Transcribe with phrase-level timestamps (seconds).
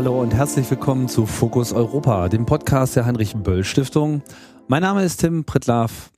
[0.00, 4.22] Hallo und herzlich willkommen zu Fokus Europa, dem Podcast der Heinrich Böll Stiftung.
[4.66, 6.10] Mein Name ist Tim Pritlaff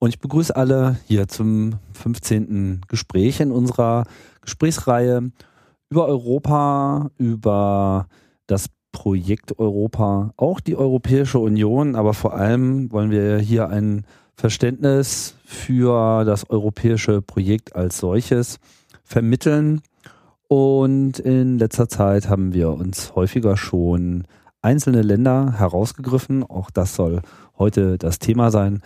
[0.00, 2.80] und ich begrüße alle hier zum 15.
[2.88, 4.06] Gespräch in unserer
[4.40, 5.30] Gesprächsreihe
[5.88, 8.08] über Europa, über
[8.48, 15.36] das Projekt Europa, auch die Europäische Union, aber vor allem wollen wir hier ein Verständnis
[15.44, 18.58] für das europäische Projekt als solches
[19.04, 19.80] vermitteln
[20.48, 24.24] und in letzter Zeit haben wir uns häufiger schon
[24.62, 26.42] einzelne Länder herausgegriffen.
[26.42, 27.20] Auch das soll
[27.58, 28.82] heute das Thema sein.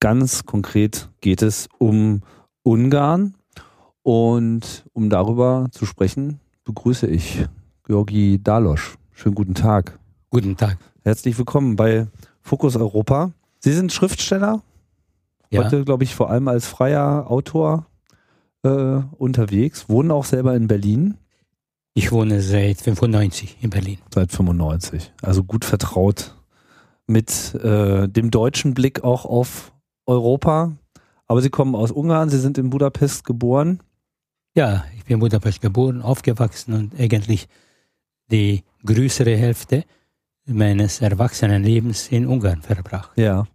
[0.00, 2.22] Ganz konkret geht es um
[2.62, 3.34] Ungarn.
[4.02, 7.46] Und um darüber zu sprechen, begrüße ich
[7.84, 8.96] Georgi Dalosch.
[9.10, 9.98] Schönen guten Tag.
[10.30, 10.78] Guten Tag.
[11.02, 12.06] Herzlich willkommen bei
[12.40, 13.32] Fokus Europa.
[13.58, 14.62] Sie sind Schriftsteller.
[15.50, 15.64] Ja.
[15.64, 17.86] Heute, glaube ich, vor allem als freier Autor
[18.62, 21.16] äh, unterwegs, wohnen auch selber in Berlin.
[21.94, 23.98] Ich wohne seit 95 in Berlin.
[24.12, 25.12] Seit 95.
[25.22, 26.34] Also gut vertraut
[27.06, 29.72] mit äh, dem deutschen Blick auch auf
[30.04, 30.76] Europa.
[31.26, 33.80] Aber Sie kommen aus Ungarn, Sie sind in Budapest geboren.
[34.54, 37.48] Ja, ich bin in Budapest geboren, aufgewachsen und eigentlich
[38.30, 39.84] die größere Hälfte
[40.46, 43.12] meines Erwachsenenlebens in Ungarn verbracht.
[43.16, 43.46] Ja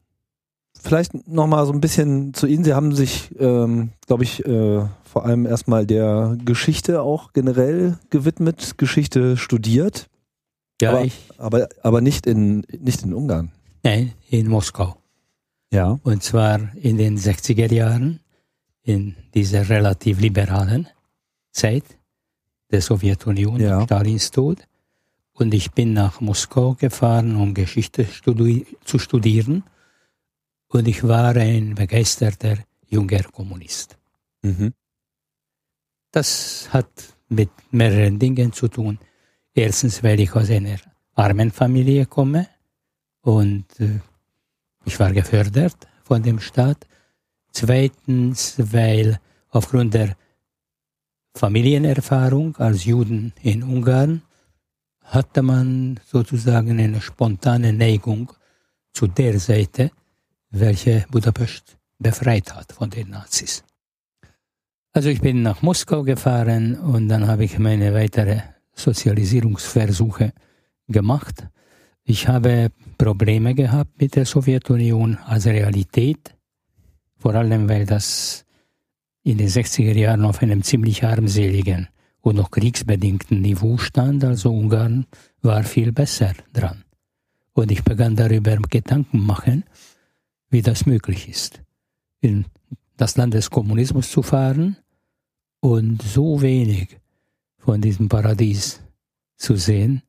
[0.81, 2.63] vielleicht nochmal so ein bisschen zu Ihnen.
[2.63, 8.77] Sie haben sich, ähm, glaube ich, äh, vor allem erstmal der Geschichte auch generell gewidmet,
[8.77, 10.07] Geschichte studiert.
[10.81, 11.29] Ja, aber, ich.
[11.37, 13.51] Aber, aber nicht, in, nicht in Ungarn.
[13.83, 14.97] Nein, in Moskau.
[15.71, 15.99] Ja.
[16.03, 18.19] Und zwar in den 60er Jahren,
[18.83, 20.87] in dieser relativ liberalen
[21.51, 21.83] Zeit
[22.71, 23.83] der Sowjetunion, ja.
[23.83, 24.67] Stalins Tod.
[25.33, 29.63] Und ich bin nach Moskau gefahren, um Geschichte studi zu studieren
[30.71, 33.97] und ich war ein begeisterter junger Kommunist.
[34.41, 34.73] Mhm.
[36.11, 36.91] Das hat
[37.29, 38.99] mit mehreren Dingen zu tun.
[39.53, 40.77] Erstens, weil ich aus einer
[41.13, 42.47] armen Familie komme
[43.21, 43.99] und äh,
[44.85, 46.87] ich war gefördert von dem Staat.
[47.51, 50.15] Zweitens, weil aufgrund der
[51.35, 54.21] Familienerfahrung als Juden in Ungarn
[55.01, 58.31] hatte man sozusagen eine spontane Neigung
[58.93, 59.91] zu der Seite,
[60.51, 63.63] welche Budapest befreit hat von den Nazis.
[64.93, 68.41] Also ich bin nach Moskau gefahren und dann habe ich meine weitere
[68.73, 70.33] Sozialisierungsversuche
[70.87, 71.47] gemacht.
[72.03, 76.35] Ich habe Probleme gehabt mit der Sowjetunion als Realität,
[77.17, 78.45] vor allem weil das
[79.23, 81.87] in den 60er Jahren auf einem ziemlich armseligen
[82.21, 85.05] und noch kriegsbedingten Niveau stand, also Ungarn
[85.41, 86.83] war viel besser dran.
[87.53, 89.63] Und ich begann darüber Gedanken machen,
[90.51, 91.61] wie das möglich ist,
[92.19, 92.45] in
[92.97, 94.77] das Land des Kommunismus zu fahren
[95.59, 96.99] und so wenig
[97.57, 98.81] von diesem Paradies
[99.37, 100.03] zu sehen,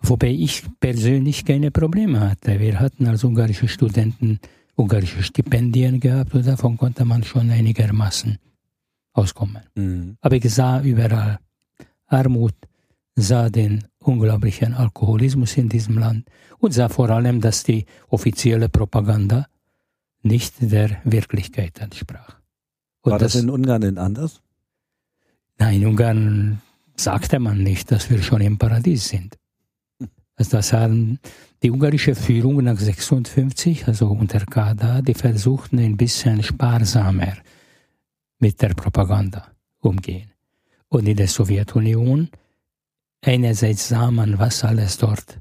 [0.00, 2.58] wobei ich persönlich keine Probleme hatte.
[2.58, 4.40] Wir hatten als ungarische Studenten
[4.78, 8.38] ungarische Stipendien gehabt und davon konnte man schon einigermaßen
[9.12, 9.62] auskommen.
[9.74, 10.16] Mhm.
[10.20, 11.38] Aber ich sah überall
[12.06, 12.54] Armut,
[13.16, 19.46] sah den unglaublichen Alkoholismus in diesem Land und sah vor allem, dass die offizielle Propaganda
[20.22, 22.36] nicht der Wirklichkeit entsprach.
[23.02, 24.40] Und War das, das in Ungarn denn anders?
[25.58, 26.62] Nein, in Ungarn
[26.96, 29.36] sagte man nicht, dass wir schon im Paradies sind.
[30.36, 31.18] Also das haben
[31.62, 37.34] die ungarische Führung nach 56, also unter Kada, die versuchten ein bisschen sparsamer
[38.38, 39.48] mit der Propaganda
[39.80, 40.30] umgehen.
[40.88, 42.28] Und in der Sowjetunion
[43.20, 45.40] einerseits sah man, was alles dort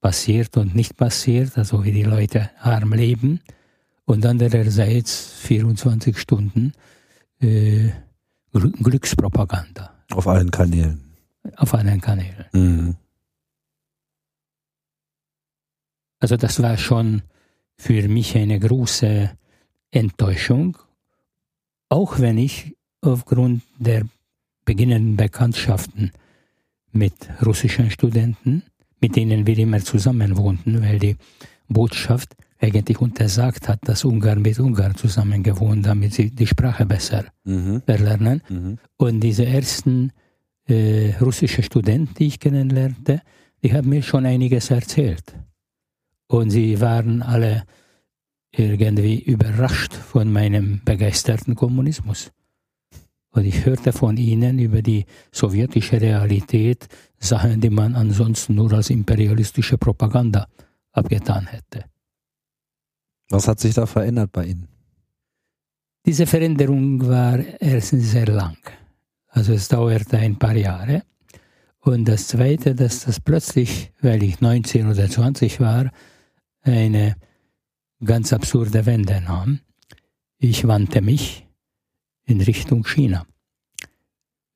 [0.00, 3.40] passiert und nicht passiert, also wie die Leute arm leben,
[4.06, 6.72] und andererseits 24 Stunden
[7.40, 7.90] äh,
[8.52, 9.92] Glückspropaganda.
[10.12, 11.00] Auf allen Kanälen.
[11.56, 12.46] Auf allen Kanälen.
[12.52, 12.96] Mhm.
[16.18, 17.22] Also das war schon
[17.76, 19.30] für mich eine große
[19.90, 20.78] Enttäuschung,
[21.88, 24.06] auch wenn ich aufgrund der
[24.64, 26.12] beginnenden Bekanntschaften
[26.92, 27.12] mit
[27.44, 28.62] russischen Studenten,
[29.00, 31.16] mit denen wir immer zusammen wohnten, weil die
[31.68, 32.34] Botschaft
[32.66, 37.82] eigentlich untersagt hat, dass Ungarn mit Ungarn zusammen gewohnt, damit sie die Sprache besser mhm.
[37.86, 38.42] erlernen.
[38.48, 38.78] Mhm.
[38.96, 40.12] Und diese ersten
[40.68, 43.22] äh, russischen Studenten, die ich kennenlernte,
[43.62, 45.34] die haben mir schon einiges erzählt.
[46.28, 47.64] Und sie waren alle
[48.50, 52.32] irgendwie überrascht von meinem begeisterten Kommunismus.
[53.30, 56.88] Und ich hörte von ihnen über die sowjetische Realität
[57.18, 60.48] Sachen, die man ansonsten nur als imperialistische Propaganda
[60.92, 61.84] abgetan hätte.
[63.30, 64.68] Was hat sich da verändert bei Ihnen?
[66.04, 68.58] Diese Veränderung war erstens sehr lang.
[69.28, 71.02] Also es dauerte ein paar Jahre.
[71.80, 75.90] Und das Zweite, dass das plötzlich, weil ich 19 oder 20 war,
[76.62, 77.16] eine
[78.04, 79.60] ganz absurde Wende nahm.
[80.38, 81.46] Ich wandte mich
[82.24, 83.26] in Richtung China,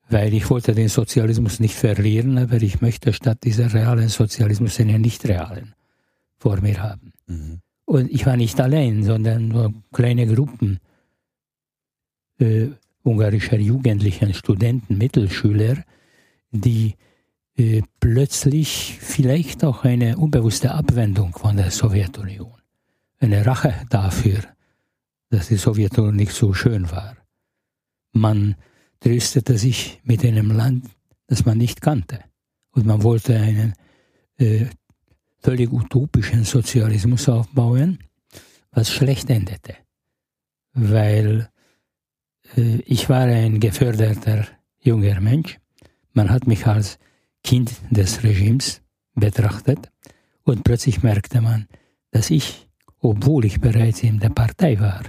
[0.08, 5.00] weil ich wollte den Sozialismus nicht verlieren, aber ich möchte statt dieser realen Sozialismus einen
[5.00, 5.74] nicht realen
[6.36, 7.12] vor mir haben.
[7.26, 7.60] Mhm.
[7.90, 10.78] Und ich war nicht allein, sondern nur kleine Gruppen
[12.38, 12.68] äh,
[13.02, 15.82] ungarischer Jugendlichen, Studenten, Mittelschüler,
[16.52, 16.94] die
[17.56, 22.54] äh, plötzlich vielleicht auch eine unbewusste Abwendung von der Sowjetunion,
[23.18, 24.38] eine Rache dafür,
[25.30, 27.16] dass die Sowjetunion nicht so schön war.
[28.12, 28.54] Man
[29.00, 30.86] tröstete sich mit einem Land,
[31.26, 32.20] das man nicht kannte.
[32.70, 33.74] Und man wollte einen
[34.38, 34.66] äh,
[35.40, 37.98] völlig utopischen Sozialismus aufbauen,
[38.70, 39.76] was schlecht endete.
[40.72, 41.48] Weil
[42.56, 44.46] äh, ich war ein geförderter
[44.80, 45.58] junger Mensch.
[46.12, 46.98] Man hat mich als
[47.42, 48.82] Kind des Regimes
[49.14, 49.90] betrachtet
[50.44, 51.66] und plötzlich merkte man,
[52.10, 52.68] dass ich,
[53.00, 55.02] obwohl ich bereits in der Partei war,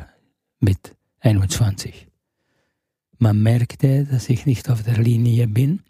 [0.60, 2.08] mit 21,
[3.18, 5.82] man merkte, dass ich nicht auf der Linie bin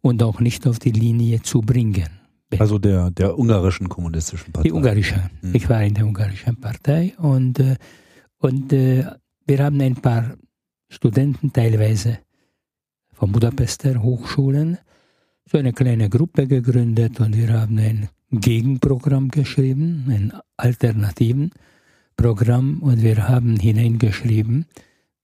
[0.00, 2.23] und auch nicht auf die Linie zu bringen.
[2.60, 4.68] Also der, der ungarischen kommunistischen Partei.
[4.68, 5.30] Die ungarische.
[5.40, 5.54] Hm.
[5.54, 7.76] Ich war in der ungarischen Partei und, äh,
[8.38, 9.04] und äh,
[9.46, 10.36] wir haben ein paar
[10.88, 12.18] Studenten teilweise
[13.12, 14.78] von Budapester Hochschulen
[15.50, 21.50] so eine kleine Gruppe gegründet und wir haben ein Gegenprogramm geschrieben, ein alternativen
[22.16, 24.66] Programm und wir haben hineingeschrieben,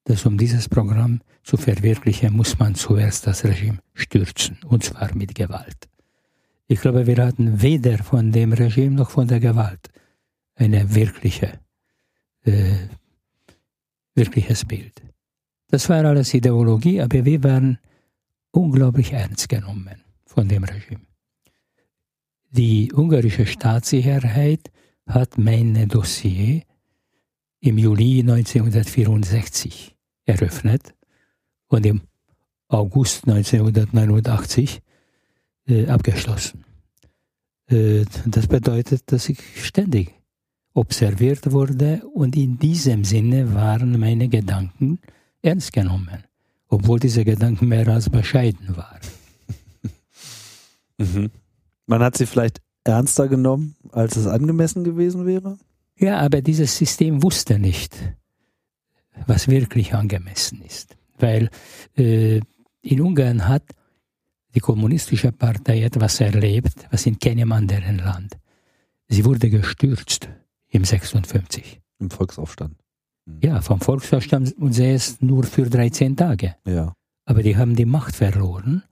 [0.03, 5.35] dass um dieses Programm zu verwirklichen, muss man zuerst das Regime stürzen, und zwar mit
[5.35, 5.89] Gewalt.
[6.71, 9.89] Ich glaube, wir hatten weder von dem Regime noch von der Gewalt
[10.55, 11.59] eine wirkliche,
[12.45, 12.87] äh,
[14.15, 15.01] wirkliches Bild.
[15.67, 17.77] Das war alles Ideologie, aber wir waren
[18.51, 21.01] unglaublich ernst genommen von dem Regime.
[22.51, 24.71] Die ungarische Staatssicherheit
[25.07, 26.61] hat mein Dossier
[27.59, 30.95] im Juli 1964 eröffnet
[31.67, 31.99] und im
[32.69, 34.81] August 1989
[35.71, 36.63] äh, abgeschlossen.
[37.67, 40.13] Äh, das bedeutet, dass ich ständig
[40.73, 44.99] observiert wurde und in diesem Sinne waren meine Gedanken
[45.41, 46.23] ernst genommen,
[46.67, 49.01] obwohl diese Gedanken mehr als bescheiden waren.
[50.97, 51.31] Mhm.
[51.87, 55.57] Man hat sie vielleicht ernster genommen, als es angemessen gewesen wäre?
[55.97, 57.97] Ja, aber dieses System wusste nicht,
[59.25, 60.95] was wirklich angemessen ist.
[61.17, 61.49] Weil
[61.97, 62.39] äh,
[62.81, 63.63] in Ungarn hat
[64.53, 68.37] die kommunistische Partei etwas erlebt, was in keinem anderen Land.
[69.07, 70.29] Sie wurde gestürzt
[70.69, 71.79] im 56.
[71.99, 72.75] Im Volksaufstand.
[73.25, 73.39] Mhm.
[73.41, 76.55] Ja, vom Volksaufstand und sie ist nur für 13 Tage.
[76.65, 76.93] Ja.
[77.25, 78.83] Aber die haben die Macht verloren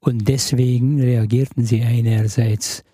[0.00, 2.84] und deswegen reagierten sie einerseits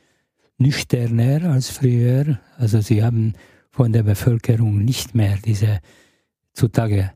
[0.58, 2.38] nüchterner als früher.
[2.56, 3.34] Also sie haben
[3.70, 5.80] von der Bevölkerung nicht mehr diese
[6.52, 7.12] zutage,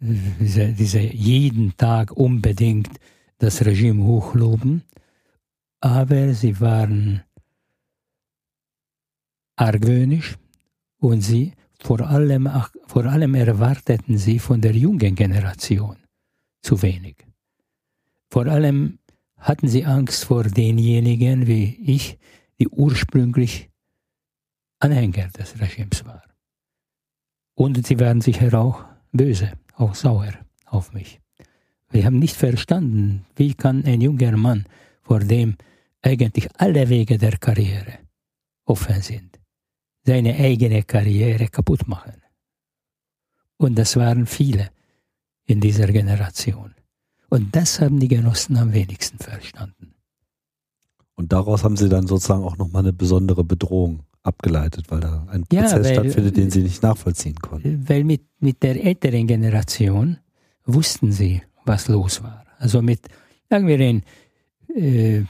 [0.00, 2.90] diese, diese jeden Tag unbedingt
[3.38, 4.82] das Regime hochloben,
[5.80, 7.22] aber sie waren
[9.56, 10.36] argwöhnisch
[10.98, 12.48] und sie vor allem,
[12.86, 15.96] vor allem erwarteten sie von der jungen Generation
[16.62, 17.26] zu wenig.
[18.30, 18.98] Vor allem
[19.36, 22.18] hatten sie Angst vor denjenigen wie ich,
[22.58, 23.70] die ursprünglich
[24.78, 26.32] Anhänger des Regimes waren.
[27.54, 30.32] Und sie waren sicher auch böse, auch sauer
[30.66, 31.20] auf mich.
[31.96, 34.66] Wir haben nicht verstanden, wie kann ein junger Mann,
[35.00, 35.56] vor dem
[36.02, 38.00] eigentlich alle Wege der Karriere
[38.66, 39.40] offen sind,
[40.04, 42.20] seine eigene Karriere kaputt machen.
[43.56, 44.68] Und das waren viele
[45.46, 46.74] in dieser Generation.
[47.30, 49.94] Und das haben die Genossen am wenigsten verstanden.
[51.14, 55.46] Und daraus haben sie dann sozusagen auch nochmal eine besondere Bedrohung abgeleitet, weil da ein
[55.46, 57.88] Prozess ja, weil, stattfindet, den sie nicht nachvollziehen konnten.
[57.88, 60.18] Weil mit, mit der älteren Generation
[60.66, 62.44] wussten sie, was los war.
[62.58, 63.00] Also mit,
[63.50, 64.02] sagen wir, ein
[64.74, 65.24] äh,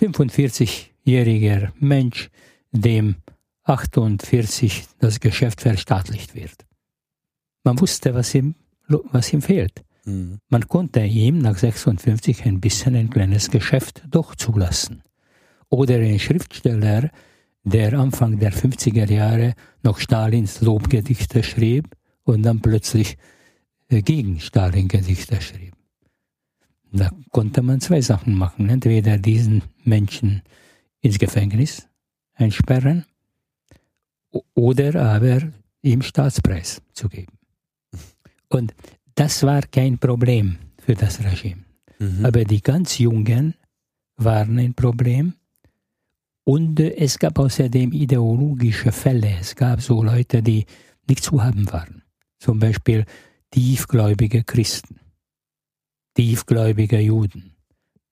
[0.00, 2.30] 45-jähriger Mensch,
[2.72, 3.16] dem
[3.64, 6.66] 48 das Geschäft verstaatlicht wird.
[7.62, 8.54] Man wusste, was ihm,
[8.88, 9.84] was ihm fehlt.
[10.04, 10.38] Mhm.
[10.48, 15.02] Man konnte ihm nach 56 ein bisschen ein kleines Geschäft doch zulassen.
[15.70, 17.10] Oder ein Schriftsteller,
[17.64, 23.16] der Anfang der 50er Jahre noch Stalins Lobgedichte schrieb und dann plötzlich
[23.88, 25.74] gegen Stalin Gedichte schrieb.
[26.92, 28.68] Da konnte man zwei Sachen machen.
[28.68, 30.42] Entweder diesen Menschen
[31.00, 31.88] ins Gefängnis
[32.34, 33.04] einsperren
[34.54, 35.40] oder aber
[35.82, 37.32] ihm Staatspreis zu geben.
[38.48, 38.74] Und
[39.14, 41.64] das war kein Problem für das Regime.
[41.98, 42.24] Mhm.
[42.24, 43.54] Aber die ganz Jungen
[44.16, 45.34] waren ein Problem.
[46.44, 49.36] Und äh, es gab außerdem ideologische Fälle.
[49.40, 50.64] Es gab so Leute, die
[51.08, 52.02] nicht zu haben waren.
[52.38, 53.04] Zum Beispiel
[53.54, 54.98] tiefgläubige Christen,
[56.14, 57.54] tiefgläubige Juden,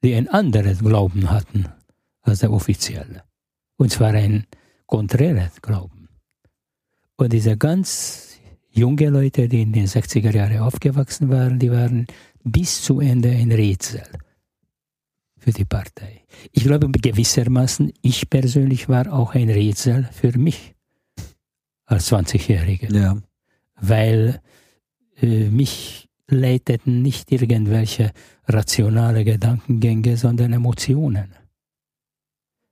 [0.05, 1.67] die ein anderes Glauben hatten
[2.21, 3.25] als der offizielle.
[3.77, 4.47] Und zwar ein
[4.87, 6.09] konträres Glauben.
[7.17, 8.39] Und diese ganz
[8.71, 12.07] junge Leute, die in den 60er Jahren aufgewachsen waren, die waren
[12.45, 14.05] bis zu Ende ein Rätsel
[15.39, 16.25] für die Partei.
[16.53, 20.77] Ich glaube gewissermaßen, ich persönlich war auch ein Rätsel für mich
[21.85, 22.95] als 20-Jähriger.
[22.95, 23.17] Ja.
[23.81, 24.41] Weil
[25.23, 28.12] mich leiteten nicht irgendwelche
[28.47, 31.35] rationale Gedankengänge, sondern Emotionen.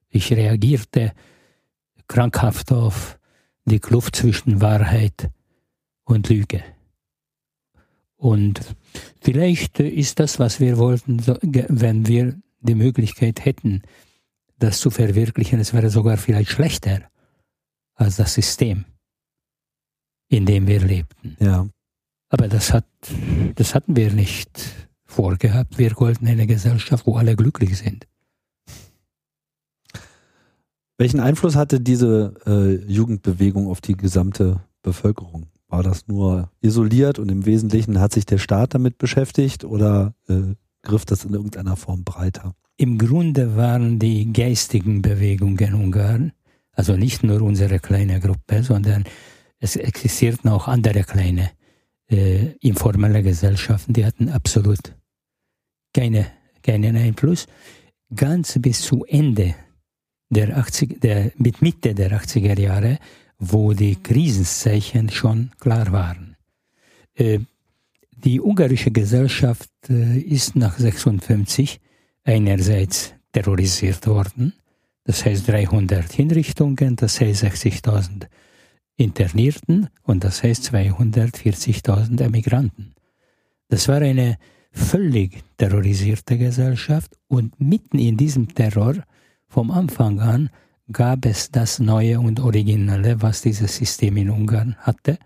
[0.09, 1.13] Ich reagierte
[2.09, 3.19] krankhaft auf
[3.65, 5.31] die Kluft zwischen Wahrheit
[6.05, 6.63] und Lüge.
[8.17, 8.61] Und
[9.21, 13.83] vielleicht ist das, was wir wollten, wenn wir die Möglichkeit hätten,
[14.59, 17.09] das zu verwirklichen, es wäre sogar vielleicht schlechter
[17.95, 18.85] als das System,
[20.29, 21.37] in dem wir lebten.
[21.41, 21.67] Ja.
[22.31, 22.87] Aber das, hat,
[23.57, 25.79] das hatten wir nicht vorgehabt.
[25.79, 28.07] Wir wollten eine Gesellschaft, wo alle glücklich sind.
[30.97, 35.47] Welchen Einfluss hatte diese äh, Jugendbewegung auf die gesamte Bevölkerung?
[35.67, 40.55] War das nur isoliert und im Wesentlichen hat sich der Staat damit beschäftigt oder äh,
[40.83, 42.55] griff das in irgendeiner Form breiter?
[42.77, 46.33] Im Grunde waren die geistigen Bewegungen in Ungarn,
[46.73, 49.05] also nicht nur unsere kleine Gruppe, sondern
[49.59, 51.51] es existierten auch andere kleine
[52.11, 54.95] äh, informelle Gesellschaften, die hatten absolut
[55.95, 56.27] keine,
[56.63, 57.47] keinen Einfluss.
[58.15, 59.55] Ganz bis zu Ende
[60.29, 62.99] der 80, der, mit Mitte der 80er Jahre
[63.41, 66.37] wo die Krisenszeichen schon klar waren.
[67.15, 67.41] Äh,
[68.11, 71.81] die ungarische Gesellschaft äh, ist nach 56
[72.23, 74.53] einerseits terrorisiert worden,
[75.05, 78.27] das heißt 300 Hinrichtungen, das heißt 60.000
[79.01, 82.95] Internierten und das heißt 240.000 Emigranten.
[83.69, 84.39] Das war eine
[84.73, 88.95] völlig terrorisierte Gesellschaft und mitten in diesem Terror
[89.47, 90.51] vom Anfang an
[90.93, 95.19] gab es das Neue und Originelle, was dieses System in Ungarn hatte,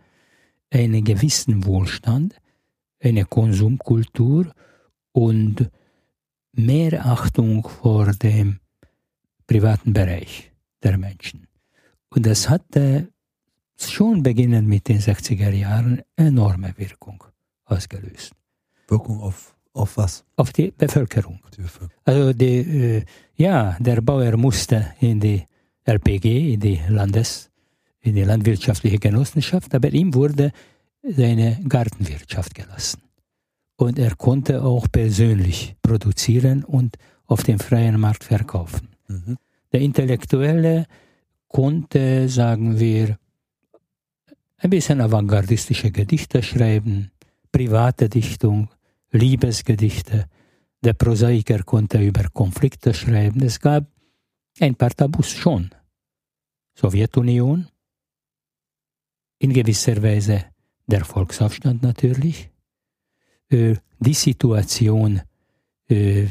[0.71, 2.37] einen gewissen Wohlstand,
[3.01, 4.53] eine Konsumkultur
[5.13, 5.71] und
[6.53, 8.61] mehr Achtung vor dem
[9.47, 10.53] privaten Bereich
[10.83, 11.47] der Menschen.
[12.11, 13.09] Und das hatte
[13.79, 17.25] schon beginnend mit den 60er Jahren enorme Wirkung
[17.65, 18.33] ausgelöst.
[18.89, 20.25] Wirkung auf, auf was?
[20.37, 21.41] Auf die Bevölkerung.
[21.57, 22.03] Die Bevölkerung.
[22.05, 23.05] Also die, äh,
[23.37, 25.45] ja, der Bauer musste in die
[25.85, 27.51] LPG, in die Landes,
[28.01, 30.53] in die landwirtschaftliche Genossenschaft, aber ihm wurde
[31.03, 33.03] seine Gartenwirtschaft gelassen.
[33.77, 38.91] Und er konnte auch persönlich produzieren und auf dem freien Markt verkaufen.
[39.09, 39.37] Mhm.
[39.73, 40.87] Der Intellektuelle
[41.49, 43.19] konnte, sagen wir,
[44.65, 47.11] ein bisschen avantgardistische Gedichte schreiben,
[47.53, 48.71] private Dichtung,
[49.11, 50.25] Liebesgedichte.
[50.83, 53.43] Der Prosaiker konnte über Konflikte schreiben.
[53.43, 53.85] Es gab
[54.61, 55.71] ein paar Tabus schon.
[56.75, 57.69] Sowjetunion,
[59.39, 60.47] in gewisser Weise
[60.87, 62.51] der Volksaufstand natürlich,
[63.51, 65.21] äh, die Situation
[65.91, 66.27] äh,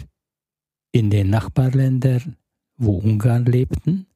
[0.92, 2.36] in den Nachbarländern,
[2.78, 4.08] wo Ungarn lebten,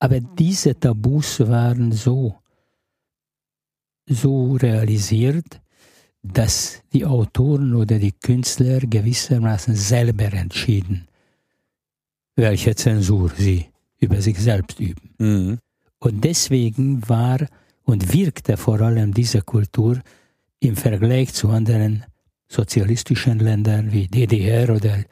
[0.00, 2.40] aber diese Tabus waren so,
[4.06, 5.60] so realisiert,
[6.22, 11.06] dass die Autoren oder die Künstler gewissermaßen selber entschieden,
[12.36, 13.66] welche Zensur sie
[13.98, 15.14] über sich selbst üben.
[15.18, 15.58] Mhm.
[15.98, 17.46] Und deswegen war
[17.84, 20.00] und wirkte vor allem diese Kultur
[20.60, 22.04] im Vergleich zu anderen
[22.48, 25.04] sozialistischen Ländern wie DDR oder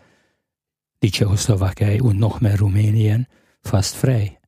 [1.02, 3.26] die Tschechoslowakei und noch mehr Rumänien
[3.62, 4.38] fast frei.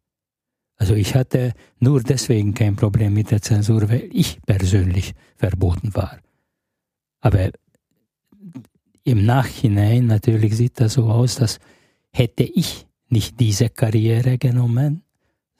[0.77, 6.19] Also ich hatte nur deswegen kein Problem mit der Zensur, weil ich persönlich verboten war.
[7.21, 7.51] Aber
[9.05, 11.59] im Nachhinein natürlich sieht das so aus, dass
[12.11, 15.03] hätte ich nicht diese Karriere genommen,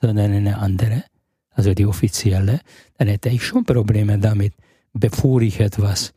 [0.01, 1.03] sondern eine andere,
[1.51, 2.59] also die offizielle,
[2.97, 4.53] dann hätte ich schon Probleme damit,
[4.93, 6.13] bevor ich etwas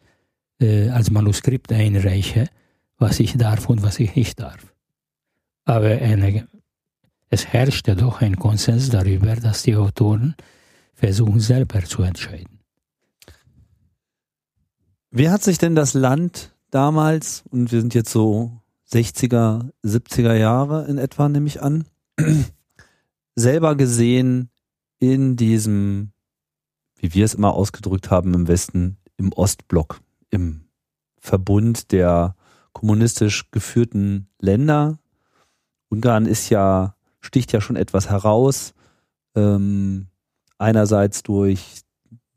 [0.61, 2.49] äh, als Manuskript einreiche,
[2.99, 4.75] was ich darf und was ich nicht darf.
[5.65, 6.49] Aber eine,
[7.31, 10.35] es herrschte doch ein Konsens darüber, dass die Autoren
[10.95, 12.59] versuchen selber zu entscheiden.
[15.11, 20.87] Wie hat sich denn das Land damals, und wir sind jetzt so 60er, 70er Jahre
[20.87, 21.87] in etwa, nehme ich an,
[23.37, 24.51] selber gesehen
[24.99, 26.13] in diesem,
[26.97, 30.69] wie wir es immer ausgedrückt haben im Westen, im Ostblock, im
[31.19, 32.35] Verbund der
[32.73, 34.99] kommunistisch geführten Länder.
[35.89, 36.95] Ungarn ist ja,
[37.29, 38.73] sticht ja schon etwas heraus.
[39.37, 40.07] Ähm,
[40.57, 41.83] einerseits durch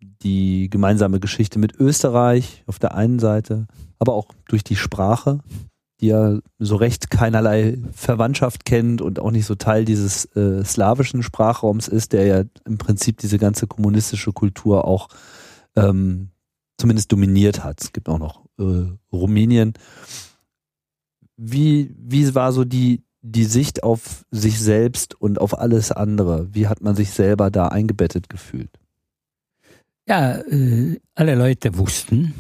[0.02, 3.68] die gemeinsame Geschichte mit Österreich auf der einen Seite,
[3.98, 5.40] aber auch durch die Sprache,
[6.02, 11.24] die ja so recht keinerlei Verwandtschaft kennt und auch nicht so Teil dieses äh, slawischen
[11.24, 15.08] Sprachraums ist, der ja im Prinzip diese ganze kommunistische Kultur auch
[15.76, 16.32] ähm,
[16.78, 17.82] zumindest dominiert hat.
[17.82, 19.74] Es gibt auch noch äh, Rumänien.
[21.38, 26.54] Wie, wie war so die, die Sicht auf sich selbst und auf alles andere?
[26.54, 28.72] Wie hat man sich selber da eingebettet gefühlt?
[30.08, 32.34] Ja, äh, alle Leute wussten,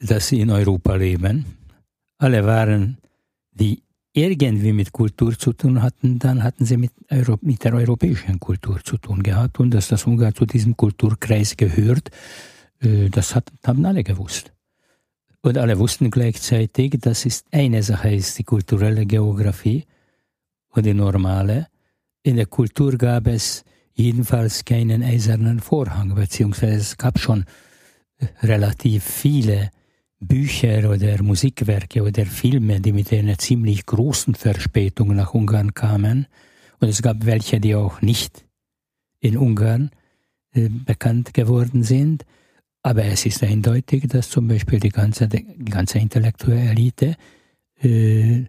[0.00, 1.44] dass sie in Europa leben.
[2.18, 2.98] Alle waren,
[3.52, 8.40] die irgendwie mit Kultur zu tun hatten, dann hatten sie mit, Euro mit der europäischen
[8.40, 12.10] Kultur zu tun gehabt und dass das Ungarn zu diesem Kulturkreis gehört,
[12.80, 14.55] äh, das hat, haben alle gewusst.
[15.46, 19.84] Und alle wussten gleichzeitig, dass ist eine Sache ist die kulturelle Geografie
[20.70, 21.68] und die normale.
[22.24, 23.62] In der Kultur gab es
[23.94, 27.44] jedenfalls keinen eisernen Vorhang, beziehungsweise es gab schon
[28.42, 29.70] relativ viele
[30.18, 36.26] Bücher oder Musikwerke oder Filme, die mit einer ziemlich großen Verspätung nach Ungarn kamen.
[36.80, 38.44] Und es gab welche, die auch nicht
[39.20, 39.92] in Ungarn
[40.54, 42.24] äh, bekannt geworden sind.
[42.86, 47.16] Aber es ist eindeutig, dass zum Beispiel die ganze, die ganze intellektuelle Elite
[47.80, 48.44] äh,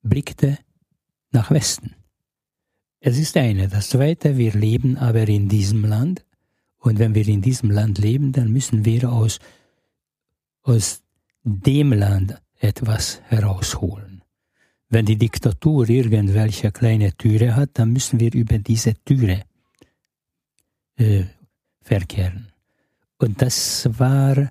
[0.00, 0.58] blickte
[1.32, 1.96] nach Westen.
[3.00, 3.66] Es ist eine.
[3.66, 6.24] Das zweite, wir leben aber in diesem Land.
[6.78, 9.40] Und wenn wir in diesem Land leben, dann müssen wir aus,
[10.62, 11.02] aus
[11.42, 14.22] dem Land etwas herausholen.
[14.88, 19.42] Wenn die Diktatur irgendwelche kleine Türe hat, dann müssen wir über diese Türe
[20.94, 21.24] äh,
[21.80, 22.51] verkehren.
[23.22, 24.50] Und das war,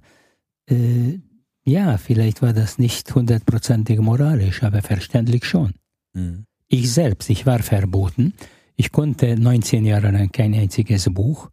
[0.70, 1.20] äh,
[1.64, 5.74] ja, vielleicht war das nicht hundertprozentig moralisch, aber verständlich schon.
[6.14, 6.46] Mhm.
[6.68, 8.34] Ich selbst, ich war verboten.
[8.78, 11.50] Ich konnte 19 Jahre lang kein einziges Buch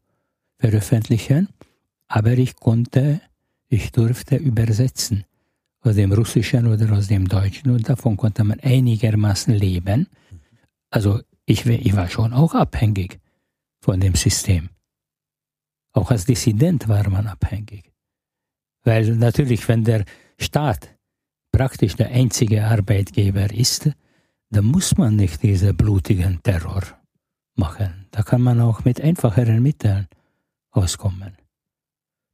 [0.58, 1.48] veröffentlichen,
[2.06, 3.20] aber ich konnte,
[3.68, 5.24] ich durfte übersetzen
[5.80, 10.06] aus dem Russischen oder aus dem Deutschen und davon konnte man einigermaßen leben.
[10.90, 13.18] Also ich, ich war schon auch abhängig
[13.80, 14.70] von dem System.
[15.98, 17.90] Auch als Dissident war man abhängig.
[18.84, 20.04] Weil natürlich, wenn der
[20.38, 20.94] Staat
[21.50, 23.90] praktisch der einzige Arbeitgeber ist,
[24.48, 26.84] dann muss man nicht diesen blutigen Terror
[27.56, 28.06] machen.
[28.12, 30.06] Da kann man auch mit einfacheren Mitteln
[30.70, 31.36] auskommen.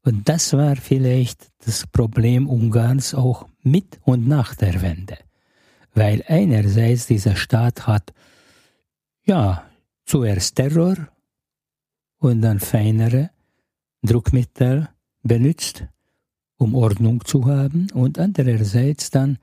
[0.05, 5.17] Und das war vielleicht das Problem Ungarns auch mit und nach der Wende.
[5.95, 8.13] Weil einerseits dieser Staat hat,
[9.25, 9.65] ja,
[10.05, 10.97] zuerst Terror
[12.19, 13.31] und dann feinere
[14.05, 14.89] Druckmittel
[15.23, 15.87] benutzt,
[16.59, 19.39] um Ordnung zu haben und andererseits dann,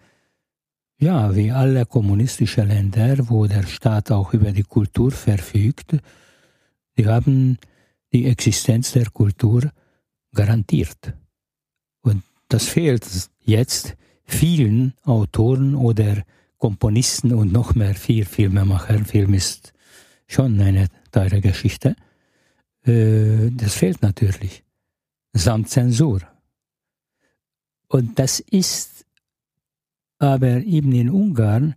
[0.99, 5.97] ja, wie alle kommunistischen Länder, wo der Staat auch über die Kultur verfügt,
[6.97, 7.57] die haben
[8.13, 9.71] die Existenz der Kultur
[10.33, 11.13] garantiert.
[12.01, 13.07] Und das fehlt
[13.39, 13.95] jetzt
[14.25, 16.23] vielen Autoren oder
[16.57, 19.03] Komponisten und noch mehr vier Filmemacher.
[19.05, 19.73] Film ist
[20.27, 21.95] schon eine teure Geschichte
[22.85, 24.63] äh, das fehlt natürlich.
[25.33, 26.21] Samt Zensur.
[27.87, 29.05] Und das ist
[30.19, 31.75] aber eben in Ungarn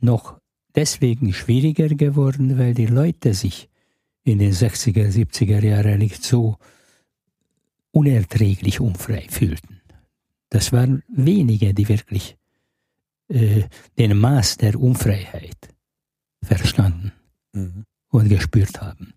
[0.00, 0.40] noch
[0.74, 3.68] deswegen schwieriger geworden, weil die Leute sich
[4.24, 6.58] in den 60er, 70er Jahren nicht so
[7.90, 9.80] unerträglich unfrei fühlten.
[10.50, 12.36] Das waren wenige, die wirklich
[13.28, 13.64] äh,
[13.96, 15.74] den Maß der Unfreiheit
[16.42, 17.12] verstanden
[17.52, 17.84] mhm.
[18.10, 19.14] und gespürt haben.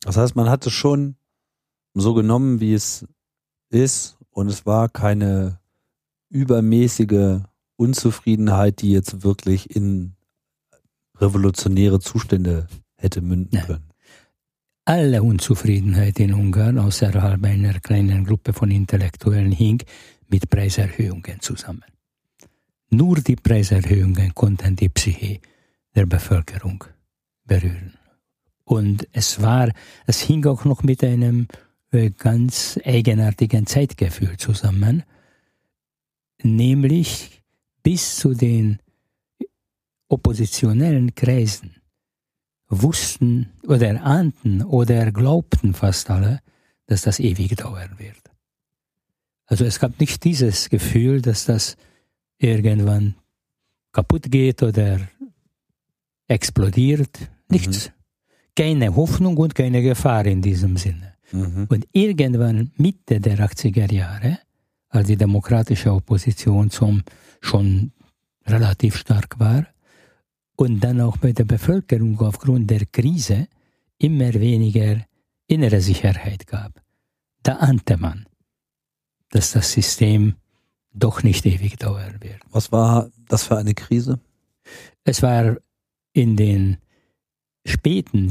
[0.00, 1.16] Das heißt, man hat es schon
[1.94, 3.06] so genommen, wie es
[3.70, 5.60] ist, und es war keine
[6.30, 7.40] übermäßige
[7.76, 10.14] Unzufriedenheit, die jetzt wirklich in
[11.16, 13.66] revolutionäre Zustände hätte münden Nein.
[13.66, 13.90] können.
[14.84, 19.82] Alle Unzufriedenheit in Ungarn außerhalb einer kleinen Gruppe von Intellektuellen hing
[20.28, 21.84] mit Preiserhöhungen zusammen.
[22.90, 25.40] Nur die Preiserhöhungen konnten die Psyche
[25.94, 26.84] der Bevölkerung
[27.44, 27.99] berühren.
[28.70, 29.72] Und es war,
[30.06, 31.48] es hing auch noch mit einem
[31.90, 35.02] äh, ganz eigenartigen Zeitgefühl zusammen,
[36.40, 37.42] nämlich
[37.82, 38.78] bis zu den
[40.06, 41.82] oppositionellen Kreisen
[42.68, 46.38] wussten oder ahnten oder glaubten fast alle,
[46.86, 48.22] dass das ewig dauern wird.
[49.46, 51.76] Also es gab nicht dieses Gefühl, dass das
[52.38, 53.16] irgendwann
[53.90, 55.00] kaputt geht oder
[56.28, 57.18] explodiert.
[57.48, 57.88] Nichts.
[57.88, 57.99] Mhm
[58.56, 61.14] keine Hoffnung und keine Gefahr in diesem Sinne.
[61.32, 61.66] Mhm.
[61.68, 64.38] Und irgendwann Mitte der 80er Jahre,
[64.88, 67.02] als die demokratische Opposition zum
[67.40, 67.92] schon
[68.46, 69.66] relativ stark war
[70.56, 73.48] und dann auch bei der Bevölkerung aufgrund der Krise
[73.98, 75.04] immer weniger
[75.46, 76.80] innere Sicherheit gab.
[77.42, 78.26] Da ahnte man,
[79.30, 80.34] dass das System
[80.92, 82.40] doch nicht ewig dauern wird.
[82.50, 84.20] Was war das für eine Krise?
[85.04, 85.56] Es war
[86.12, 86.78] in den
[87.64, 88.30] späten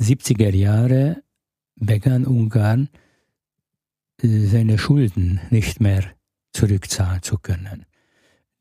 [0.00, 1.16] 70er Jahren
[1.76, 2.88] begann Ungarn
[4.22, 6.04] äh, seine Schulden nicht mehr
[6.52, 7.86] zurückzahlen zu können.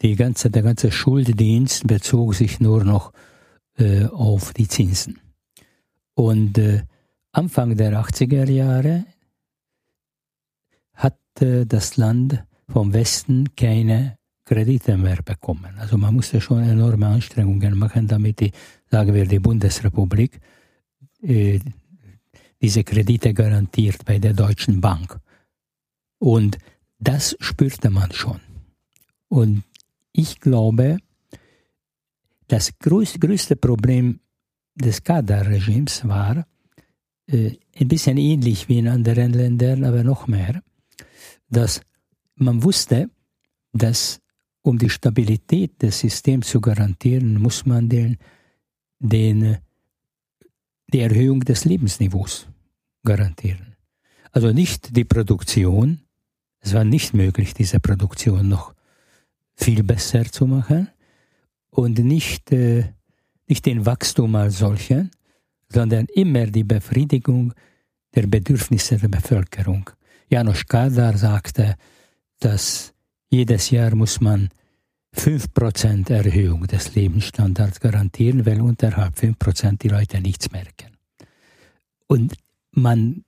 [0.01, 3.13] Die ganze, der ganze Schulddienst bezog sich nur noch
[3.77, 5.19] äh, auf die Zinsen.
[6.13, 6.83] Und äh,
[7.31, 9.05] Anfang der 80er Jahre
[10.93, 15.77] hat das Land vom Westen keine Kredite mehr bekommen.
[15.77, 18.51] Also man musste schon enorme Anstrengungen machen, damit die,
[18.89, 20.39] sagen wir, die Bundesrepublik
[21.21, 21.59] äh,
[22.61, 25.19] diese Kredite garantiert bei der Deutschen Bank.
[26.19, 26.57] Und
[26.99, 28.39] das spürte man schon.
[29.29, 29.63] Und
[30.11, 30.97] ich glaube,
[32.47, 34.19] das größte Problem
[34.73, 36.47] des Kader-Regimes war,
[37.27, 40.63] äh, ein bisschen ähnlich wie in anderen Ländern, aber noch mehr,
[41.49, 41.81] dass
[42.35, 43.09] man wusste,
[43.73, 44.19] dass
[44.61, 48.17] um die Stabilität des Systems zu garantieren, muss man den,
[48.99, 49.57] den,
[50.93, 52.47] die Erhöhung des Lebensniveaus
[53.03, 53.75] garantieren.
[54.31, 56.01] Also nicht die Produktion,
[56.59, 58.73] es war nicht möglich, diese Produktion noch
[59.55, 60.89] viel besser zu machen
[61.69, 62.93] und nicht, äh,
[63.47, 65.11] nicht den Wachstum als solchen,
[65.69, 67.53] sondern immer die Befriedigung
[68.15, 69.89] der Bedürfnisse der Bevölkerung.
[70.29, 71.75] Janos Kadar sagte,
[72.39, 72.93] dass
[73.29, 74.49] jedes Jahr muss man
[75.15, 80.97] 5% Erhöhung des Lebensstandards garantieren, weil unterhalb 5% die Leute nichts merken.
[82.07, 82.35] Und
[82.71, 83.23] man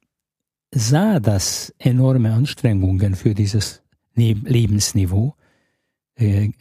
[0.72, 3.82] sah, dass enorme Anstrengungen für dieses
[4.16, 5.36] Lebensniveau
[6.16, 6.52] äh,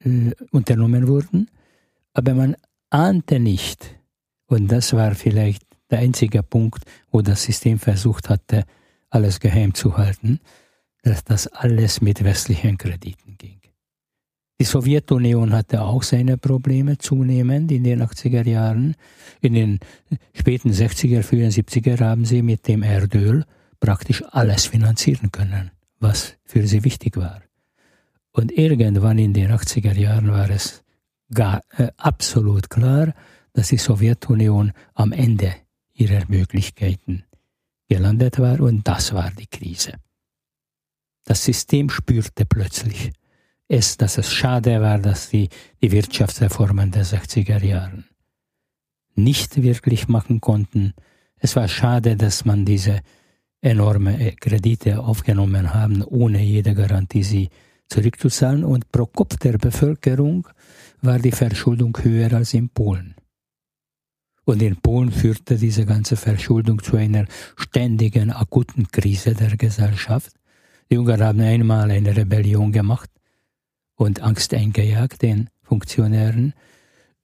[0.00, 1.50] äh, unternommen wurden,
[2.12, 2.56] aber man
[2.90, 3.94] ahnte nicht,
[4.46, 8.64] und das war vielleicht der einzige Punkt, wo das System versucht hatte,
[9.10, 10.40] alles geheim zu halten,
[11.02, 13.60] dass das alles mit westlichen Krediten ging.
[14.58, 18.94] Die Sowjetunion hatte auch seine Probleme zunehmend in den 80er Jahren.
[19.42, 19.80] In den
[20.32, 23.44] späten 60er, frühen 70er haben sie mit dem Erdöl
[23.80, 27.42] praktisch alles finanzieren können, was für sie wichtig war.
[28.32, 30.82] Und irgendwann in den 80er Jahren war es
[31.32, 33.12] gar, äh, absolut klar,
[33.52, 35.54] dass die Sowjetunion am Ende
[35.92, 37.24] ihrer Möglichkeiten
[37.88, 39.94] gelandet war und das war die Krise.
[41.24, 43.12] Das System spürte plötzlich,
[43.68, 45.48] es, dass es schade war, dass die,
[45.82, 48.04] die Wirtschaftsreformen der 60er Jahren
[49.14, 50.92] nicht wirklich machen konnten.
[51.38, 53.00] Es war schade, dass man diese
[53.60, 57.48] enorme Kredite aufgenommen haben, ohne jede Garantie sie
[57.88, 58.64] zurückzuzahlen.
[58.64, 60.46] Und pro Kopf der Bevölkerung
[61.00, 63.14] war die Verschuldung höher als in Polen.
[64.44, 67.26] Und in Polen führte diese ganze Verschuldung zu einer
[67.56, 70.32] ständigen, akuten Krise der Gesellschaft.
[70.88, 73.10] Die Ungarn haben einmal eine Rebellion gemacht
[73.96, 76.54] und Angst eingejagt den Funktionären.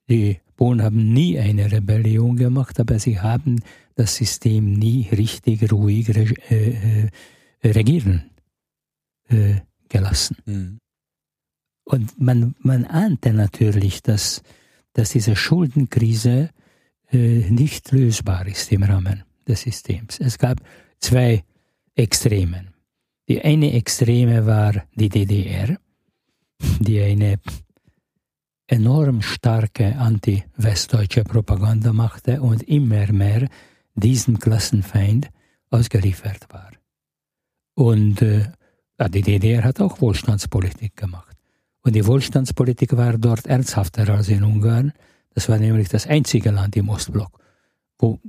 [0.09, 3.61] Die Polen haben nie eine Rebellion gemacht, aber sie haben
[3.95, 7.09] das System nie richtig ruhig äh, äh,
[7.65, 8.31] regieren
[9.29, 9.57] äh,
[9.89, 10.37] gelassen.
[10.47, 10.79] Mhm.
[11.85, 14.43] Und man, man ahnte natürlich, dass,
[14.93, 16.51] dass diese Schuldenkrise
[17.11, 20.21] äh, nicht lösbar ist im Rahmen des Systems.
[20.21, 20.61] Es gab
[21.01, 21.45] zwei
[21.95, 22.69] Extremen.
[23.29, 25.77] Die eine Extreme war die DDR,
[26.81, 27.39] die eine
[28.67, 33.49] enorm starke anti-westdeutsche Propaganda machte und immer mehr
[33.95, 35.31] diesem Klassenfeind
[35.71, 36.71] ausgeliefert war.
[37.75, 38.51] Und äh,
[39.11, 41.37] die DDR hat auch Wohlstandspolitik gemacht.
[41.83, 44.93] Und die Wohlstandspolitik war dort ernsthafter als in Ungarn.
[45.35, 47.41] Das war nämlich das einzige Land im Ostblock,
[47.99, 48.21] wo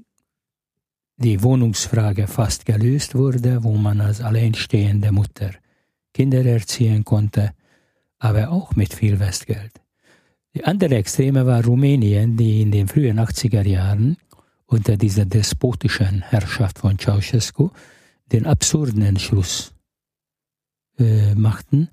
[1.17, 5.51] die Wohnungsfrage fast gelöst wurde, wo man als alleinstehende Mutter
[6.13, 7.53] Kinder erziehen konnte
[8.23, 9.73] aber auch mit viel Westgeld.
[10.55, 14.15] Die andere Extreme war Rumänien, die in den frühen 80er Jahren
[14.65, 17.71] unter dieser despotischen Herrschaft von Ceausescu
[18.31, 19.73] den absurden Entschluss
[20.97, 21.89] äh, machten,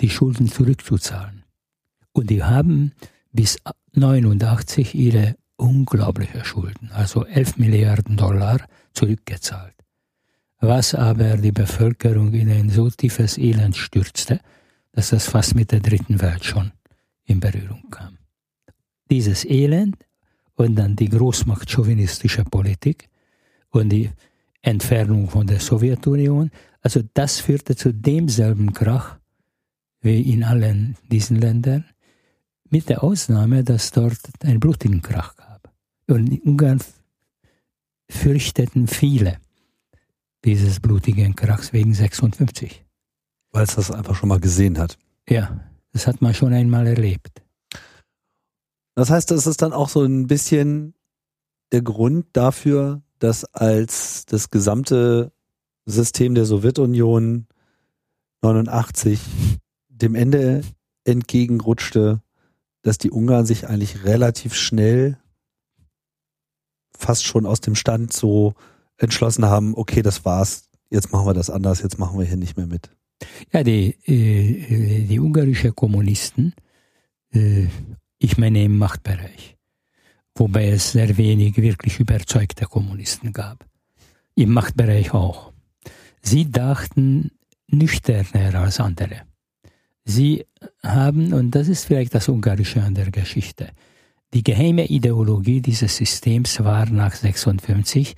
[0.00, 1.42] die Schulden zurückzuzahlen.
[2.12, 2.92] Und die haben
[3.32, 3.58] bis
[3.94, 8.60] 89 ihre unglaubliche Schulden, also 11 Milliarden Dollar,
[8.92, 9.74] zurückgezahlt.
[10.60, 14.40] Was aber die Bevölkerung in ein so tiefes Elend stürzte,
[14.98, 16.72] dass das fast mit der dritten Welt schon
[17.24, 18.18] in Berührung kam.
[19.08, 19.94] Dieses Elend
[20.56, 23.08] und dann die großmachtchauvinistische Politik
[23.68, 24.10] und die
[24.60, 29.20] Entfernung von der Sowjetunion, also das führte zu demselben Krach,
[30.00, 31.84] wie in allen diesen Ländern,
[32.68, 35.72] mit der Ausnahme, dass dort einen blutigen Krach gab.
[36.08, 36.82] Und in Ungarn
[38.10, 39.38] fürchteten viele
[40.44, 42.87] dieses blutigen Krachs wegen 56.
[43.52, 44.98] Weil es das einfach schon mal gesehen hat.
[45.28, 45.60] Ja,
[45.92, 47.42] das hat man schon einmal erlebt.
[48.94, 50.94] Das heißt, das ist dann auch so ein bisschen
[51.72, 55.32] der Grund dafür, dass als das gesamte
[55.86, 57.46] System der Sowjetunion
[58.42, 59.20] 89
[59.88, 60.62] dem Ende
[61.04, 62.20] entgegenrutschte,
[62.82, 65.18] dass die Ungarn sich eigentlich relativ schnell
[66.90, 68.54] fast schon aus dem Stand so
[68.96, 72.56] entschlossen haben, okay, das war's, jetzt machen wir das anders, jetzt machen wir hier nicht
[72.56, 72.90] mehr mit.
[73.52, 76.54] Ja, die, äh, die ungarischen Kommunisten,
[77.32, 77.66] äh,
[78.18, 79.56] ich meine im Machtbereich,
[80.34, 83.64] wobei es sehr wenig wirklich überzeugte Kommunisten gab,
[84.34, 85.52] im Machtbereich auch.
[86.22, 87.30] Sie dachten
[87.68, 89.22] nüchterner als andere.
[90.04, 90.46] Sie
[90.82, 93.70] haben, und das ist vielleicht das Ungarische an der Geschichte,
[94.34, 98.14] die geheime Ideologie dieses Systems war nach 56,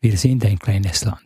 [0.00, 1.25] wir sind ein kleines Land.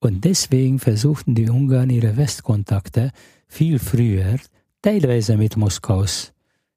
[0.00, 3.10] Und deswegen versuchten die Ungarn ihre Westkontakte
[3.48, 4.36] viel früher,
[4.82, 6.32] teilweise mit Moskaus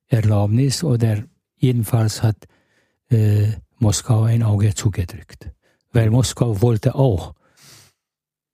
[0.07, 1.23] Erlaubnis oder
[1.55, 2.35] jedenfalls hat
[3.09, 5.51] äh, Moskau ein Auge zugedrückt.
[5.93, 7.33] Weil Moskau wollte auch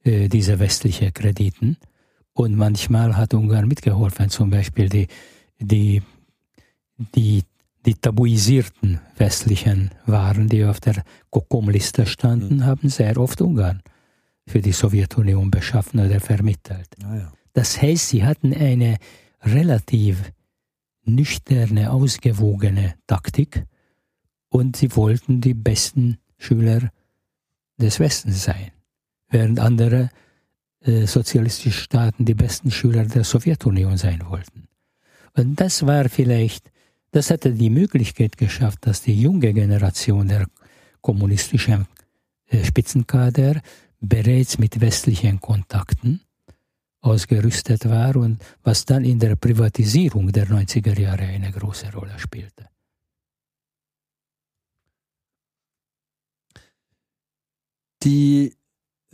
[0.03, 1.77] äh, diese westliche Krediten
[2.34, 5.08] und manchmal hat Ungarn mitgeholfen, zum Beispiel die,
[5.60, 6.03] die,
[7.15, 7.43] die
[7.86, 12.65] die tabuisierten westlichen Waren, die auf der Kokom-Liste standen, mhm.
[12.65, 13.82] haben sehr oft Ungarn
[14.47, 16.88] für die Sowjetunion beschaffen oder vermittelt.
[17.03, 17.33] Ah, ja.
[17.53, 18.97] Das heißt, sie hatten eine
[19.41, 20.31] relativ
[21.03, 23.65] nüchterne, ausgewogene Taktik
[24.49, 26.91] und sie wollten die besten Schüler
[27.77, 28.71] des Westens sein,
[29.29, 30.10] während andere
[30.81, 34.67] äh, sozialistische Staaten die besten Schüler der Sowjetunion sein wollten.
[35.36, 36.71] Und das war vielleicht
[37.12, 40.45] das hätte die Möglichkeit geschafft, dass die junge Generation der
[41.01, 41.88] kommunistischen
[42.47, 43.62] äh, Spitzenkader
[43.99, 46.21] bereits mit westlichen Kontakten
[47.01, 52.69] ausgerüstet war und was dann in der Privatisierung der 90er Jahre eine große Rolle spielte.
[58.03, 58.53] Die,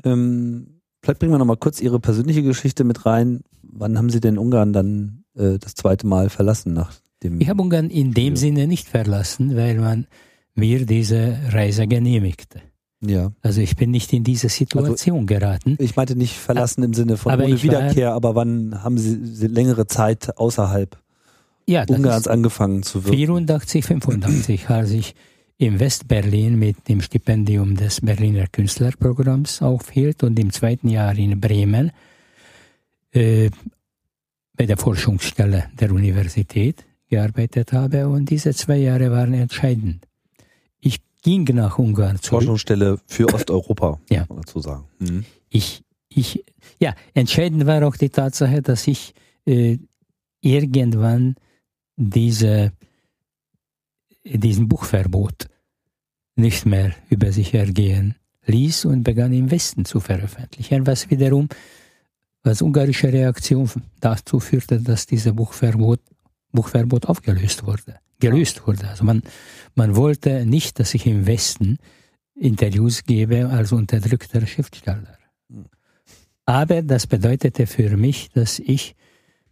[0.03, 3.41] ähm, vielleicht bringen wir noch mal kurz Ihre persönliche Geschichte mit rein.
[3.61, 6.93] Wann haben Sie denn Ungarn dann äh, das zweite Mal verlassen nach
[7.23, 8.35] dem ich habe Ungarn in dem ja.
[8.35, 10.07] Sinne nicht verlassen, weil man
[10.53, 12.61] mir diese Reise genehmigte.
[13.05, 13.31] Ja.
[13.41, 15.75] Also ich bin nicht in diese Situation also, geraten.
[15.79, 19.47] Ich meinte nicht verlassen im Sinne von aber ohne Wiederkehr, war, aber wann haben Sie
[19.47, 20.97] längere Zeit außerhalb
[21.65, 23.17] ja, Ungarns angefangen zu wirken?
[23.17, 25.15] 84, 85, als ich
[25.57, 31.91] im Westberlin mit dem Stipendium des Berliner Künstlerprogramms aufhielt und im zweiten Jahr in Bremen
[33.11, 33.49] äh,
[34.55, 40.07] bei der Forschungsstelle der Universität gearbeitet habe und diese zwei Jahre waren entscheidend.
[40.79, 42.41] Ich ging nach Ungarn zurück.
[42.41, 44.25] Forschungsstelle für Osteuropa, ja.
[44.29, 44.85] dazu sagen.
[44.99, 45.25] Mhm.
[45.49, 46.43] Ich, ich,
[46.79, 49.13] ja, entscheidend war auch die Tatsache, dass ich
[49.45, 49.77] äh,
[50.41, 51.35] irgendwann
[51.95, 52.73] diese,
[54.23, 55.47] diesen Buchverbot
[56.35, 61.47] nicht mehr über sich ergehen ließ und begann im Westen zu veröffentlichen, was wiederum
[62.43, 63.69] als ungarische Reaktion
[64.01, 66.01] dazu führte, dass dieser Buchverbot
[66.51, 68.87] Buchverbot aufgelöst wurde, gelöst wurde.
[68.87, 69.23] Also man,
[69.75, 71.77] man wollte nicht, dass ich im Westen
[72.35, 75.17] Interviews gebe als unterdrückter Schriftsteller.
[76.45, 78.95] Aber das bedeutete für mich, dass ich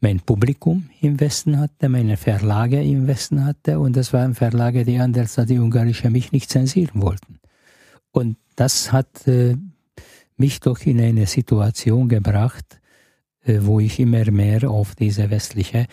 [0.02, 4.98] mein Publikum im Westen hatte, meine Verlage im Westen hatte und das waren Verlage, die
[4.98, 7.40] anders als die ungarische mich nicht zensieren wollten.
[8.12, 9.56] Und das hat äh,
[10.38, 12.82] mich doch in eine Situation gebracht,
[13.44, 15.86] äh, wo ich immer mehr auf diese westliche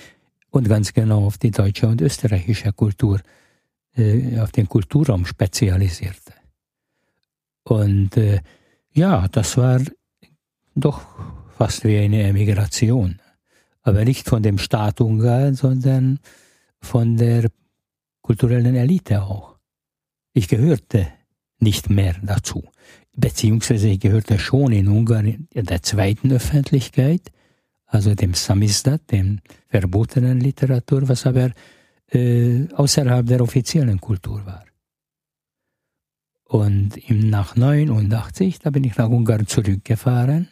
[0.50, 3.20] und ganz genau auf die deutsche und österreichische Kultur,
[3.98, 6.32] äh, auf den Kulturraum spezialisierte.
[7.64, 8.40] Und äh,
[8.92, 9.80] ja, das war
[10.74, 11.02] doch
[11.56, 13.20] fast wie eine Emigration.
[13.82, 16.18] Aber nicht von dem Staat Ungarn, sondern
[16.80, 17.50] von der
[18.22, 19.56] kulturellen Elite auch.
[20.32, 21.08] Ich gehörte
[21.58, 22.64] nicht mehr dazu.
[23.14, 27.32] Beziehungsweise ich gehörte schon in Ungarn in der zweiten Öffentlichkeit,
[27.86, 31.50] also dem Samizdat, dem verbotenen Literatur, was aber
[32.12, 34.64] außerhalb der offiziellen Kultur war.
[36.44, 40.48] Und im, nach 89, da bin ich nach Ungarn zurückgefahren,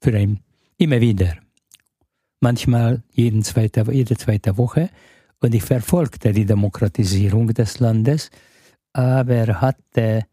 [0.00, 0.40] für ein,
[0.78, 1.36] immer wieder,
[2.40, 4.88] manchmal jeden zweite, jede zweite Woche,
[5.40, 8.30] und ich verfolgte die Demokratisierung des Landes,
[8.94, 10.26] aber hatte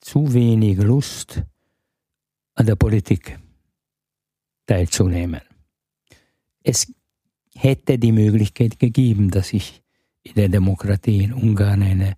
[0.00, 1.44] zu wenig Lust
[2.56, 3.38] an der Politik
[4.66, 5.42] teilzunehmen.
[6.64, 6.92] Es
[7.54, 9.83] hätte die Möglichkeit gegeben, dass ich
[10.24, 12.14] in der Demokratie in Ungarn eine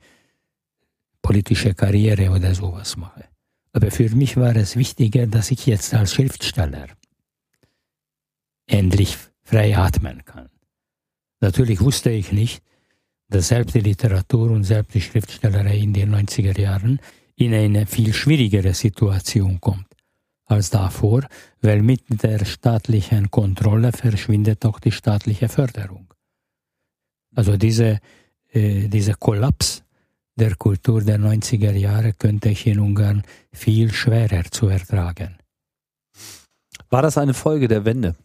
[1.21, 3.25] politische Karriere oder sowas mache.
[3.73, 6.87] Aber für mich war es wichtiger, dass ich jetzt als Schriftsteller
[8.67, 10.49] endlich frei atmen kann.
[11.41, 12.63] Natürlich wusste ich nicht,
[13.29, 17.01] dass selbst die Literatur und selbst die Schriftstellerei in den 90er Jahren
[17.35, 19.87] in eine viel schwierigere Situation kommt
[20.47, 21.27] als davor,
[21.61, 26.07] weil mit der staatlichen Kontrolle verschwindet auch die staatliche Förderung.
[27.37, 28.01] Also diese,
[28.53, 29.85] äh, dieser Kollaps
[30.35, 33.23] der Kultur der 90er Jahre könnte ich in Ungarn
[33.53, 35.37] viel schwerer zu ertragen.
[36.91, 38.17] War das eine Folge der Wende?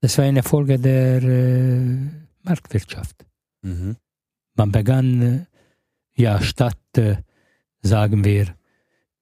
[0.00, 1.96] Das war eine Folge der äh,
[2.42, 3.24] Marktwirtschaft.
[3.62, 3.96] Mhm.
[4.54, 5.46] Man begann, äh,
[6.14, 7.16] ja, statt, äh,
[7.82, 8.54] sagen wir,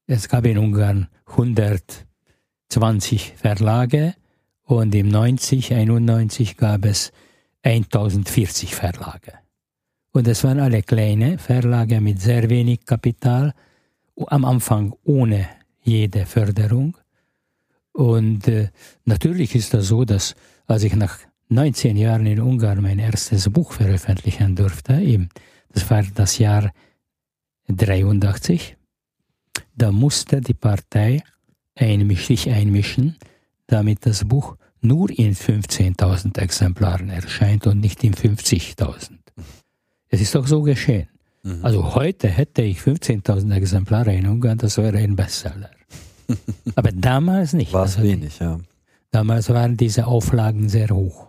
[0.07, 4.15] es gab in Ungarn 120 Verlage
[4.63, 7.13] und im 90, 91 gab es
[7.65, 9.33] 1040 Verlage.
[10.13, 13.53] Und es waren alle kleine Verlage mit sehr wenig Kapital,
[14.29, 15.49] am Anfang ohne
[15.83, 16.97] jede Förderung.
[17.93, 18.71] Und äh,
[19.05, 20.35] natürlich ist das so, dass
[20.67, 25.29] als ich nach 19 Jahren in Ungarn mein erstes Buch veröffentlichen durfte, eben,
[25.73, 26.73] das war das Jahr
[27.69, 28.77] 83,
[29.75, 31.23] da musste die Partei
[31.77, 33.17] sich einmischen,
[33.67, 39.11] damit das Buch nur in 15.000 Exemplaren erscheint und nicht in 50.000.
[40.09, 41.09] Es ist doch so geschehen.
[41.43, 41.65] Mhm.
[41.65, 45.71] Also heute hätte ich 15.000 Exemplare in Ungarn, das wäre ein Bestseller.
[46.75, 47.73] Aber damals nicht.
[47.73, 48.59] War es also wenig, ja.
[49.11, 51.29] Damals waren diese Auflagen sehr hoch.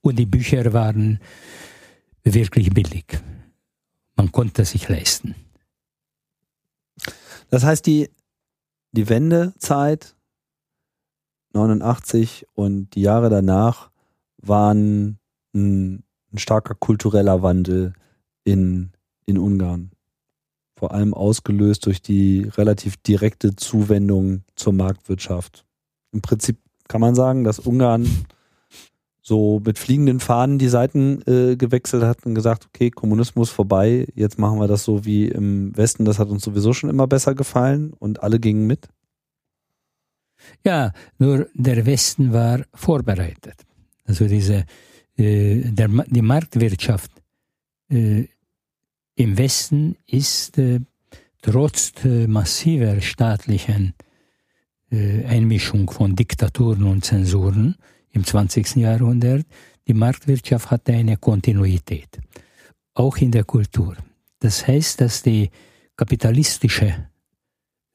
[0.00, 1.20] Und die Bücher waren
[2.22, 3.06] wirklich billig.
[4.16, 5.34] Man konnte sich leisten.
[7.50, 8.10] Das heißt, die,
[8.92, 10.13] die Wendezeit
[11.54, 13.90] 89 und die Jahre danach
[14.38, 15.18] waren
[15.54, 17.94] ein, ein starker kultureller Wandel
[18.44, 18.92] in,
[19.26, 19.90] in Ungarn.
[20.76, 25.64] Vor allem ausgelöst durch die relativ direkte Zuwendung zur Marktwirtschaft.
[26.12, 28.26] Im Prinzip kann man sagen, dass Ungarn
[29.22, 34.38] so mit fliegenden Fahnen die Seiten äh, gewechselt hat und gesagt, okay, Kommunismus vorbei, jetzt
[34.38, 37.94] machen wir das so wie im Westen, das hat uns sowieso schon immer besser gefallen
[37.98, 38.88] und alle gingen mit?
[40.64, 43.64] Ja, nur der Westen war vorbereitet.
[44.04, 44.64] Also diese,
[45.16, 47.10] äh, der, die Marktwirtschaft
[47.90, 48.26] äh,
[49.16, 50.80] im Westen ist äh,
[51.42, 53.94] trotz äh, massiver staatlichen
[54.90, 57.76] äh, Einmischung von Diktaturen und Zensuren
[58.10, 58.76] im 20.
[58.76, 59.46] Jahrhundert,
[59.86, 62.18] die Marktwirtschaft hatte eine Kontinuität,
[62.94, 63.96] auch in der Kultur.
[64.38, 65.50] Das heißt, dass die
[65.96, 67.08] kapitalistische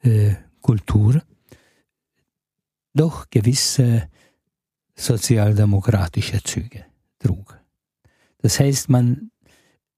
[0.03, 1.21] äh, Kultur
[2.93, 4.07] doch gewisse
[4.95, 6.85] sozialdemokratische Züge
[7.19, 7.59] trug.
[8.39, 9.31] Das heißt, man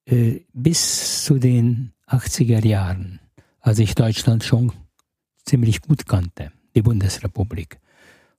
[0.05, 3.19] äh, bis zu den 80er Jahren,
[3.59, 4.71] als ich Deutschland schon
[5.45, 7.79] ziemlich gut kannte, die Bundesrepublik,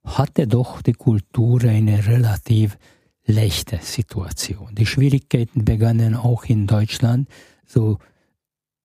[0.04, 2.76] hatte doch die Kultur eine relativ
[3.24, 4.74] leichte Situation.
[4.74, 7.28] Die Schwierigkeiten begannen auch in Deutschland,
[7.66, 7.98] so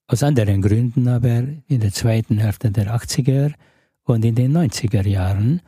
[0.08, 3.54] aus anderen Gründen, aber in der zweiten Hälfte der 80er
[4.08, 5.62] und in den 90er Jahren.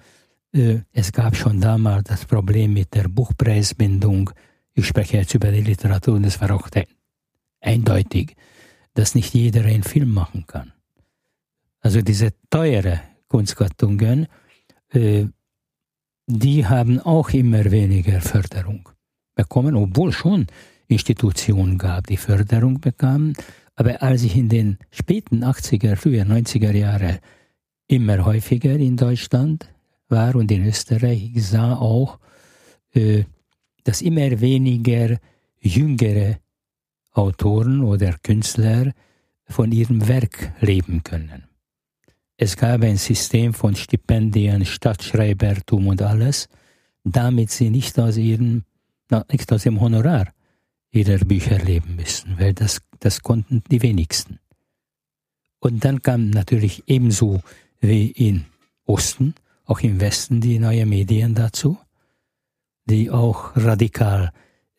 [0.54, 4.32] Äh, es gab schon damals das Problem mit der Buchpreisbindung.
[4.74, 6.70] Ich spreche jetzt über die Literatur und es war auch
[7.62, 8.36] eindeutig,
[8.94, 10.72] dass nicht jeder einen Film machen kann.
[11.82, 14.28] Also diese teure Kunstgattungen,
[14.90, 15.26] äh,
[16.28, 18.90] die haben auch immer weniger Förderung
[19.36, 20.48] bekommen, obwohl schon
[20.88, 23.34] Institutionen gab, die Förderung bekamen.
[23.76, 27.20] Aber als ich in den späten 80er, früher 90er Jahre
[27.90, 29.68] immer häufiger in Deutschland
[30.08, 32.20] war und in Österreich, ich sah auch,
[32.94, 33.24] äh,
[33.84, 35.18] dass immer weniger
[35.60, 36.38] jüngere
[37.12, 38.94] Autoren oder Künstler
[39.46, 41.44] von ihrem Werk leben können.
[42.38, 46.48] Es gab ein System von Stipendien, Stadtschreibertum und alles,
[47.04, 48.64] damit sie nicht aus ihrem,
[49.32, 50.32] nicht aus dem Honorar
[50.92, 54.40] ihrer Bücher leben müssen, weil das, das konnten die wenigsten.
[55.60, 57.42] Und dann kam natürlich ebenso
[57.80, 58.46] wie in
[58.86, 61.78] Osten, auch im Westen die neuen Medien dazu,
[62.86, 64.32] die auch radikal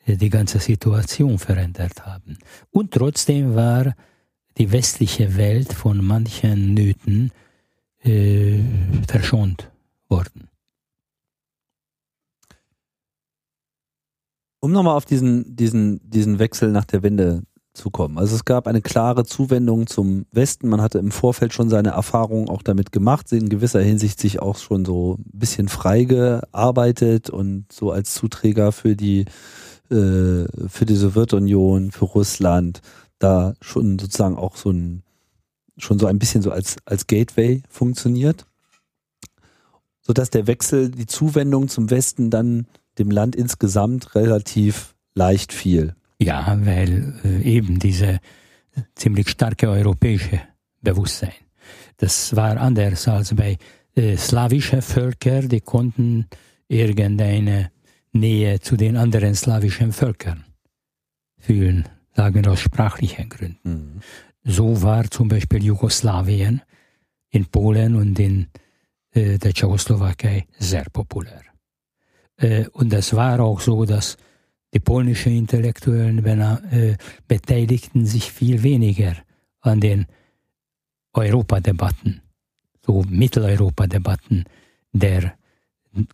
[0.05, 2.39] äh, die ganze Situation verändert haben.
[2.71, 3.95] Und trotzdem war
[4.59, 7.31] die westliche Welt von manchen Nöten
[8.03, 8.59] äh,
[9.07, 9.71] verschont
[10.09, 10.49] worden.
[14.61, 17.43] Um nochmal auf diesen, diesen, diesen Wechsel nach der Wende
[17.81, 18.19] zu kommen.
[18.19, 20.69] Also es gab eine klare Zuwendung zum Westen.
[20.69, 24.59] Man hatte im Vorfeld schon seine Erfahrungen auch damit gemacht, in gewisser Hinsicht sich auch
[24.59, 29.25] schon so ein bisschen frei gearbeitet und so als Zuträger für die
[29.91, 32.83] äh, für die Sowjetunion, für Russland,
[33.19, 35.03] da schon sozusagen auch so ein
[35.79, 38.45] schon so ein bisschen so als als Gateway funktioniert,
[40.03, 42.67] so dass der Wechsel, die Zuwendung zum Westen dann
[42.99, 45.95] dem Land insgesamt relativ leicht fiel.
[46.21, 48.21] Ja, weil äh, eben diese
[48.95, 50.41] ziemlich starke europäische
[50.83, 51.33] Bewusstsein.
[51.97, 53.57] Das war anders als bei
[53.95, 56.27] äh, slawischen Völkern, die konnten
[56.69, 57.71] irgendeine
[58.13, 60.45] Nähe zu den anderen slawischen Völkern
[61.39, 63.59] fühlen, sagen wir aus sprachlichen Gründen.
[63.65, 64.01] Mhm.
[64.45, 66.63] So war zum Beispiel Jugoslawien
[67.31, 68.49] in Polen und in
[69.13, 71.43] äh, der Tschechoslowakei sehr populär.
[72.37, 74.17] Äh, und es war auch so, dass
[74.73, 76.97] die polnischen Intellektuellen äh,
[77.27, 79.17] beteiligten sich viel weniger
[79.61, 80.07] an den
[81.13, 82.23] Europadebatten,
[82.85, 84.45] so Mitteleuropa-Debatten
[84.93, 85.35] der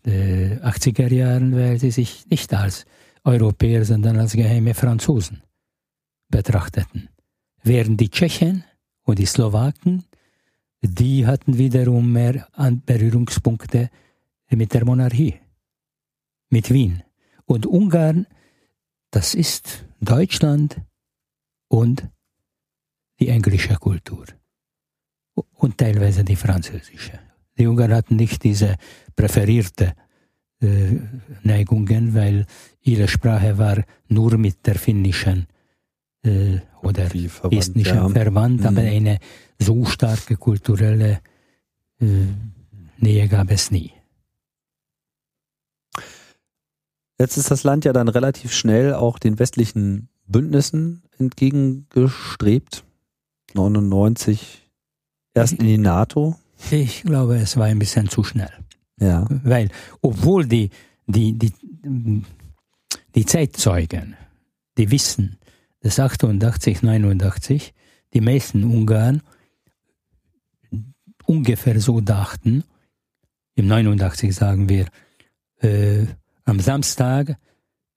[0.05, 2.87] äh, 80er Jahren, weil sie sich nicht als
[3.25, 5.43] Europäer, sondern als geheime Franzosen
[6.29, 7.09] betrachteten.
[7.63, 8.65] Während die Tschechen
[9.03, 10.05] und die Slowaken,
[10.81, 12.47] die hatten wiederum mehr
[12.87, 13.91] Berührungspunkte
[14.51, 15.35] mit der Monarchie,
[16.49, 17.03] mit Wien.
[17.45, 18.27] Und Ungarn
[19.11, 20.81] das ist Deutschland
[21.69, 22.09] und
[23.19, 24.27] die englische Kultur
[25.35, 27.19] und teilweise die französische.
[27.59, 28.77] Die Ungarn hatten nicht diese
[29.15, 29.95] präferierte
[30.61, 30.99] äh,
[31.43, 32.47] Neigungen, weil
[32.83, 35.47] ihre Sprache war nur mit der finnischen
[36.23, 37.09] äh, oder
[37.51, 38.09] estnischen ja.
[38.09, 38.67] verwandt, mhm.
[38.67, 39.19] aber eine
[39.59, 41.21] so starke kulturelle
[42.01, 42.07] äh,
[42.99, 43.93] Nähe gab es nie.
[47.19, 52.85] Jetzt ist das Land ja dann relativ schnell auch den westlichen Bündnissen entgegengestrebt.
[53.55, 54.69] 99
[55.35, 56.37] erst in die NATO.
[56.71, 58.53] Ich glaube, es war ein bisschen zu schnell.
[59.01, 59.27] Ja.
[59.45, 60.71] Weil, obwohl die,
[61.07, 61.53] die, die,
[63.15, 64.17] die Zeitzeugen,
[64.77, 65.39] die wissen,
[65.81, 67.75] dass 88, 89,
[68.15, 69.23] die meisten Ungarn
[71.27, 72.65] ungefähr so dachten,
[73.55, 74.87] im 89 sagen wir,
[75.61, 76.07] äh,
[76.47, 77.37] am Samstag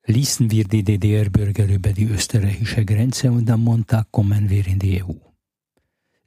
[0.05, 5.03] ließen wir die DDR-Bürger über die österreichische Grenze und am Montag kommen wir in die
[5.03, 5.13] EU.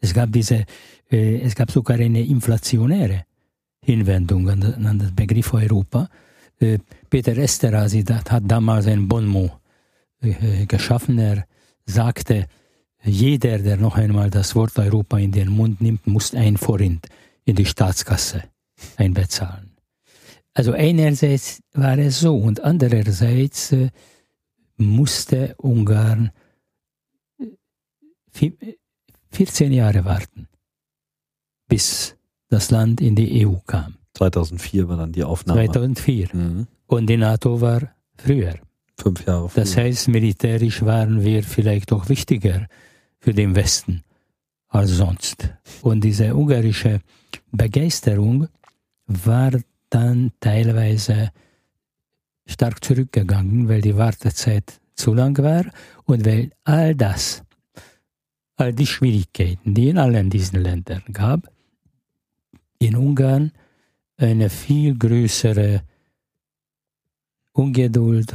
[0.01, 0.65] Es gab diese,
[1.11, 3.25] äh, es gab sogar eine inflationäre
[3.85, 6.09] Hinwendung an, an den Begriff Europa.
[6.61, 6.79] Äh,
[7.11, 9.53] Peter Esterhazy hat damals ein Bonmot
[10.21, 11.19] äh, geschaffen.
[11.19, 11.45] Er
[11.85, 12.47] sagte,
[13.05, 17.09] jeder, der noch einmal das Wort Europa in den Mund nimmt, muss ein Forint
[17.45, 18.45] in die Staatskasse
[18.97, 19.72] einbezahlen.
[20.55, 23.89] Also einerseits war es so und andererseits äh,
[24.77, 26.31] musste Ungarn
[29.31, 30.49] 14 äh, Jahre warten,
[31.69, 32.17] bis
[32.49, 33.97] das Land in die EU kam.
[34.15, 35.61] 2004 war dann die Aufnahme.
[35.61, 36.29] 2004.
[36.33, 36.67] Mhm.
[36.87, 38.55] Und die NATO war früher.
[38.99, 39.65] Fünf Jahre früher.
[39.65, 42.67] Das heißt, militärisch waren wir vielleicht auch wichtiger
[43.21, 44.03] für den Westen
[44.69, 45.55] als sonst.
[45.81, 47.01] Und diese ungarische
[47.51, 48.49] Begeisterung
[49.07, 49.53] war
[49.95, 51.31] dann teilweise
[52.47, 55.65] stark zurückgegangen, weil die Wartezeit zu lang war
[56.05, 57.43] und weil all das,
[58.57, 61.51] all die Schwierigkeiten, die in allen diesen Ländern gab,
[62.79, 63.53] in Ungarn
[64.17, 65.83] eine viel größere
[67.53, 68.33] Ungeduld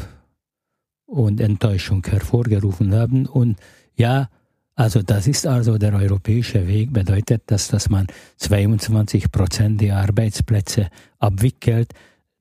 [1.06, 3.26] und Enttäuschung hervorgerufen haben.
[3.26, 3.60] Und
[3.96, 4.30] ja,
[4.78, 8.06] also das ist also der europäische Weg, bedeutet das, dass man
[8.38, 11.94] 22 Prozent der Arbeitsplätze abwickelt,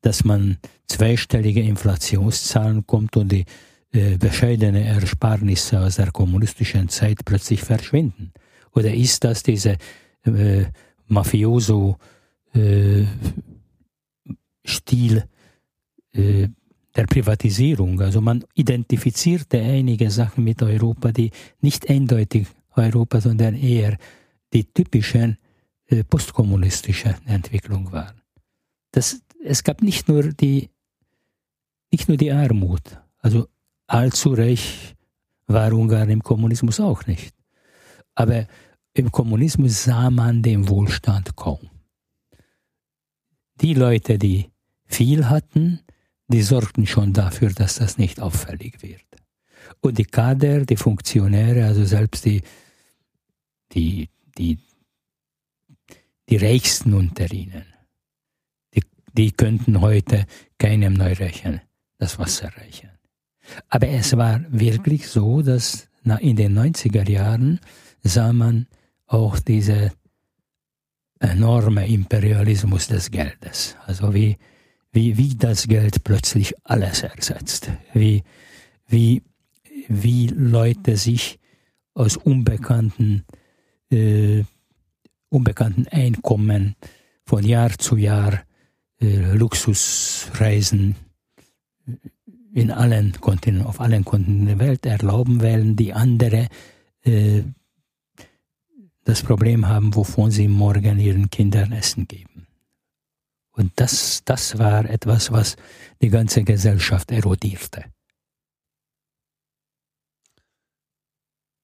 [0.03, 3.47] dass man zweistellige Inflationszahlen kommt und die
[3.93, 8.33] äh, bescheidene Ersparnisse aus der kommunistischen Zeit plötzlich verschwinden?
[8.73, 9.79] Oder ist das diese
[10.25, 10.67] äh,
[11.07, 11.97] Mafioso
[12.55, 13.05] äh,
[16.13, 16.49] äh,
[16.97, 18.01] der Privatisierung.
[18.01, 21.31] Also man identifizierte einige Sachen mit Europa, die
[21.61, 23.99] nicht eindeutig Europa, sondern eher
[24.53, 25.39] die typischen
[25.87, 28.21] äh, postkommunistischen Entwicklung waren.
[28.93, 30.71] Das, es gab nicht nur die,
[31.91, 33.47] nicht nur die Armut, also
[33.87, 34.95] allzu reich
[35.47, 37.35] war Ungarn im Kommunismus auch nicht.
[38.15, 38.47] Aber
[38.95, 41.71] im Kommunismus sah man den Wohlstand kaum.
[43.61, 44.51] Die Leute, die
[44.87, 45.81] viel hatten,
[46.29, 49.03] die sorgten schon dafür, dass das nicht auffällig wird.
[49.81, 52.43] Und die Kader, die Funktionäre, also selbst die,
[53.73, 54.09] die,
[54.39, 54.59] die,
[56.29, 57.65] die Reichsten unter ihnen,
[58.75, 60.27] die, die könnten heute
[60.59, 61.61] keinem Neureichen
[61.99, 62.91] das Wasser reichen.
[63.69, 65.89] Aber es war wirklich so, dass
[66.21, 67.61] in den 90er Jahren
[68.03, 68.67] sah man
[69.07, 69.93] auch diese
[71.21, 73.77] enorme Imperialismus des Geldes.
[73.87, 74.37] Also wie,
[74.97, 77.71] wie, wie das Geld plötzlich alles ersetzt.
[77.93, 78.23] Wie,
[78.89, 79.23] wie,
[79.89, 81.39] wie Leute sich
[81.93, 83.25] aus unbekannten,
[83.91, 84.43] äh,
[85.29, 86.77] unbekannten Einkommen
[87.27, 88.41] von Jahr zu Jahr
[88.99, 90.97] äh, Luxusreisen
[92.55, 96.49] in allen Kontinenten, auf allen Kontinenten der Welt erlauben werden, die andere
[97.03, 97.43] äh,
[99.05, 102.36] das Problem haben, wovon sie morgen ihren Kindern Essen geben.
[103.57, 105.57] Und das, das war etwas, was
[106.03, 107.85] die ganze Gesellschaft erodierte.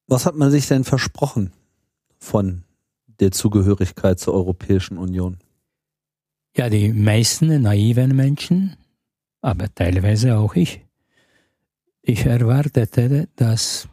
[0.07, 1.53] Was hat man sich denn versprochen
[2.17, 2.63] von
[3.19, 5.37] der Zugehörigkeit zur Europäischen Union?
[6.57, 8.75] Ja, die meisten naiven Menschen,
[9.41, 10.81] aber teilweise auch ich.
[12.01, 13.87] Ich erwartete, dass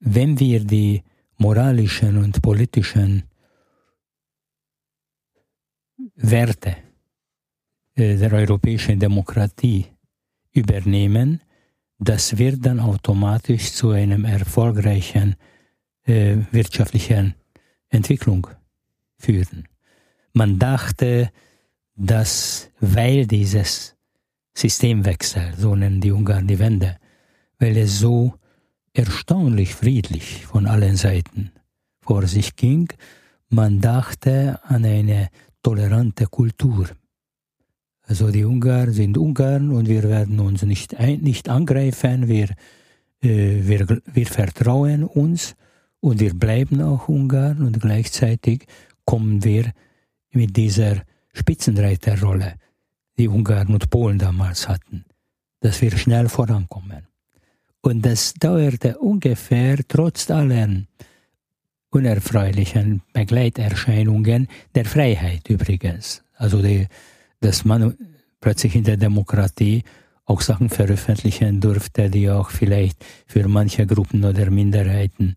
[0.00, 1.02] wenn wir die
[1.36, 3.24] moralischen und politischen
[6.16, 6.83] Werte
[7.96, 9.86] der europäischen Demokratie
[10.52, 11.40] übernehmen,
[11.98, 15.36] das wird dann automatisch zu einem erfolgreichen
[16.04, 17.34] äh, wirtschaftlichen
[17.88, 18.46] Entwicklung
[19.16, 19.68] führen.
[20.32, 21.30] Man dachte,
[21.94, 23.94] dass weil dieses
[24.54, 26.98] Systemwechsel, so nennen die Ungarn die Wende,
[27.58, 28.34] weil es so
[28.92, 31.52] erstaunlich friedlich von allen Seiten
[32.00, 32.92] vor sich ging.
[33.48, 35.28] Man dachte an eine
[35.62, 36.88] tolerante Kultur.
[38.06, 42.50] Also die Ungarn sind Ungarn und wir werden uns nicht, ein, nicht angreifen, wir,
[43.22, 45.56] äh, wir, wir vertrauen uns
[46.00, 48.66] und wir bleiben auch Ungarn und gleichzeitig
[49.06, 49.72] kommen wir
[50.32, 51.02] mit dieser
[51.32, 52.54] Spitzenreiterrolle,
[53.18, 55.04] die Ungarn und Polen damals hatten,
[55.60, 57.06] dass wir schnell vorankommen.
[57.80, 60.88] Und das dauerte ungefähr trotz allen
[61.90, 66.22] unerfreulichen Begleiterscheinungen der Freiheit übrigens.
[66.34, 66.86] Also die,
[67.44, 67.96] dass man
[68.40, 69.82] plötzlich in der Demokratie
[70.24, 75.34] auch Sachen veröffentlichen durfte, die auch vielleicht für manche Gruppen oder Minderheiten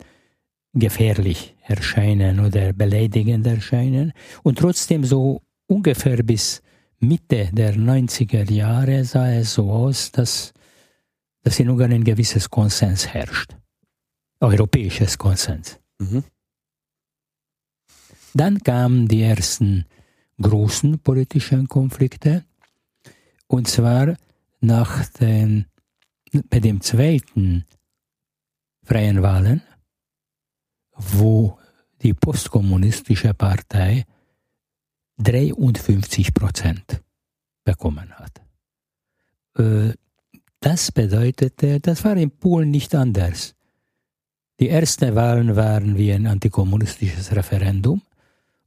[0.74, 4.14] gefährlich erscheinen oder beleidigend erscheinen.
[4.44, 6.62] Und trotzdem so ungefähr bis
[7.00, 10.54] Mitte der 90er Jahre sah es so aus, dass
[11.44, 13.56] dass in Ungarn ein gewisses Konsens herrscht.
[14.42, 15.80] Europäisches Konsens.
[15.98, 16.26] Mhm.
[18.34, 19.86] Dann kamen die ersten
[20.42, 22.46] großen politischen Konflikte,
[23.48, 24.16] und zwar
[24.60, 25.66] nach den,
[26.50, 27.66] bei dem zweiten
[28.84, 29.62] freien Wahlen,
[30.96, 31.58] wo
[32.02, 34.06] die postkommunistische Partei
[35.18, 37.02] 53 Prozent
[37.64, 38.42] bekommen hat.
[39.58, 39.94] Äh,
[40.60, 43.56] das bedeutete, das war in Polen nicht anders.
[44.60, 48.02] Die ersten Wahlen waren wie ein antikommunistisches Referendum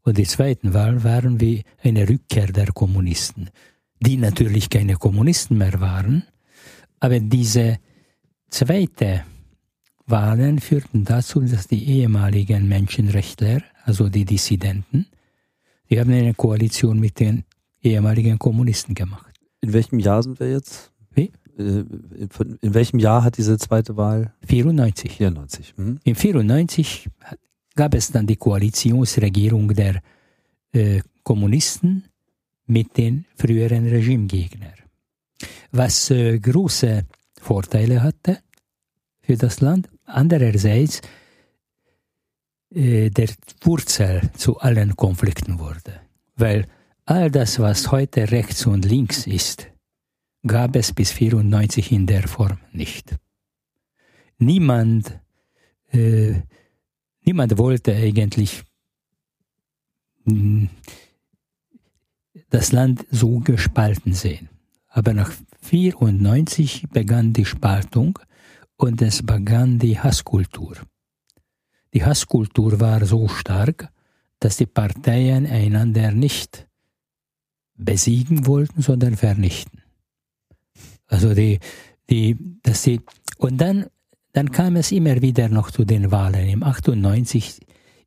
[0.03, 3.51] und die zweiten Wahlen waren wie eine Rückkehr der Kommunisten,
[4.01, 6.25] die natürlich keine Kommunisten mehr waren,
[7.01, 7.79] aber diese
[8.49, 9.25] zweite
[10.07, 15.07] Wahlen führten dazu, dass die ehemaligen Menschenrechtler, also die Dissidenten,
[15.89, 17.45] die haben eine Koalition mit den
[17.83, 19.35] ehemaligen Kommunisten gemacht.
[19.61, 20.93] In welchem Jahr sind wir jetzt?
[21.13, 21.33] Wie?
[21.59, 21.85] Äh,
[22.61, 24.33] in welchem Jahr hat diese zweite Wahl?
[24.47, 25.13] 94.
[25.13, 25.75] 94.
[25.77, 25.99] Hm.
[26.05, 27.09] In 94
[27.75, 30.03] gab es dann die Koalitionsregierung der
[30.73, 32.05] äh, Kommunisten
[32.66, 34.75] mit den früheren Regimegegnern.
[35.73, 37.05] Was äh, große
[37.41, 38.39] Vorteile hatte
[39.23, 39.89] für das Land.
[40.05, 41.01] Andererseits
[42.75, 43.31] äh, der
[43.62, 46.01] Wurzel zu allen Konflikten wurde.
[46.37, 46.66] Weil
[47.05, 49.66] all das, was heute rechts und links ist,
[50.47, 53.16] gab es bis 94 in der Form nicht.
[54.39, 55.21] Niemand,
[55.93, 56.35] äh,
[57.25, 58.62] niemand wollte eigentlich
[60.25, 60.68] hm,
[62.51, 64.49] das Land so gespalten sehen.
[64.89, 68.18] Aber nach 94 begann die Spaltung
[68.77, 70.77] und es begann die Hasskultur.
[71.95, 73.89] Die Hasskultur war so stark,
[74.39, 76.66] dass die Parteien einander nicht
[77.77, 79.83] besiegen wollten, sondern vernichten.
[81.07, 81.59] Also die,
[82.09, 83.01] die, dass die,
[83.39, 83.87] und dann,
[84.41, 86.49] dann kam es immer wieder noch zu den Wahlen.
[86.49, 87.61] Im 98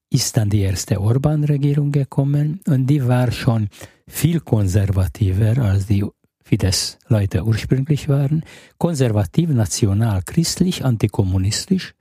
[0.09, 3.69] ist dann die erste Orban-Regierung gekommen und die war schon
[4.07, 6.03] viel konservativer als die
[6.43, 8.43] Fidesz-Leute ursprünglich waren.
[8.79, 11.93] Konservativ, national, christlich, antikommunistisch.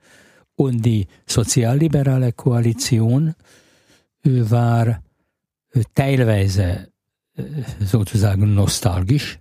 [0.55, 3.35] Und die sozialliberale Koalition
[4.25, 6.87] äh, war äh, teilweise
[7.35, 7.43] äh,
[7.81, 9.37] sozusagen nostalgisch,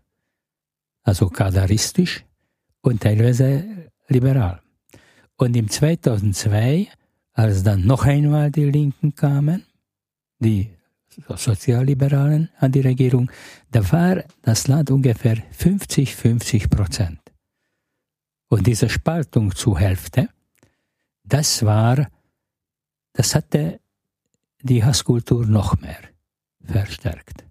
[1.03, 2.27] also kadaristisch
[2.83, 3.65] und teilweise
[4.09, 4.62] liberal.
[5.37, 6.89] Und im 2002,
[7.33, 9.65] als dann noch einmal die Linken kamen,
[10.39, 10.71] die
[11.37, 13.31] Sozialliberalen an die Regierung,
[13.71, 17.21] da war das Land ungefähr 50-50 Prozent.
[18.49, 20.29] Und diese Spaltung zur Hälfte,
[21.25, 22.09] das war,
[23.13, 23.81] das hatte
[24.61, 26.01] die Hasskultur noch mehr
[26.65, 27.45] verstärkt.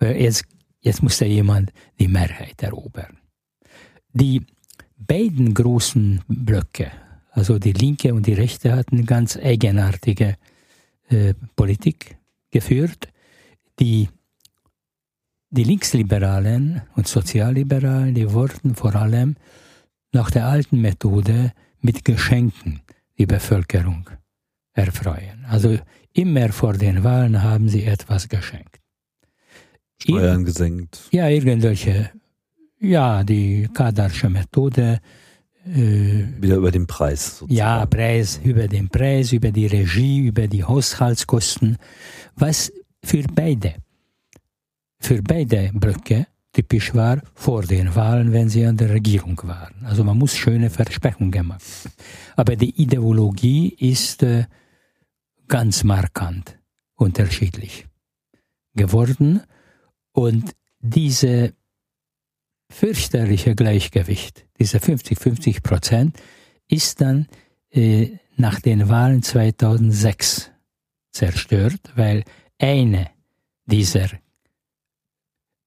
[0.00, 0.44] Jetzt,
[0.80, 3.18] jetzt musste jemand die Mehrheit erobern.
[4.12, 4.44] Die
[5.06, 6.90] beiden großen Blöcke,
[7.30, 10.36] also die Linke und die Rechte, hatten ganz eigenartige
[11.08, 12.16] äh, Politik
[12.50, 13.08] geführt.
[13.80, 14.08] Die,
[15.50, 19.36] die Linksliberalen und Sozialliberalen, die wollten vor allem
[20.12, 22.80] nach der alten Methode mit Geschenken
[23.18, 24.08] die Bevölkerung
[24.72, 25.44] erfreuen.
[25.48, 25.78] Also
[26.12, 28.80] immer vor den Wahlen haben sie etwas geschenkt.
[29.98, 31.08] Steuern gesenkt.
[31.12, 32.10] Ja, irgendwelche,
[32.84, 35.00] ja, die Kadarsche Methode.
[35.66, 37.38] Äh, Wieder über den Preis.
[37.38, 37.54] Sozusagen.
[37.54, 41.78] Ja, Preis, über den Preis, über die Regie, über die Haushaltskosten,
[42.36, 42.72] was
[43.02, 43.74] für beide,
[45.00, 49.84] für beide Blöcke typisch war vor den Wahlen, wenn sie an der Regierung waren.
[49.84, 51.60] Also man muss schöne Versprechungen machen.
[52.36, 54.44] Aber die Ideologie ist äh,
[55.48, 56.58] ganz markant
[56.94, 57.86] unterschiedlich
[58.74, 59.42] geworden
[60.12, 61.54] und diese
[62.70, 66.16] fürchterliche Gleichgewicht, diese 50-50 Prozent,
[66.68, 67.26] ist dann
[67.70, 70.50] äh, nach den Wahlen 2006
[71.12, 72.24] zerstört, weil
[72.58, 73.10] eine
[73.66, 74.08] dieser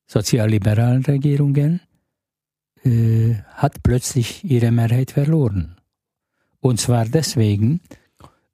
[0.07, 1.81] sozialliberalen Regierungen
[2.83, 5.77] äh, hat plötzlich ihre Mehrheit verloren.
[6.59, 7.81] Und zwar deswegen,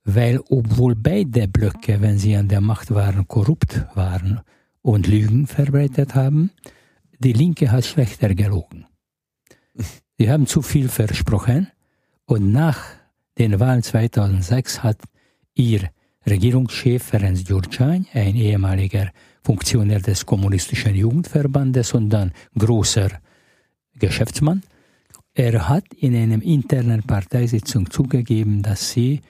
[0.04, 4.42] weil obwohl beide Blöcke, wenn sie an der Macht waren, korrupt waren
[4.82, 6.52] und Lügen verbreitet haben,
[7.20, 8.86] die Linke hat schlechter gelogen.
[10.18, 11.68] Sie haben zu viel versprochen
[12.26, 12.80] und nach
[13.38, 15.00] den Wahlen 2006 hat
[15.56, 15.90] ihr
[16.26, 19.12] Regierungschef Ferenc Gyurcsány, ein ehemaliger
[19.44, 23.10] Funktionär des Kommunistischen Jugendverbandes und dann großer
[23.96, 24.64] Geschäftsmann,
[25.36, 29.22] er hat in einer internen Parteisitzung zugegeben, dass sie,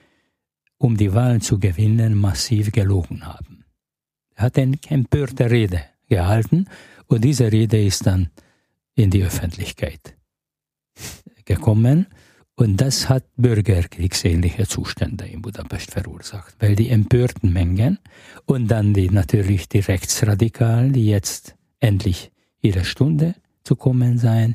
[0.76, 3.64] um die Wahlen zu gewinnen, massiv gelogen haben.
[4.34, 6.66] Er hat eine empörte Rede gehalten
[7.06, 8.30] und diese Rede ist dann
[8.94, 10.16] in die Öffentlichkeit
[11.44, 12.06] gekommen.
[12.56, 17.98] Und das hat bürgerkriegsähnliche Zustände in Budapest verursacht, weil die empörten Mengen
[18.46, 22.30] und dann die, natürlich die Rechtsradikalen, die jetzt endlich
[22.60, 23.34] ihre Stunde
[23.64, 24.54] zu kommen seien.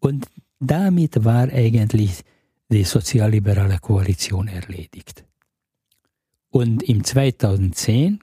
[0.00, 0.26] Und
[0.58, 2.24] damit war eigentlich
[2.70, 5.24] die sozialliberale Koalition erledigt.
[6.50, 8.20] Und im 2010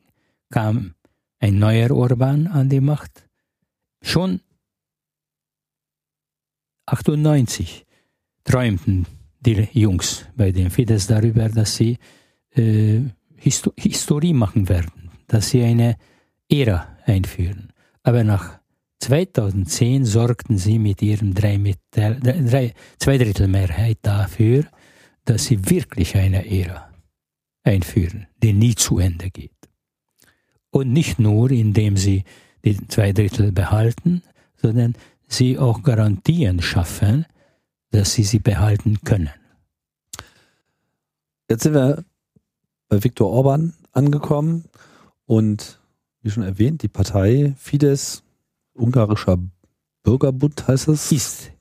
[0.52, 0.94] kam
[1.40, 3.27] ein neuer Orban an die Macht,
[4.02, 4.42] Schon
[6.86, 7.86] 98
[8.44, 9.06] träumten
[9.42, 11.98] die Jungs bei den Fidesz darüber, dass sie
[12.56, 13.02] äh,
[13.36, 15.98] Histo Historie machen werden, dass sie eine
[16.50, 17.74] Ära einführen.
[18.04, 18.60] Aber nach
[19.00, 24.66] 2010 sorgten sie mit drei, Zweidrittelmehrheit dafür,
[25.26, 26.90] dass sie wirklich eine Ära
[27.64, 29.52] einführen, die nie zu Ende geht.
[30.72, 32.24] Und nicht nur, indem sie
[32.64, 34.22] die zwei Drittel behalten,
[34.56, 34.96] sondern
[35.28, 37.26] sie auch Garantien schaffen,
[37.92, 39.30] dass sie sie behalten können.
[41.50, 42.04] Jetzt sind wir
[42.90, 44.66] bei Viktor Orban angekommen
[45.26, 45.80] und
[46.22, 48.24] wie schon erwähnt, die Partei Fidesz,
[48.74, 49.38] ungarischer
[50.04, 51.12] Bürgerbund heißt es.
[51.12, 51.52] Ist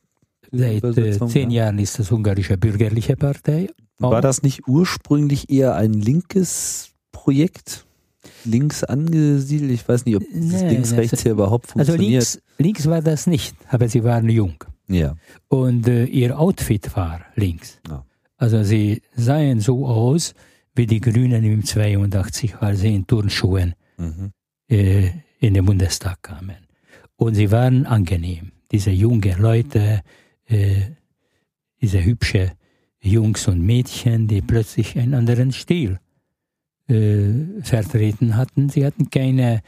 [0.50, 3.68] seit äh, zehn Jahren ist das ungarische bürgerliche Partei.
[3.98, 7.85] War das nicht ursprünglich eher ein linkes Projekt?
[8.46, 9.72] Links angesiedelt.
[9.72, 12.20] Ich weiß nicht, ob nee, links-rechts hier überhaupt also funktioniert.
[12.20, 14.54] Also links, links war das nicht, aber sie waren jung.
[14.88, 15.16] Ja.
[15.48, 17.80] Und äh, ihr Outfit war links.
[17.88, 18.04] Ja.
[18.36, 20.34] Also sie sahen so aus
[20.74, 24.32] wie die Grünen im 82, als sie in Turnschuhen mhm.
[24.68, 26.56] äh, in den Bundestag kamen.
[27.16, 28.52] Und sie waren angenehm.
[28.70, 30.02] Diese jungen Leute,
[30.46, 30.82] äh,
[31.80, 32.52] diese hübsche
[33.00, 35.98] Jungs und Mädchen, die plötzlich einen anderen Stil
[36.88, 38.68] äh, vertreten hatten.
[38.68, 39.62] Sie hatten keine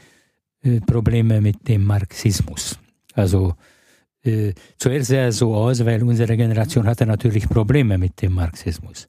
[0.61, 2.79] äh, Probleme mit dem Marxismus.
[3.13, 3.55] Also
[4.23, 9.07] äh, zuerst sah es so aus, weil unsere Generation hatte natürlich Probleme mit dem Marxismus.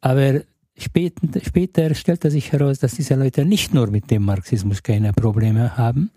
[0.00, 0.40] Aber
[0.76, 5.76] später, später stellte sich heraus, dass diese Leute nicht nur mit dem Marxismus keine Probleme
[5.76, 6.10] haben,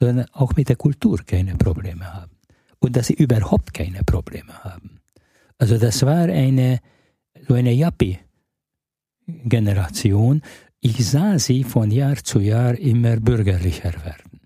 [0.00, 2.32] sondern auch mit der Kultur keine Probleme haben.
[2.80, 4.98] Und dass sie überhaupt keine Probleme haben.
[5.58, 6.80] Also das war eine,
[7.46, 8.18] so eine Yappi
[9.44, 10.42] Generation,
[10.80, 14.40] ich sah sie von Jahr zu Jahr immer bürgerlicher werden.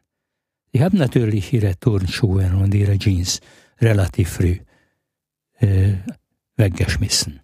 [0.72, 3.40] Sie haben natürlich ihre Turnschuhe und ihre Jeans
[3.80, 4.58] relativ früh
[5.60, 5.94] äh,
[6.56, 7.40] weggeschmissen.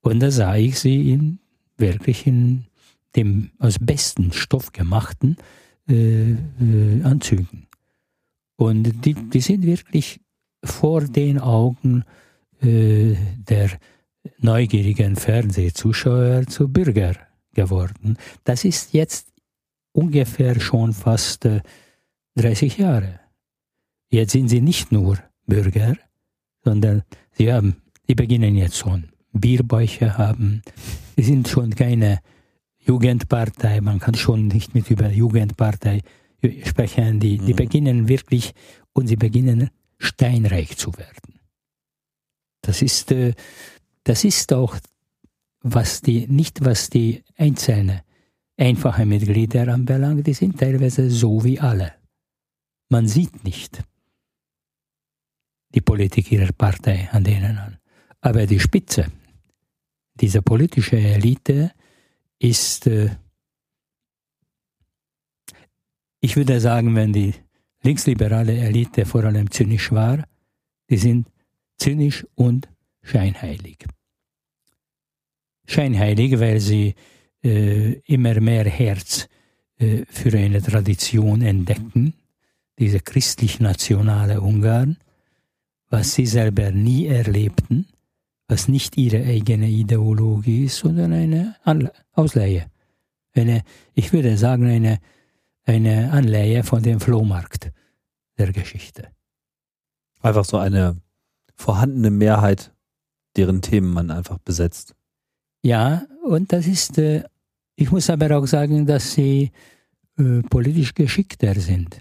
[0.00, 1.40] Und da sah ich sie in,
[1.76, 2.66] wirklich in
[3.16, 5.36] dem aus bestem Stoff gemachten
[5.88, 7.66] äh, äh, Anzügen.
[8.56, 10.20] Und die, die sind wirklich
[10.62, 12.04] vor den Augen
[12.62, 13.70] äh, der
[14.38, 17.14] neugierigen Fernsehzuschauer zu Bürger
[17.52, 18.16] geworden.
[18.44, 19.28] Das ist jetzt
[19.92, 21.60] ungefähr schon fast äh,
[22.36, 23.20] 30 Jahre.
[24.10, 25.96] Jetzt sind sie nicht nur Bürger,
[26.64, 27.02] sondern
[27.32, 27.76] sie haben,
[28.08, 30.62] die beginnen jetzt schon Bierbäuche haben.
[31.16, 32.20] Sie sind schon keine
[32.78, 36.00] Jugendpartei, man kann schon nicht mit über Jugendpartei
[36.64, 37.20] sprechen.
[37.20, 37.56] Die, die mhm.
[37.56, 38.52] beginnen wirklich
[38.92, 41.40] und sie beginnen steinreich zu werden.
[42.62, 43.34] Das ist, äh,
[44.04, 44.76] das ist auch
[45.62, 48.00] was die, nicht was die einzelnen
[48.56, 51.94] einfache Mitglieder anbelangt, die sind teilweise so wie alle.
[52.88, 53.82] Man sieht nicht
[55.74, 57.78] die Politik ihrer Partei an denen an.
[58.20, 59.06] Aber die Spitze,
[60.14, 61.72] diese politische Elite
[62.38, 63.10] ist, äh,
[66.20, 67.34] ich würde sagen, wenn die
[67.82, 70.24] linksliberale Elite vor allem zynisch war,
[70.90, 71.30] die sind
[71.78, 72.68] zynisch und
[73.02, 73.86] scheinheilig.
[75.66, 76.94] Scheinheilig, weil sie
[77.42, 79.28] äh, immer mehr Herz
[79.78, 82.14] äh, für eine Tradition entdecken,
[82.78, 84.96] diese christlich-nationale Ungarn,
[85.88, 87.86] was sie selber nie erlebten
[88.50, 91.54] was nicht ihre eigene Ideologie ist, sondern eine
[92.12, 92.66] Ausleihe.
[93.32, 93.62] Eine,
[93.94, 94.98] ich würde sagen, eine,
[95.64, 97.70] eine Anleihe von dem Flohmarkt
[98.38, 99.08] der Geschichte.
[100.20, 100.96] Einfach so eine
[101.54, 102.72] vorhandene Mehrheit,
[103.36, 104.94] deren Themen man einfach besetzt.
[105.62, 107.24] Ja, und das ist, äh,
[107.76, 109.50] ich muss aber auch sagen, dass sie
[110.18, 112.00] äh, politisch geschickter sind,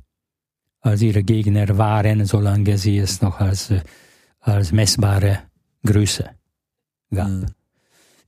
[0.82, 3.82] als ihre Gegner waren, solange sie es noch als, äh,
[4.40, 5.44] als messbare
[5.86, 6.30] Größe
[7.12, 7.30] gab.
[7.30, 7.46] Mhm.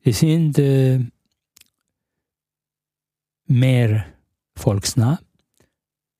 [0.04, 1.00] Sie sind äh,
[3.48, 4.06] mehr
[4.56, 5.20] volksnah.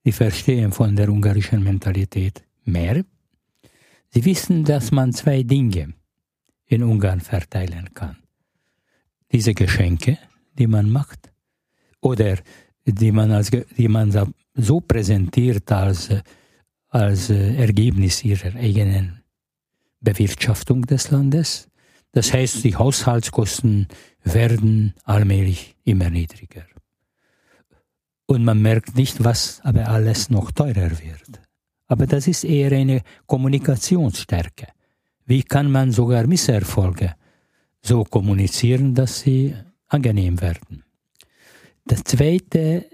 [0.04, 3.04] Sie verstehen von der ungarischen Mentalität mehr.
[4.10, 5.94] Sie wissen, dass man zwei Dinge
[6.72, 8.18] in Ungarn verteilen kann.
[9.32, 10.18] Diese Geschenke,
[10.58, 11.32] die man macht,
[12.00, 12.38] oder
[12.86, 16.10] die man, als, die man so präsentiert als,
[16.88, 19.22] als Ergebnis ihrer eigenen
[20.00, 21.68] Bewirtschaftung des Landes,
[22.14, 23.88] das heißt, die Haushaltskosten
[24.24, 26.66] werden allmählich immer niedriger.
[28.26, 31.42] Und man merkt nicht, was aber alles noch teurer wird.
[31.88, 34.68] Aber das ist eher eine Kommunikationsstärke.
[35.32, 37.16] Wie kann man sogar Misserfolge
[37.82, 39.56] so kommunizieren, dass sie
[39.88, 40.84] angenehm werden?
[41.86, 42.86] Das Zweite,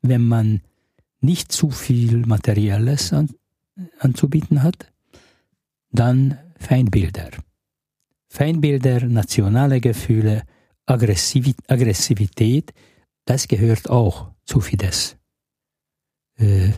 [0.00, 0.62] wenn man
[1.20, 3.28] nicht zu viel Materielles an,
[3.98, 4.90] anzubieten hat,
[5.90, 7.28] dann Feindbilder.
[8.26, 10.44] Feindbilder, nationale Gefühle,
[10.86, 12.72] Aggressivität,
[13.26, 15.18] das gehört auch zu Fidesz.
[16.38, 16.70] Äh,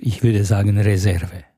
[0.00, 1.51] ich würde sagen Reserve.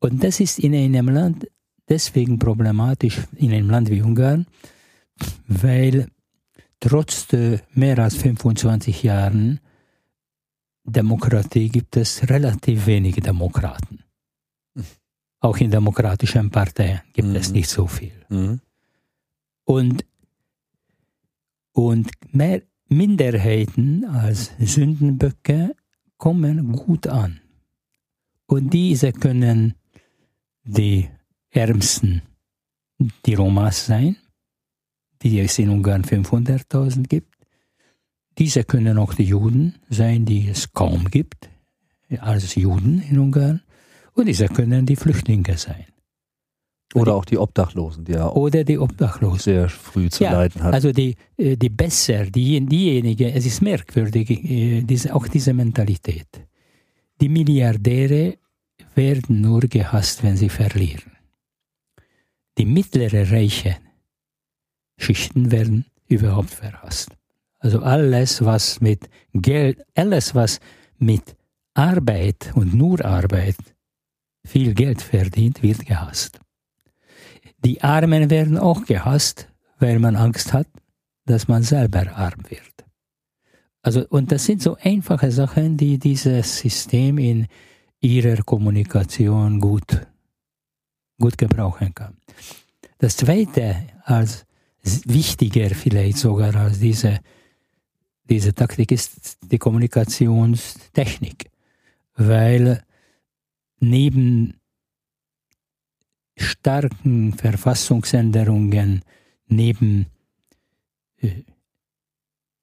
[0.00, 1.46] Und das ist in einem Land
[1.88, 4.46] deswegen problematisch, in einem Land wie Ungarn,
[5.46, 6.08] weil
[6.80, 7.26] trotz
[7.72, 9.60] mehr als 25 Jahren
[10.84, 14.04] Demokratie gibt es relativ wenige Demokraten.
[15.40, 17.36] Auch in demokratischen Parteien gibt mhm.
[17.36, 18.24] es nicht so viel.
[18.28, 18.60] Mhm.
[19.64, 20.04] Und,
[21.72, 25.74] und mehr Minderheiten als Sündenböcke
[26.16, 27.40] kommen gut an.
[28.46, 29.74] Und diese können
[30.68, 31.08] die
[31.50, 32.22] Ärmsten,
[33.24, 34.16] die Romas sein,
[35.22, 37.34] die es in Ungarn 500.000 gibt.
[38.36, 41.48] Diese können auch die Juden sein, die es kaum gibt,
[42.20, 43.62] als Juden in Ungarn.
[44.12, 45.86] Und diese können die Flüchtlinge sein.
[46.94, 49.40] Oder auch die Obdachlosen, die ja oder die Obdachlosen.
[49.40, 50.74] sehr früh zu ja, leiden hatten.
[50.74, 56.28] Also die, äh, die besser, die, diejenigen, es ist merkwürdig, äh, diese, auch diese Mentalität.
[57.20, 58.38] Die Milliardäre
[58.98, 61.12] werden nur gehasst, wenn sie verlieren.
[62.58, 63.76] Die mittlere reiche
[64.98, 67.10] Schichten werden überhaupt verhasst.
[67.60, 70.58] Also alles, was mit Geld, alles, was
[70.98, 71.36] mit
[71.74, 73.56] Arbeit und nur Arbeit
[74.44, 76.40] viel Geld verdient, wird gehasst.
[77.64, 80.68] Die Armen werden auch gehasst, weil man Angst hat,
[81.24, 82.74] dass man selber arm wird.
[83.82, 87.46] Also, und das sind so einfache Sachen, die dieses System in
[88.00, 90.06] ihrer Kommunikation gut,
[91.18, 92.16] gut gebrauchen kann.
[92.98, 94.46] Das Zweite, als
[94.82, 97.20] wichtiger vielleicht sogar als diese,
[98.28, 101.50] diese Taktik, ist die Kommunikationstechnik.
[102.14, 102.82] Weil
[103.80, 104.54] neben
[106.36, 109.02] starken Verfassungsänderungen
[109.46, 110.06] neben
[111.20, 111.42] äh,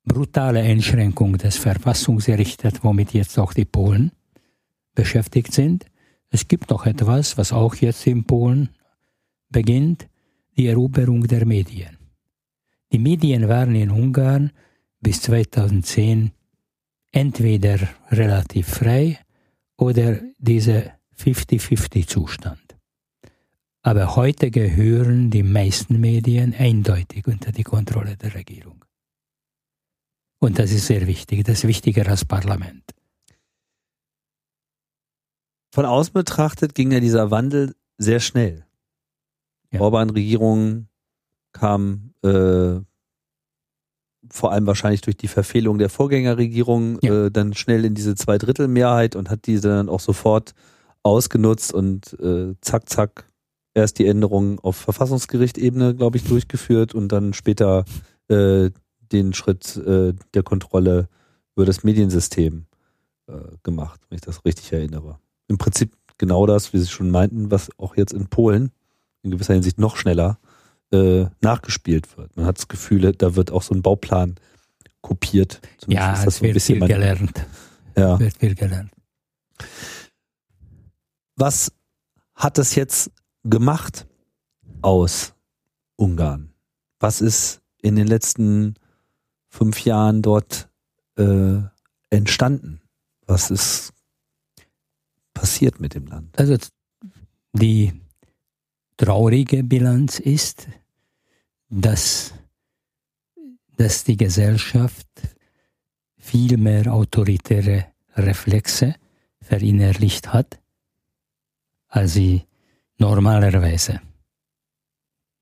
[0.05, 4.11] brutale Einschränkung des Verfassungsgerichtes, womit jetzt auch die Polen
[4.95, 5.85] beschäftigt sind.
[6.29, 8.69] Es gibt noch etwas, was auch jetzt in Polen
[9.49, 10.07] beginnt,
[10.57, 11.97] die Eroberung der Medien.
[12.91, 14.51] Die Medien waren in Ungarn
[15.01, 16.31] bis 2010
[17.11, 17.77] entweder
[18.09, 19.19] relativ frei
[19.77, 22.59] oder dieser 50-50-Zustand.
[23.81, 28.83] Aber heute gehören die meisten Medien eindeutig unter die Kontrolle der Regierung.
[30.39, 32.94] Und das ist sehr wichtig, das ist wichtiger als Parlament.
[35.75, 38.65] Von außen betrachtet ging ja dieser Wandel sehr schnell.
[39.73, 39.81] Ja.
[39.81, 40.87] Orban-Regierung
[41.51, 42.79] kam äh,
[44.29, 47.25] vor allem wahrscheinlich durch die Verfehlung der Vorgängerregierung ja.
[47.25, 50.53] äh, dann schnell in diese Zweidrittelmehrheit und hat diese dann auch sofort
[51.03, 53.29] ausgenutzt und äh, zack, zack,
[53.73, 57.83] erst die Änderungen auf Verfassungsgerichtebene, glaube ich, durchgeführt und dann später
[58.29, 58.69] äh,
[59.11, 61.09] den Schritt äh, der Kontrolle
[61.57, 62.65] über das Mediensystem
[63.27, 65.19] äh, gemacht, wenn ich das richtig erinnere.
[65.47, 68.71] Im Prinzip genau das, wie Sie schon meinten, was auch jetzt in Polen
[69.21, 70.37] in gewisser Hinsicht noch schneller
[70.91, 72.35] äh, nachgespielt wird.
[72.37, 74.35] Man hat das Gefühl, da wird auch so ein Bauplan
[75.01, 75.61] kopiert.
[75.77, 77.45] Zumindest ja, es so wird viel gelernt.
[77.97, 78.19] Ja.
[78.19, 78.91] Wird viel gelernt.
[81.35, 81.71] Was
[82.33, 83.11] hat es jetzt
[83.43, 84.07] gemacht
[84.81, 85.33] aus
[85.95, 86.53] Ungarn?
[86.99, 88.75] Was ist in den letzten
[89.47, 90.69] fünf Jahren dort
[91.17, 91.59] äh,
[92.09, 92.81] entstanden?
[93.25, 93.93] Was ist
[95.35, 96.39] passiert mit dem Land?
[96.39, 96.57] Also
[97.53, 97.93] die
[98.97, 100.67] traurige Bilanz ist,
[101.69, 102.33] dass,
[103.77, 105.07] dass die Gesellschaft
[106.17, 108.95] viel mehr autoritäre Reflexe
[109.41, 110.59] verinnerlicht hat,
[111.87, 112.43] als sie
[112.97, 114.01] normalerweise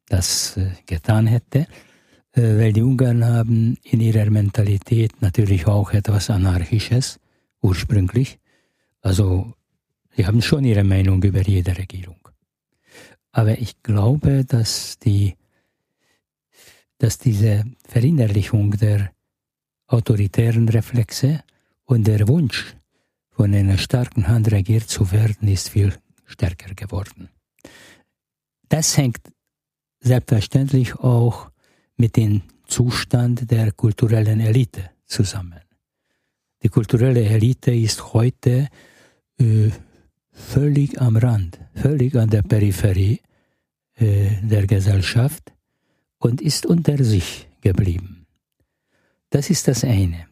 [0.07, 1.67] das äh, getan hätte,
[2.33, 7.19] äh, weil die Ungarn haben in ihrer Mentalität natürlich auch etwas Anarchisches
[7.61, 8.39] ursprünglich.
[9.01, 9.53] Also
[10.16, 12.20] sie haben schon ihre Meinung über jede Regierung.
[13.32, 15.36] Aber ich glaube, dass, die,
[16.99, 19.11] dass diese Verinnerlichung der
[19.88, 21.43] autoritären Reflexe
[21.86, 22.76] und der Wunsch,
[23.36, 25.93] von einer starken Hand regiert zu werden, ist viel
[26.26, 27.30] stärker geworden.
[28.70, 29.22] Das hängt
[29.99, 31.49] selbstverständlich auch
[31.95, 35.61] mit dem Zustand der kulturellen Elite zusammen.
[36.61, 38.70] Die kulturelle Elite ist heute
[39.39, 39.72] äh,
[40.34, 43.21] völlig am Rand, völlig an der Peripherie
[43.95, 45.53] äh, der Gesellschaft
[46.17, 48.25] und ist unter sich geblieben.
[49.29, 50.27] Das ist das eine.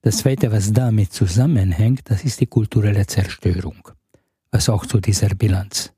[0.00, 3.88] Das zweite, was damit zusammenhängt, das ist die kulturelle Zerstörung,
[4.50, 5.92] was auch zu dieser Bilanz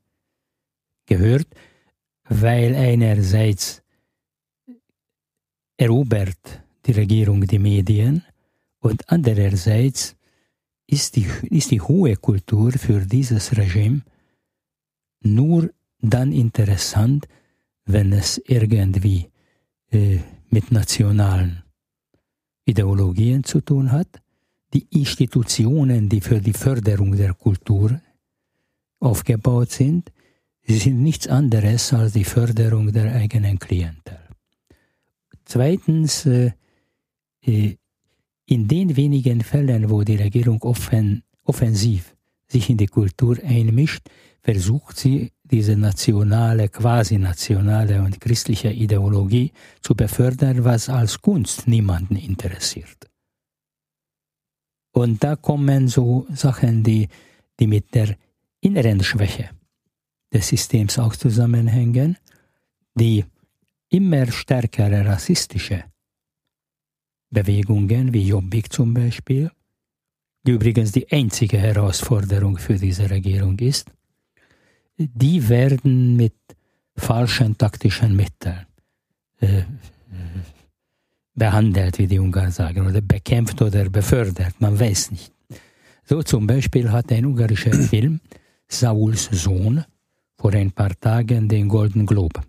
[1.07, 1.47] gehört,
[2.29, 3.81] weil einerseits
[5.77, 8.23] erobert die Regierung die Medien
[8.79, 10.15] und andererseits
[10.87, 14.01] ist die, ist die hohe Kultur für dieses Regime
[15.21, 17.27] nur dann interessant,
[17.85, 19.29] wenn es irgendwie
[19.91, 20.19] äh,
[20.49, 21.63] mit nationalen
[22.65, 24.21] Ideologien zu tun hat.
[24.73, 27.99] Die Institutionen, die für die Förderung der Kultur
[28.99, 30.11] aufgebaut sind,
[30.67, 34.19] sind nichts anderes als die Förderung der eigenen Klientel.
[35.45, 36.51] Zweitens, äh,
[37.41, 37.75] äh
[38.45, 42.15] in den wenigen Fällen, wo die Regierung offen, offensiv
[42.47, 44.07] sich in die Kultur einmischt,
[44.41, 52.15] versucht sie, diese nationale, quasi nationale und christliche Ideologie zu befördern, was als Kunst niemanden
[52.15, 53.09] interessiert.
[54.91, 57.07] Und da kommen so Sachen, die,
[57.59, 58.15] die mit der
[58.61, 59.49] inneren Schwäche
[60.31, 62.17] des Systems auch zusammenhängen,
[62.95, 63.25] die
[63.89, 65.83] immer stärkere rassistische
[67.29, 69.51] Bewegungen wie Jobbik zum Beispiel,
[70.45, 73.91] die übrigens die einzige Herausforderung für diese Regierung ist,
[74.97, 76.35] die werden mit
[76.95, 78.65] falschen taktischen Mitteln
[79.41, 79.63] äh,
[81.33, 85.33] behandelt, wie die Ungarn sagen, oder bekämpft oder befördert, man weiß nicht.
[86.05, 88.21] So zum Beispiel hat ein ungarischer Film,
[88.67, 89.83] Sauls Sohn,
[90.37, 92.41] vor ein paar Tagen den Golden Globe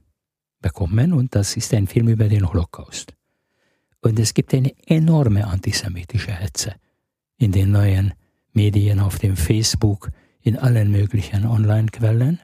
[0.61, 3.13] bekommen und das ist ein Film über den Holocaust.
[4.07, 6.77] Und es gibt eine enorme antisemitische Hetze
[7.39, 8.15] in den neuen
[8.53, 10.11] Medien, auf dem Facebook,
[10.43, 12.39] in allen möglichen Online-Quellen.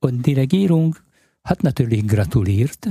[0.00, 0.96] Und die Regierung
[1.44, 2.88] hat natürlich gratuliert,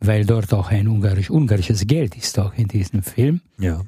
[0.00, 3.40] weil dort auch ein ungarisch, ungarisches Geld ist, auch in diesem Film.
[3.58, 3.82] Ja.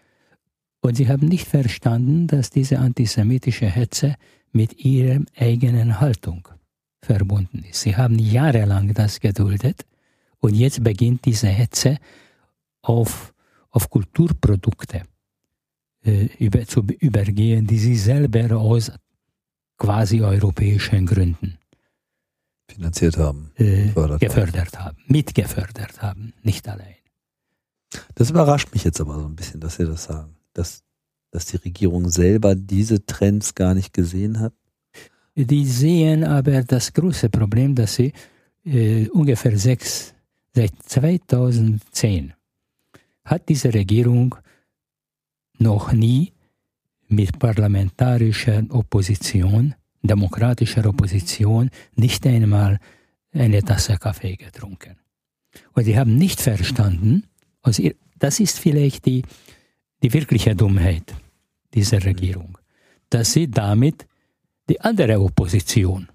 [0.81, 4.15] Und sie haben nicht verstanden, dass diese antisemitische Hetze
[4.51, 6.49] mit ihrer eigenen Haltung
[7.03, 7.83] verbunden ist.
[7.83, 9.85] Sie haben jahrelang das geduldet
[10.39, 11.99] und jetzt beginnt diese Hetze
[12.83, 13.35] auf,
[13.71, 15.03] auf Kulturprodukte
[16.05, 18.93] äh, über, zu übergehen, die sie selber aus
[19.77, 21.59] quasi europäischen Gründen
[22.71, 26.97] finanziert haben, äh, gefördert haben, mitgefördert haben, nicht allein.
[28.15, 30.83] Das überrascht mich jetzt aber so ein bisschen, dass Sie das sagen, dass,
[31.31, 34.53] dass die Regierung selber diese Trends gar nicht gesehen hat.
[35.35, 38.13] Die sehen aber das große Problem, dass sie
[38.65, 40.13] äh, ungefähr sechs,
[40.53, 42.35] seit 2010
[43.29, 44.35] hat diese Regierung
[45.59, 46.33] noch nie
[47.09, 52.79] mit parlamentarischer Opposition, demokratischer Opposition, nicht einmal
[53.33, 54.97] eine Tasse Kaffee getrunken.
[55.75, 57.25] Und sie haben nicht verstanden,
[57.63, 57.83] also
[58.19, 59.23] das ist vielleicht die,
[60.03, 61.15] die wirkliche Dummheit
[61.75, 62.59] dieser Regierung,
[63.11, 64.07] dass sie damit
[64.69, 66.09] die andere Opposition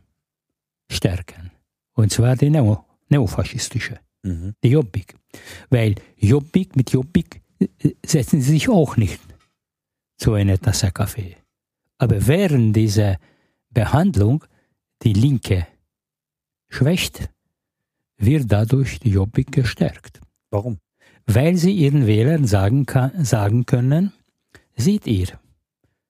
[0.89, 1.51] stärken.
[1.93, 4.55] Und zwar die Neo, neofaschistische, mhm.
[4.63, 5.15] die Jobbik.
[5.69, 7.67] Weil Jobbik, mit Jobbik äh,
[8.05, 9.21] setzen sie sich auch nicht
[10.17, 11.37] zu einer Tasse Kaffee.
[11.97, 13.17] Aber während dieser
[13.69, 14.43] Behandlung
[15.03, 15.67] die Linke
[16.69, 17.29] schwächt,
[18.17, 20.21] wird dadurch die Jobbik gestärkt.
[20.49, 20.77] Warum?
[21.25, 24.13] Weil sie ihren Wählern sagen, kann, sagen können,
[24.75, 25.27] seht ihr,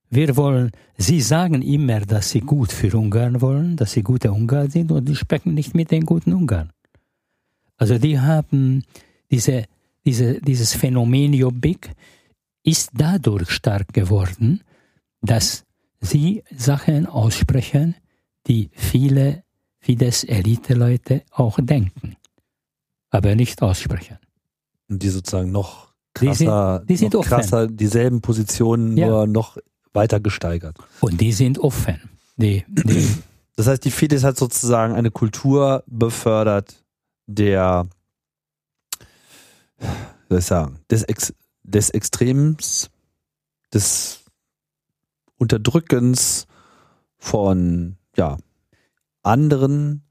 [0.09, 4.69] wir wollen, sie sagen immer, dass sie gut für Ungarn wollen, dass sie gute Ungarn
[4.69, 6.71] sind und die sprechen nicht mit den guten Ungarn.
[7.77, 8.83] Also die haben
[9.31, 9.65] diese,
[10.05, 11.91] diese, dieses Phänomen Jobbik
[12.63, 14.61] ist dadurch stark geworden,
[15.21, 15.65] dass
[15.99, 17.95] sie Sachen aussprechen,
[18.47, 19.43] die viele
[19.79, 22.15] Fidesz-Elite-Leute auch denken,
[23.09, 24.17] aber nicht aussprechen.
[24.89, 29.07] Und die sozusagen noch krasser, die sind, die sind krasser dieselben Positionen, ja.
[29.07, 29.57] nur noch
[29.93, 30.77] weiter gesteigert.
[31.01, 31.99] Und die sind offen.
[32.37, 33.07] Die, die
[33.55, 36.82] das heißt, die Fidesz hat sozusagen eine Kultur befördert,
[37.27, 37.87] der,
[40.29, 42.89] soll ich sagen, des, Ex, des Extrems,
[43.73, 44.23] des
[45.37, 46.47] Unterdrückens
[47.17, 48.37] von, ja,
[49.23, 50.03] anderen,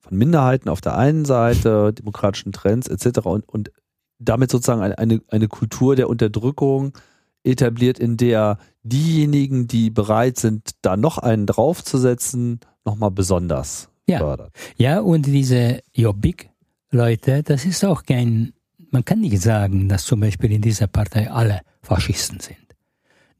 [0.00, 3.20] von Minderheiten auf der einen Seite, demokratischen Trends etc.
[3.26, 3.70] und, und
[4.18, 6.96] damit sozusagen eine, eine Kultur der Unterdrückung
[7.42, 14.18] etabliert, in der diejenigen, die bereit sind, da noch einen draufzusetzen, nochmal besonders ja.
[14.18, 14.52] fördert.
[14.76, 18.52] Ja, und diese Jobbik-Leute, das ist auch kein,
[18.90, 22.58] man kann nicht sagen, dass zum Beispiel in dieser Partei alle Faschisten sind.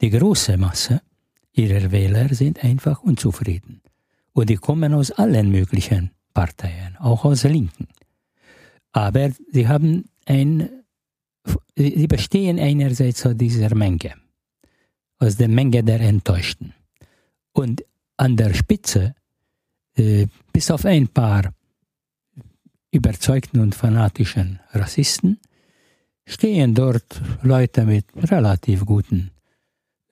[0.01, 1.01] Die große Masse
[1.53, 3.81] ihrer Wähler sind einfach unzufrieden.
[4.33, 7.87] Und die kommen aus allen möglichen Parteien, auch aus der Linken.
[8.93, 10.69] Aber sie haben ein
[11.77, 14.15] sie bestehen einerseits aus dieser Menge,
[15.19, 16.75] aus der Menge der Enttäuschten.
[17.53, 17.85] Und
[18.17, 19.15] an der Spitze,
[20.53, 21.53] bis auf ein paar
[22.91, 25.41] überzeugten und fanatischen Rassisten,
[26.27, 29.31] stehen dort Leute mit relativ guten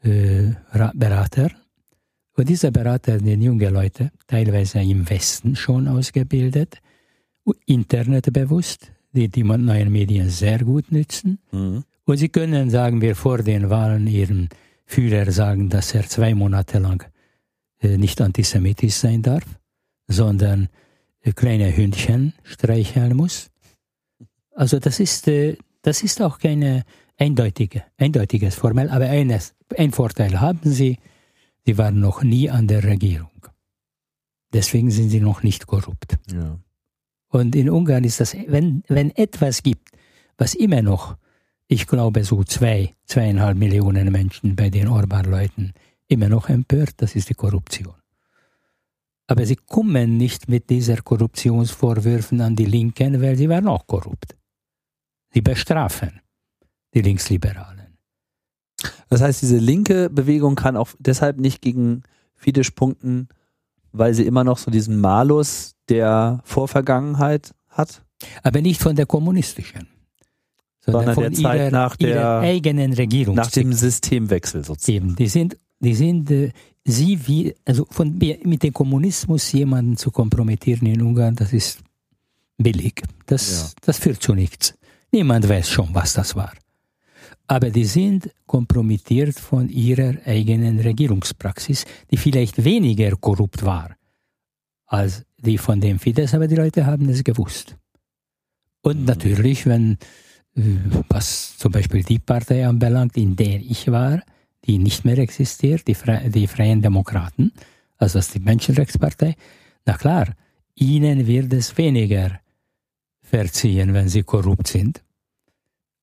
[0.02, 0.50] äh,
[0.94, 1.52] Beratern.
[2.34, 6.78] Und diese Berater sind junge Leute, teilweise im Westen schon ausgebildet,
[7.66, 11.38] internetbewusst, die die neuen Medien sehr gut nützen.
[11.52, 11.84] Mhm.
[12.04, 14.48] Und sie können, sagen wir, vor den Wahlen ihrem
[14.86, 17.06] Führer sagen, dass er zwei Monate lang
[17.80, 19.44] äh, nicht antisemitisch sein darf,
[20.08, 20.68] sondern
[21.20, 23.50] äh, kleine Hündchen streicheln muss.
[24.54, 26.84] Also das ist, äh, das ist auch keine
[27.18, 30.98] eindeutige, eindeutiges Formel, aber eines, ein Vorteil haben sie,
[31.64, 33.30] sie waren noch nie an der Regierung.
[34.52, 36.18] Deswegen sind sie noch nicht korrupt.
[36.30, 36.58] Ja.
[37.28, 39.88] Und in Ungarn ist das, wenn, wenn etwas gibt,
[40.36, 41.16] was immer noch,
[41.66, 45.72] ich glaube, so zwei, zweieinhalb Millionen Menschen bei den Orban-Leuten
[46.08, 47.94] immer noch empört, das ist die Korruption.
[49.32, 54.36] Aber sie kommen nicht mit dieser Korruptionsvorwürfen an die Linken, weil sie waren auch korrupt.
[55.32, 56.20] Sie bestrafen
[56.94, 57.96] die Linksliberalen.
[59.08, 62.02] Das heißt, diese linke Bewegung kann auch deshalb nicht gegen
[62.34, 63.28] Fidesz punkten,
[63.92, 68.02] weil sie immer noch so diesen Malus der Vorvergangenheit hat?
[68.42, 69.88] Aber nicht von der kommunistischen.
[70.80, 73.36] Sondern, von der Zeit ihrer, nach der eigenen Regierung.
[73.36, 74.96] Nach dem Systemwechsel sozusagen.
[74.96, 76.50] Eben, die sind, die sind, äh,
[76.84, 81.80] sie wie, also von, mit dem Kommunismus jemanden zu kompromittieren in Ungarn, das ist
[82.56, 83.02] billig.
[83.26, 83.80] Das, ja.
[83.82, 84.74] das führt zu nichts.
[85.10, 86.52] Niemand weiß schon, was das war.
[87.46, 93.96] Aber die sind kompromittiert von ihrer eigenen Regierungspraxis, die vielleicht weniger korrupt war
[94.92, 97.76] als die von dem Fidesz, aber die Leute haben es gewusst.
[98.82, 99.04] Und mhm.
[99.06, 99.96] natürlich, wenn,
[100.54, 100.62] äh,
[101.08, 104.22] was zum Beispiel die Partei anbelangt, in der ich war,
[104.64, 107.52] die nicht mehr existiert, die, Fre die Freien Demokraten,
[107.98, 109.36] also das ist die Menschenrechtspartei,
[109.84, 110.34] Na klar,
[110.74, 112.40] ihnen wird es weniger
[113.20, 115.02] verziehen, wenn sie korrupt sind,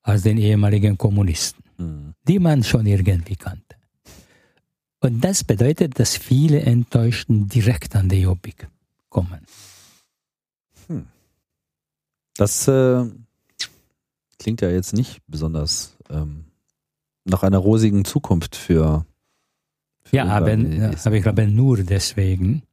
[0.01, 2.13] als den ehemaligen Kommunisten, mhm.
[2.27, 3.75] die man schon irgendwie kannte.
[5.01, 8.67] Und das bedeutet, dass viele Enttäuschten direkt an die Jobbik
[9.07, 9.45] kommen.
[10.87, 11.07] Hm.
[12.35, 13.05] Das äh,
[14.39, 16.45] klingt ja jetzt nicht besonders ähm,
[17.29, 19.05] nach einer rosigen Zukunft für.
[20.03, 22.63] für ja, aber, aber ich glaube, nur deswegen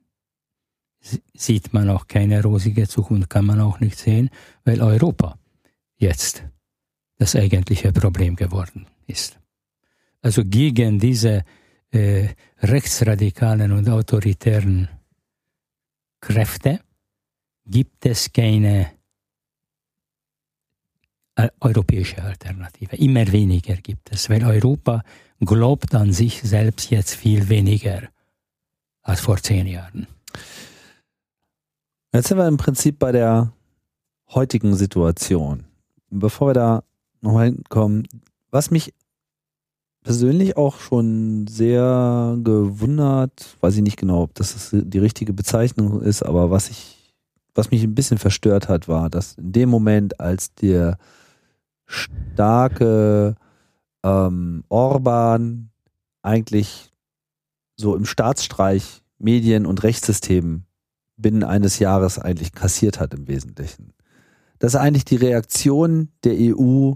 [1.34, 4.30] sieht man auch keine rosige Zukunft, kann man auch nicht sehen,
[4.64, 5.38] weil Europa
[5.96, 6.44] jetzt
[7.18, 9.38] das eigentliche Problem geworden ist.
[10.20, 11.44] Also gegen diese
[11.90, 12.28] äh,
[12.60, 14.88] rechtsradikalen und autoritären
[16.20, 16.80] Kräfte
[17.64, 18.95] gibt es keine
[21.60, 22.96] europäische Alternative.
[22.96, 25.02] Immer weniger gibt es, weil Europa
[25.40, 28.02] glaubt an sich selbst jetzt viel weniger
[29.02, 30.06] als vor zehn Jahren.
[32.12, 33.52] Jetzt sind wir im Prinzip bei der
[34.30, 35.64] heutigen Situation.
[36.10, 36.84] Bevor wir da
[37.20, 38.08] nochmal hinkommen,
[38.50, 38.94] was mich
[40.02, 46.22] persönlich auch schon sehr gewundert, weiß ich nicht genau, ob das die richtige Bezeichnung ist,
[46.22, 47.12] aber was ich,
[47.54, 50.96] was mich ein bisschen verstört hat, war, dass in dem Moment, als der
[51.86, 53.36] starke
[54.02, 55.70] ähm, Orban
[56.22, 56.92] eigentlich
[57.76, 60.64] so im Staatsstreich Medien und Rechtssystem
[61.16, 63.92] binnen eines Jahres eigentlich kassiert hat im Wesentlichen.
[64.58, 66.94] Dass eigentlich die Reaktion der EU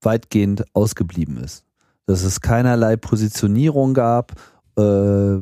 [0.00, 1.64] weitgehend ausgeblieben ist
[2.10, 4.32] dass es keinerlei Positionierung gab.
[4.76, 5.38] Äh,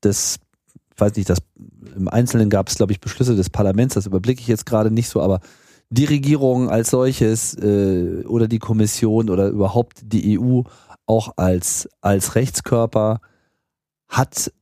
[0.00, 0.38] das,
[0.96, 1.38] weiß nicht, das,
[1.96, 5.08] im Einzelnen gab es, glaube ich, Beschlüsse des Parlaments, das überblicke ich jetzt gerade nicht
[5.08, 5.40] so, aber
[5.90, 10.62] die Regierung als solches äh, oder die Kommission oder überhaupt die EU
[11.06, 13.20] auch als, als Rechtskörper
[14.08, 14.52] hat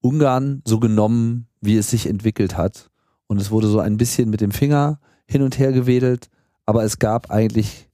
[0.00, 2.90] Ungarn so genommen, wie es sich entwickelt hat.
[3.26, 6.28] Und es wurde so ein bisschen mit dem Finger hin und her gewedelt,
[6.66, 7.88] aber es gab eigentlich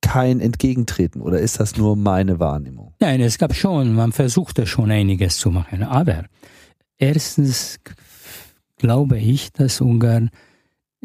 [0.00, 2.94] kein Entgegentreten oder ist das nur meine Wahrnehmung?
[3.00, 5.82] Nein, es gab schon, man versuchte schon einiges zu machen.
[5.82, 6.24] Aber
[6.98, 7.78] erstens
[8.76, 10.30] glaube ich, dass Ungarn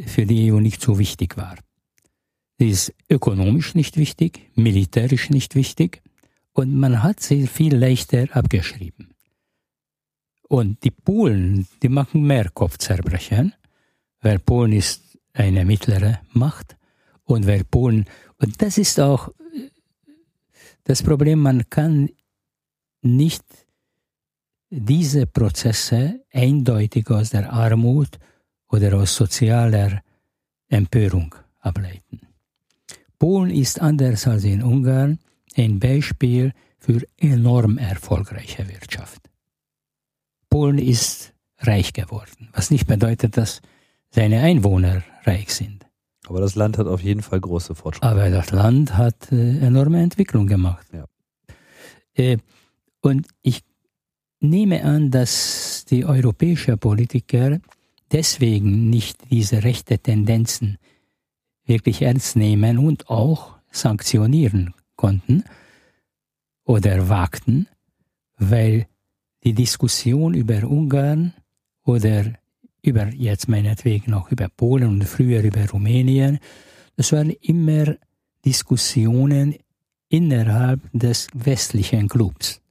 [0.05, 1.57] für die EU nicht so wichtig war.
[2.59, 6.01] Sie ist ökonomisch nicht wichtig, militärisch nicht wichtig
[6.53, 9.09] und man hat sie viel leichter abgeschrieben.
[10.49, 13.53] Und die Polen, die machen mehr Kopfzerbrechen,
[14.21, 16.77] weil Polen ist eine mittlere Macht
[17.23, 18.05] und weil Polen
[18.37, 19.29] und das ist auch
[20.83, 22.09] das Problem, man kann
[23.01, 23.43] nicht
[24.69, 28.19] diese Prozesse eindeutig aus der Armut
[28.69, 30.01] oder aus sozialer
[30.69, 32.21] Empörung ableiten.
[33.19, 35.19] Polen ist anders als in Ungarn
[35.55, 39.29] ein Beispiel für enorm erfolgreiche Wirtschaft.
[40.49, 43.61] Polen ist reich geworden, was nicht bedeutet, dass
[44.09, 45.85] seine Einwohner reich sind.
[46.27, 48.07] Aber das Land hat auf jeden Fall große Fortschritte.
[48.07, 50.87] Aber das Land hat äh, enorme Entwicklung gemacht.
[50.93, 51.05] Ja.
[52.13, 52.37] Äh,
[53.01, 53.63] und ich
[54.39, 57.59] nehme an, dass die europäischen Politiker
[58.11, 60.77] deswegen nicht diese rechte Tendenzen
[61.65, 65.43] wirklich ernst nehmen und auch sanktionieren konnten
[66.63, 67.67] oder wagten,
[68.37, 68.87] weil
[69.43, 71.33] die Diskussion über Ungarn
[71.83, 72.33] oder
[72.81, 76.39] über jetzt meinetwegen auch über Polen und früher über Rumänien.
[76.95, 77.95] Das waren immer
[78.45, 79.55] Diskussionen
[80.09, 82.61] innerhalb des westlichen Clubs.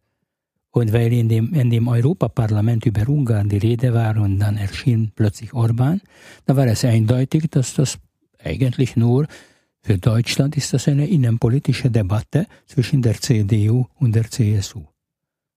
[0.77, 5.11] Und weil in dem, in dem Europaparlament über Ungarn die Rede war und dann erschien
[5.17, 6.03] plötzlich Orban,
[6.45, 7.99] da war es eindeutig, dass das
[8.45, 9.27] eigentlich nur
[9.81, 14.83] für Deutschland ist das eine innenpolitische Debatte zwischen der CDU und der CSU.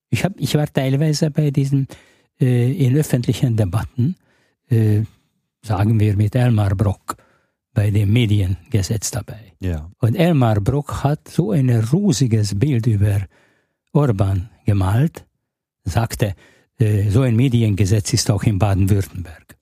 [0.10, 1.90] Ich, hab, ich war teilweise bei diesen
[2.40, 4.16] äh, in öffentlichen Debatten
[4.70, 5.02] äh,
[5.62, 7.18] sagen wir mit Elmar Brock
[7.74, 9.52] bei dem Mediengesetz dabei.
[9.60, 9.92] Ja.
[10.00, 13.20] Und Elmar Brock hat so ein rosiges Bild über
[13.92, 15.26] Orban gemalt,
[15.84, 16.36] sagte,
[16.80, 19.58] äh, so ein Mediengesetz ist auch in Baden-Württemberg.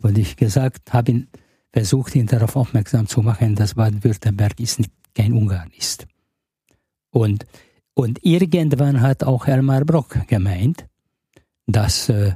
[0.00, 1.26] Und ich gesagt habe
[1.72, 4.54] versucht, ihn darauf aufmerksam zu machen, dass Baden-Württemberg
[5.14, 6.06] kein Ungarn ist.
[7.10, 7.46] Und,
[7.94, 10.86] und irgendwann hat auch Elmar Brock gemeint,
[11.66, 12.34] dass äh,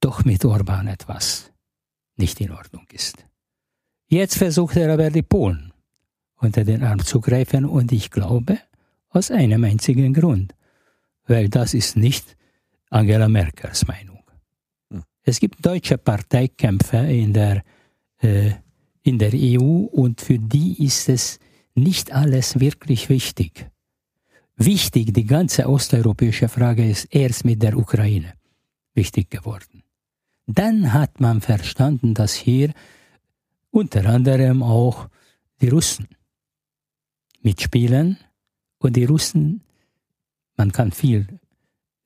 [0.00, 1.52] doch mit Orban etwas
[2.16, 3.24] nicht in Ordnung ist.
[4.08, 5.72] Jetzt versucht er aber die Polen
[6.40, 8.58] unter den Arm zu greifen und ich glaube,
[9.10, 10.54] aus einem einzigen Grund,
[11.28, 12.36] weil das ist nicht
[12.90, 14.22] Angela Merkels Meinung.
[14.90, 15.04] Hm.
[15.22, 17.62] Es gibt deutsche Parteikämpfer in der,
[18.20, 18.52] äh,
[19.02, 21.38] in der EU und für die ist es
[21.74, 23.70] nicht alles wirklich wichtig.
[24.56, 28.32] Wichtig, die ganze osteuropäische Frage ist erst mit der Ukraine
[28.94, 29.84] wichtig geworden.
[30.46, 32.72] Dann hat man verstanden, dass hier
[33.70, 35.08] unter anderem auch
[35.60, 36.08] die Russen
[37.42, 38.18] mitspielen
[38.78, 39.62] und die Russen,
[40.58, 41.26] man kann viel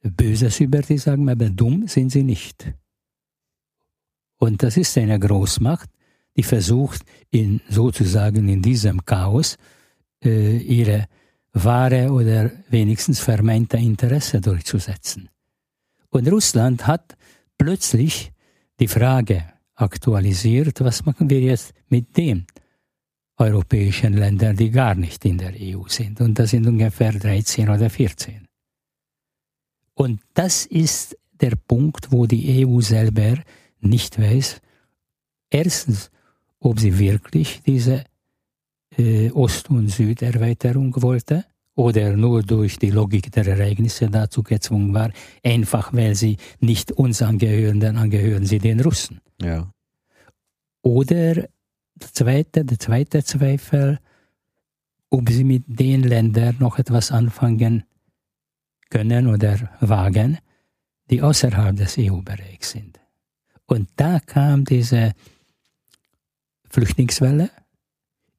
[0.02, 2.72] Böses über die sagen, aber dumm sind sie nicht.
[4.38, 5.88] Und das ist eine Großmacht,
[6.36, 9.56] die versucht, in, sozusagen in diesem Chaos
[10.24, 11.06] äh, ihre
[11.52, 15.28] wahre oder wenigstens vermeinte Interesse durchzusetzen.
[16.10, 17.16] Und Russland hat
[17.56, 18.32] plötzlich
[18.80, 22.46] die Frage aktualisiert, was machen wir jetzt mit den
[23.42, 26.20] europäischen Ländern, die gar nicht in der EU sind.
[26.20, 28.46] Und das sind ungefähr 13 oder 14.
[29.94, 33.34] Und das ist der Punkt, wo die EU selber
[33.80, 34.60] nicht weiß,
[35.50, 36.10] erstens,
[36.60, 38.04] ob sie wirklich diese
[38.96, 41.44] äh, Ost- und Süderweiterung wollte
[41.74, 45.10] oder nur durch die Logik der Ereignisse dazu gezwungen war,
[45.42, 49.20] einfach weil sie nicht uns angehören, dann angehören sie den Russen.
[49.40, 49.72] Ja.
[50.82, 51.48] Oder
[52.02, 53.98] der zweite, der zweite Zweifel,
[55.10, 57.84] ob sie mit den Ländern noch etwas anfangen
[58.90, 60.38] können oder wagen,
[61.10, 63.00] die außerhalb des EU-Bereichs sind.
[63.66, 65.12] Und da kam diese
[66.68, 67.50] Flüchtlingswelle,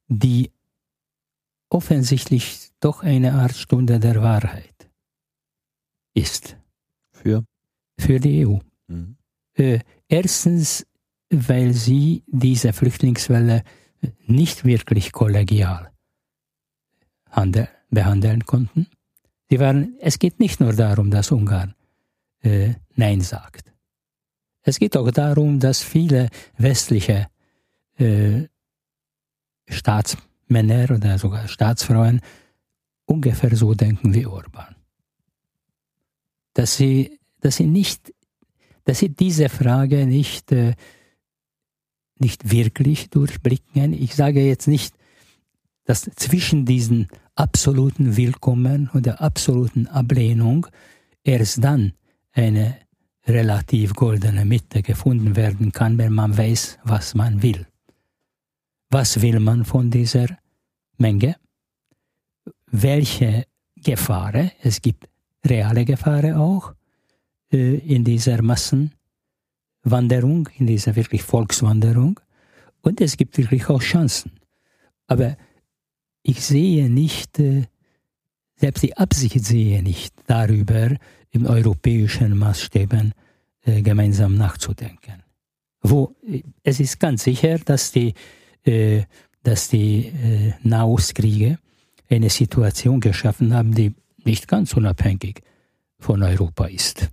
[0.08, 0.50] die
[1.70, 4.90] offensichtlich doch eine Art Stunde der Wahrheit
[6.14, 6.56] ist.
[7.10, 7.44] Für?
[7.98, 8.58] Für die EU.
[8.88, 9.16] Mhm.
[9.54, 10.86] Äh, erstens,
[11.30, 13.62] weil sie diese Flüchtlingswelle
[14.26, 15.90] nicht wirklich kollegial
[17.30, 18.86] handel, behandeln konnten.
[19.50, 21.74] Sie waren, es geht nicht nur darum, dass Ungarn
[22.42, 23.72] äh, Nein sagt.
[24.62, 27.26] Es geht auch darum, dass viele westliche
[27.98, 28.44] äh,
[29.68, 32.20] Staatsmänner oder sogar Staatsfrauen
[33.04, 34.74] ungefähr so denken wie Orban.
[36.54, 38.14] Dass sie, dass sie nicht,
[38.84, 40.74] dass sie diese Frage nicht, äh,
[42.24, 43.92] nicht wirklich durchblicken.
[43.92, 44.94] Ich sage jetzt nicht,
[45.84, 50.66] dass zwischen diesen absoluten Willkommen und der absoluten Ablehnung
[51.22, 51.92] erst dann
[52.32, 52.78] eine
[53.26, 57.66] relativ goldene Mitte gefunden werden kann, wenn man weiß, was man will.
[58.88, 60.28] Was will man von dieser
[60.96, 61.36] Menge?
[62.70, 63.46] Welche
[63.76, 64.50] Gefahren?
[64.62, 65.10] Es gibt
[65.44, 66.72] reale Gefahren auch
[67.52, 68.40] äh, in dieser
[69.84, 72.20] Massenwanderung, in dieser wirklich Volkswanderung.
[72.80, 74.32] Und es gibt wirklich auch Chancen.
[75.06, 75.36] Aber
[76.22, 77.64] ich sehe nicht, äh,
[78.56, 80.96] selbst die Absicht sehe nicht darüber,
[81.30, 83.12] im europäischen Maßstäben
[83.62, 85.22] äh, gemeinsam nachzudenken.
[85.82, 86.14] Wo,
[86.62, 88.14] es ist ganz sicher, dass die,
[88.64, 89.02] äh,
[89.42, 91.58] dass die äh, Nahostkriege
[92.08, 93.92] eine Situation geschaffen haben, die
[94.24, 95.42] nicht ganz unabhängig
[95.98, 97.10] von Europa ist.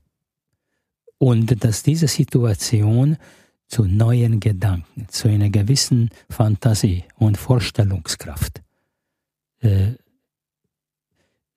[1.21, 3.15] Und dass diese Situation
[3.67, 8.63] zu neuen Gedanken, zu einer gewissen Fantasie und Vorstellungskraft
[9.61, 9.91] äh,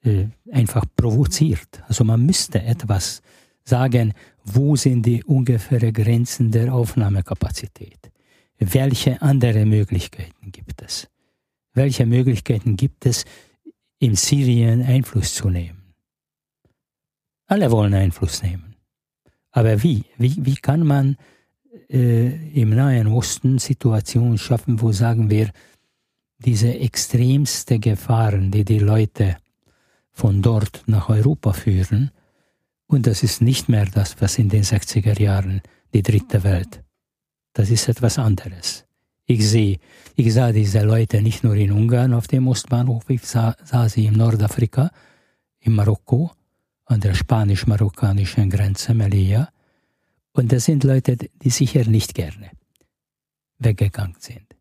[0.02, 1.82] äh, einfach provoziert.
[1.88, 3.22] Also man müsste etwas
[3.64, 4.12] sagen,
[4.44, 8.12] wo sind die ungefähre Grenzen der Aufnahmekapazität?
[8.58, 11.08] Welche andere Möglichkeiten gibt es?
[11.72, 13.24] Welche Möglichkeiten gibt es,
[13.98, 15.94] in Syrien Einfluss zu nehmen?
[17.46, 18.73] Alle wollen Einfluss nehmen.
[19.54, 20.04] Aber wie?
[20.18, 21.16] Wie, wie kann man
[21.88, 25.50] äh, im Nahen Osten Situationen schaffen, wo sagen wir,
[26.40, 29.36] diese extremste Gefahren, die die Leute
[30.10, 32.10] von dort nach Europa führen,
[32.86, 35.62] und das ist nicht mehr das, was in den 60er Jahren
[35.94, 36.82] die dritte Welt.
[37.52, 38.84] Das ist etwas anderes.
[39.24, 39.78] Ich sehe,
[40.16, 44.06] ich sah diese Leute nicht nur in Ungarn auf dem Ostbahnhof, ich sah, sah sie
[44.06, 44.90] in Nordafrika,
[45.60, 46.32] in Marokko,
[46.86, 49.48] an der spanisch-marokkanischen Grenze, Melilla.
[50.32, 52.50] Und das sind Leute, die sicher nicht gerne
[53.58, 54.54] weggegangen sind.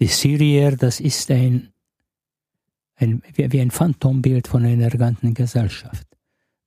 [0.00, 1.72] Die Syrier, das ist ein,
[2.96, 6.06] ein wie ein Phantombild von einer ganzen Gesellschaft.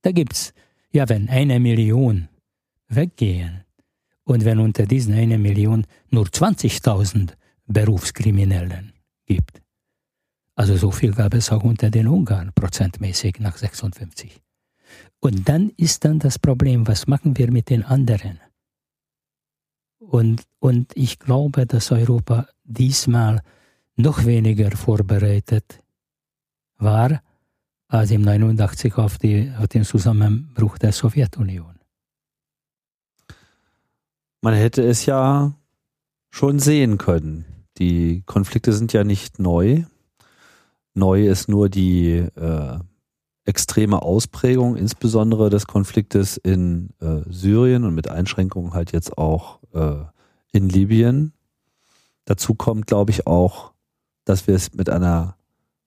[0.02, 0.52] Da gibt's,
[0.92, 2.28] ja, wenn eine Million
[2.88, 3.64] weggehen
[4.24, 7.32] und wenn unter diesen eine Million nur 20.000
[7.66, 8.92] Berufskriminellen
[9.26, 9.62] gibt,
[10.54, 14.42] also so viel gab es auch unter den Ungarn prozentmäßig nach 56.
[15.24, 18.40] Und dann ist dann das Problem, was machen wir mit den anderen?
[20.00, 23.40] Und, und ich glaube, dass Europa diesmal
[23.94, 25.78] noch weniger vorbereitet
[26.76, 27.22] war
[27.86, 31.78] als im 89 auf, die, auf den Zusammenbruch der Sowjetunion.
[34.40, 35.54] Man hätte es ja
[36.30, 37.44] schon sehen können.
[37.78, 39.84] Die Konflikte sind ja nicht neu.
[40.94, 42.78] Neu ist nur die äh,
[43.44, 50.04] extreme Ausprägung, insbesondere des Konfliktes in äh, Syrien und mit Einschränkungen halt jetzt auch äh,
[50.52, 51.32] in Libyen.
[52.24, 53.72] Dazu kommt, glaube ich, auch,
[54.24, 55.36] dass wir es mit einer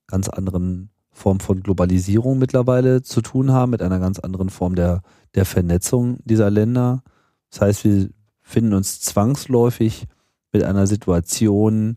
[0.07, 5.01] ganz anderen Form von Globalisierung mittlerweile zu tun haben, mit einer ganz anderen Form der,
[5.33, 7.03] der Vernetzung dieser Länder.
[7.51, 8.09] Das heißt, wir
[8.41, 10.07] finden uns zwangsläufig
[10.51, 11.95] mit einer Situation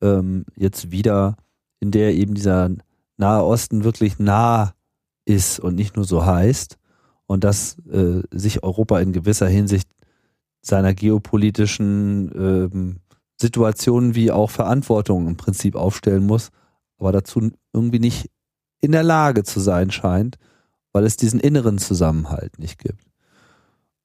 [0.00, 1.36] ähm, jetzt wieder,
[1.80, 2.70] in der eben dieser
[3.16, 4.72] Nahe Osten wirklich nah
[5.24, 6.78] ist und nicht nur so heißt
[7.26, 9.88] und dass äh, sich Europa in gewisser Hinsicht
[10.62, 12.96] seiner geopolitischen ähm,
[13.40, 16.50] Situationen wie auch Verantwortung im Prinzip aufstellen muss,
[16.98, 18.30] aber dazu irgendwie nicht
[18.80, 20.36] in der Lage zu sein scheint,
[20.92, 23.04] weil es diesen inneren Zusammenhalt nicht gibt.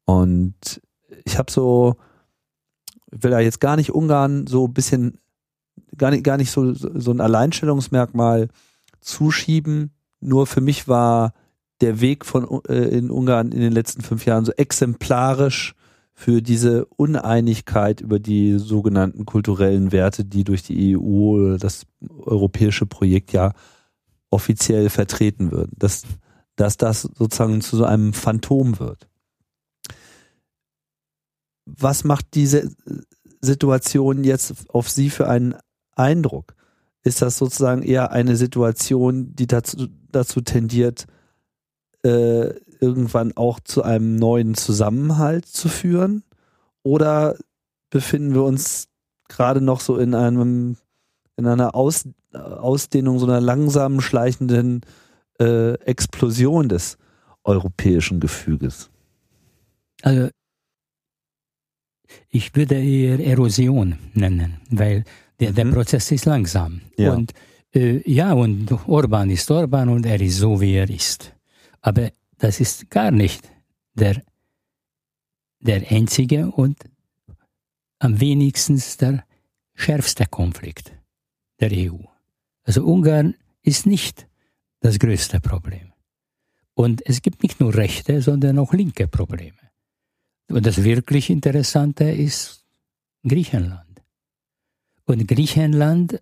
[0.06, 0.82] Und
[1.26, 1.96] ich habe so,
[3.12, 5.18] ich will da jetzt gar nicht Ungarn so ein bisschen,
[5.98, 8.50] gar nicht, gar nicht so, so ein Alleinstellungsmerkmal
[9.02, 9.95] zuschieben.
[10.26, 11.34] Nur für mich war
[11.82, 15.76] der Weg von äh, in Ungarn in den letzten fünf Jahren so exemplarisch
[16.14, 22.86] für diese Uneinigkeit über die sogenannten kulturellen Werte, die durch die EU oder das europäische
[22.86, 23.54] Projekt ja
[24.32, 25.70] offiziell vertreten wird.
[25.78, 26.04] Dass,
[26.56, 29.08] dass das sozusagen zu so einem Phantom wird.
[31.66, 32.72] Was macht diese
[33.42, 35.56] Situation jetzt auf Sie für einen
[35.96, 36.56] Eindruck?
[37.06, 41.06] Ist das sozusagen eher eine Situation, die dazu, dazu tendiert,
[42.04, 42.50] äh,
[42.80, 46.24] irgendwann auch zu einem neuen Zusammenhalt zu führen?
[46.82, 47.38] Oder
[47.92, 48.88] befinden wir uns
[49.30, 50.78] gerade noch so in einem,
[51.38, 54.82] in einer Aus, Ausdehnung, so einer langsamen, schleichenden
[55.40, 56.98] äh, Explosion des
[57.44, 58.90] europäischen Gefüges?
[60.02, 60.30] Also
[62.30, 65.04] ich würde eher Erosion nennen, weil
[65.40, 65.74] der, der mhm.
[65.74, 66.82] Prozess ist langsam.
[66.98, 67.14] Ja.
[67.14, 67.34] Und
[67.74, 71.34] äh, ja, und Orban ist Orban und er ist so, wie er ist.
[71.82, 73.50] Aber das ist gar nicht
[73.94, 74.22] der,
[75.60, 76.78] der einzige und
[78.00, 79.26] am wenigsten der
[79.74, 80.94] schärfste Konflikt
[81.60, 81.98] der EU.
[82.64, 84.28] Also Ungarn ist nicht
[84.80, 85.94] das größte Problem.
[86.74, 89.58] Und es gibt nicht nur rechte, sondern auch linke Probleme.
[90.50, 92.66] Und das wirklich Interessante ist
[93.28, 93.85] Griechenland.
[95.06, 96.22] Und Griechenland,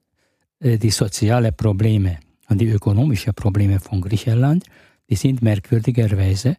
[0.59, 2.19] äh, die sozialen Probleme
[2.49, 4.65] und die ökonomischen Probleme von Griechenland
[5.09, 6.57] die sind merkwürdigerweise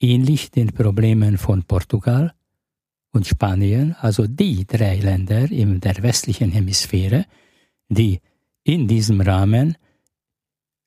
[0.00, 2.32] ähnlich den Problemen von Portugal
[3.12, 7.26] und Spanien, also die drei Länder in der westlichen Hemisphäre,
[7.88, 8.20] die
[8.64, 9.76] in diesem Rahmen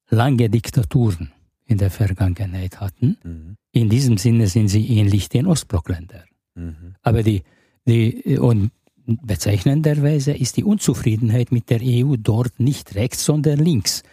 [0.10, 1.32] lange Diktaturen
[1.66, 3.18] in der Vergangenheit hatten.
[3.24, 3.58] Mhm.
[3.72, 6.26] In diesem Sinne sind sie ähnlich den Ostblockländern.
[6.56, 6.96] Mhm.
[7.02, 7.44] Aber die,
[7.86, 8.72] die, und
[9.06, 14.04] bezeichnenderweise ist die Unzufriedenheit mit der EU dort nicht rechts, sondern links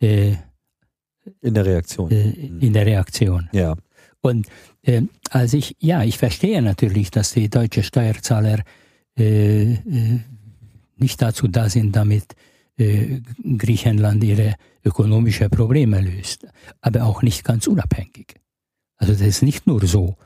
[0.00, 0.34] äh,
[1.40, 2.10] in der Reaktion.
[2.10, 3.48] Äh, in der Reaktion.
[3.52, 3.74] Ja.
[4.20, 4.46] Und
[4.82, 8.62] äh, als ich, ja, ich verstehe natürlich, dass die deutschen Steuerzahler
[9.18, 10.20] äh, äh,
[10.96, 12.34] nicht dazu da sind, damit
[12.76, 13.20] äh,
[13.58, 14.54] Griechenland ihre
[14.84, 16.46] ökonomischen Probleme löst,
[16.80, 18.34] aber auch nicht ganz unabhängig.
[18.96, 20.16] Also das ist nicht nur so,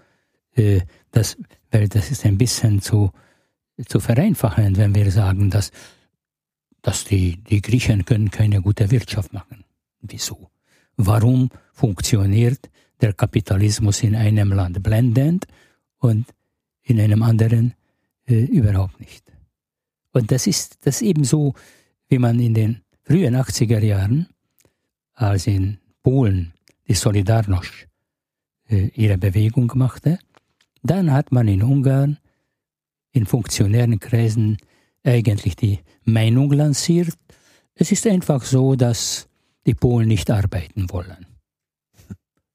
[1.12, 1.36] dass,
[1.70, 3.12] weil das ist ein bisschen zu,
[3.86, 5.70] zu vereinfachen, wenn wir sagen, dass,
[6.82, 9.64] dass die, die Griechen können keine gute Wirtschaft machen.
[10.00, 10.50] Wieso?
[10.98, 12.68] warum funktioniert
[13.00, 15.46] der Kapitalismus in einem Land blendend
[15.98, 16.26] und
[16.82, 17.74] in einem anderen
[18.26, 19.24] äh, überhaupt nicht.
[20.12, 21.54] Und das ist das ebenso,
[22.08, 24.28] wie man in den frühen 80er Jahren,
[25.14, 26.52] als in Polen
[26.88, 27.86] die Solidarność
[28.68, 30.18] äh, ihre Bewegung machte,
[30.82, 32.18] dann hat man in Ungarn
[33.18, 34.56] in funktionären Kreisen
[35.04, 37.14] eigentlich die Meinung lanciert,
[37.74, 39.28] es ist einfach so, dass
[39.66, 41.26] die Polen nicht arbeiten wollen.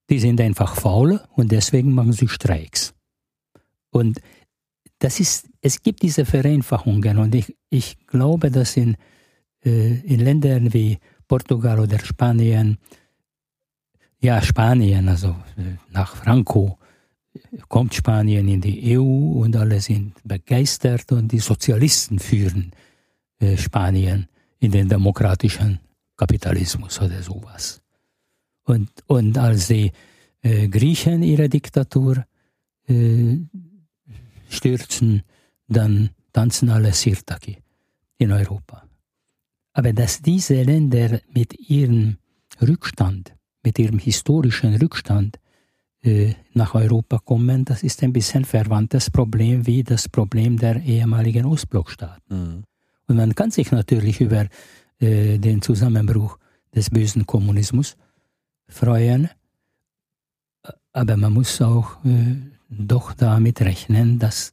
[0.09, 2.93] Die sind einfach faul und deswegen machen sie Streiks.
[3.89, 4.19] Und
[4.99, 8.95] das ist, es gibt diese Vereinfachungen und ich, ich glaube, dass in,
[9.63, 12.77] äh, in Ländern wie Portugal oder Spanien,
[14.19, 16.77] ja, Spanien, also äh, nach Franco,
[17.67, 22.71] kommt Spanien in die EU und alle sind begeistert und die Sozialisten führen
[23.39, 24.27] äh, Spanien
[24.59, 25.79] in den demokratischen
[26.15, 27.81] Kapitalismus oder sowas.
[28.65, 29.91] Und, und als die
[30.41, 32.25] äh, Griechen ihre Diktatur
[32.87, 33.37] äh,
[34.49, 35.23] stürzen,
[35.67, 37.57] dann tanzen alle Sirtaki
[38.17, 38.83] in Europa.
[39.73, 42.17] Aber dass diese Länder mit ihrem
[42.61, 43.33] Rückstand,
[43.63, 45.39] mit ihrem historischen Rückstand
[46.53, 52.21] nach Europa kommen, das ist ein bisschen verwandtes Problem wie das Problem der ehemaligen Ostblockstaaten.
[52.29, 52.63] Mhm.
[53.07, 54.47] Und man kann sich natürlich über
[54.99, 56.37] äh, den Zusammenbruch
[56.75, 57.95] des bösen Kommunismus
[58.67, 59.29] freuen,
[60.91, 62.35] aber man muss auch äh,
[62.69, 64.51] doch damit rechnen, dass,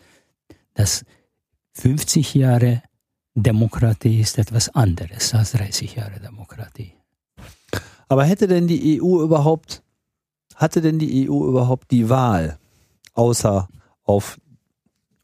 [0.75, 1.05] dass
[1.75, 2.83] 50 Jahre
[3.35, 6.93] Demokratie ist etwas anderes als 30 Jahre Demokratie.
[8.09, 9.83] Aber hätte denn die EU überhaupt,
[10.61, 12.59] hatte denn die EU überhaupt die Wahl,
[13.15, 13.69] außer
[14.05, 14.39] auf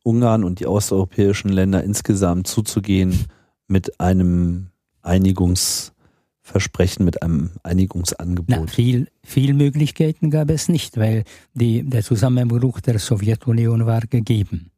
[0.02, 3.26] Ungarn und die osteuropäischen Länder insgesamt zuzugehen
[3.68, 4.68] mit einem
[5.02, 8.48] Einigungsversprechen, mit einem Einigungsangebot?
[8.48, 14.70] Na, viel, viel Möglichkeiten gab es nicht, weil die, der Zusammenbruch der Sowjetunion war gegeben.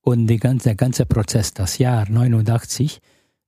[0.00, 2.98] Und ganze, der ganze Prozess, das Jahr 89,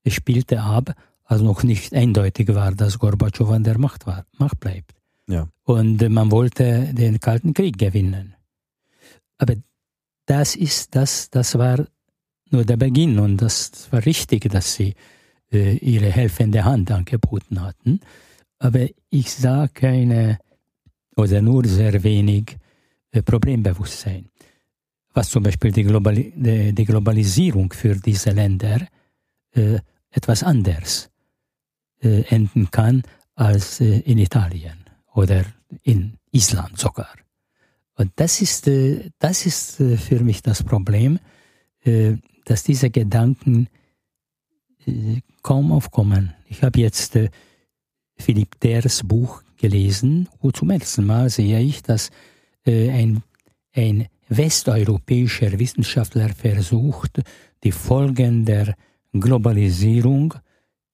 [0.08, 0.94] spielte ab,
[1.24, 4.92] als noch nicht eindeutig war, dass Gorbatschow an der Macht, war, Macht bleibt.
[5.28, 5.48] Ja.
[5.64, 8.34] Und man wollte den Kalten Krieg gewinnen.
[9.38, 9.54] Aber
[10.26, 11.86] das ist, das, das war
[12.50, 14.94] nur der Beginn und das war richtig, dass sie
[15.52, 18.00] äh, ihre helfende Hand angeboten hatten.
[18.58, 20.38] Aber ich sah keine
[21.16, 22.56] oder nur sehr wenig
[23.10, 24.28] äh, Problembewusstsein.
[25.12, 28.86] Was zum Beispiel die, Globali die, die Globalisierung für diese Länder
[29.52, 29.78] äh,
[30.10, 31.10] etwas anders
[32.00, 33.02] äh, enden kann
[33.34, 34.83] als äh, in Italien
[35.14, 35.44] oder
[35.82, 37.14] in Island sogar.
[37.96, 41.18] Und das ist, äh, das ist äh, für mich das Problem,
[41.84, 42.14] äh,
[42.44, 43.68] dass diese Gedanken
[45.40, 46.34] kaum aufkommen.
[46.46, 47.18] Ich habe jetzt
[48.18, 52.10] Philipp Ders Buch gelesen, wo zum ersten Mal sehe ich, dass
[52.66, 53.22] ein,
[53.72, 57.22] ein westeuropäischer Wissenschaftler versucht,
[57.62, 58.74] die Folgen der
[59.14, 60.34] Globalisierung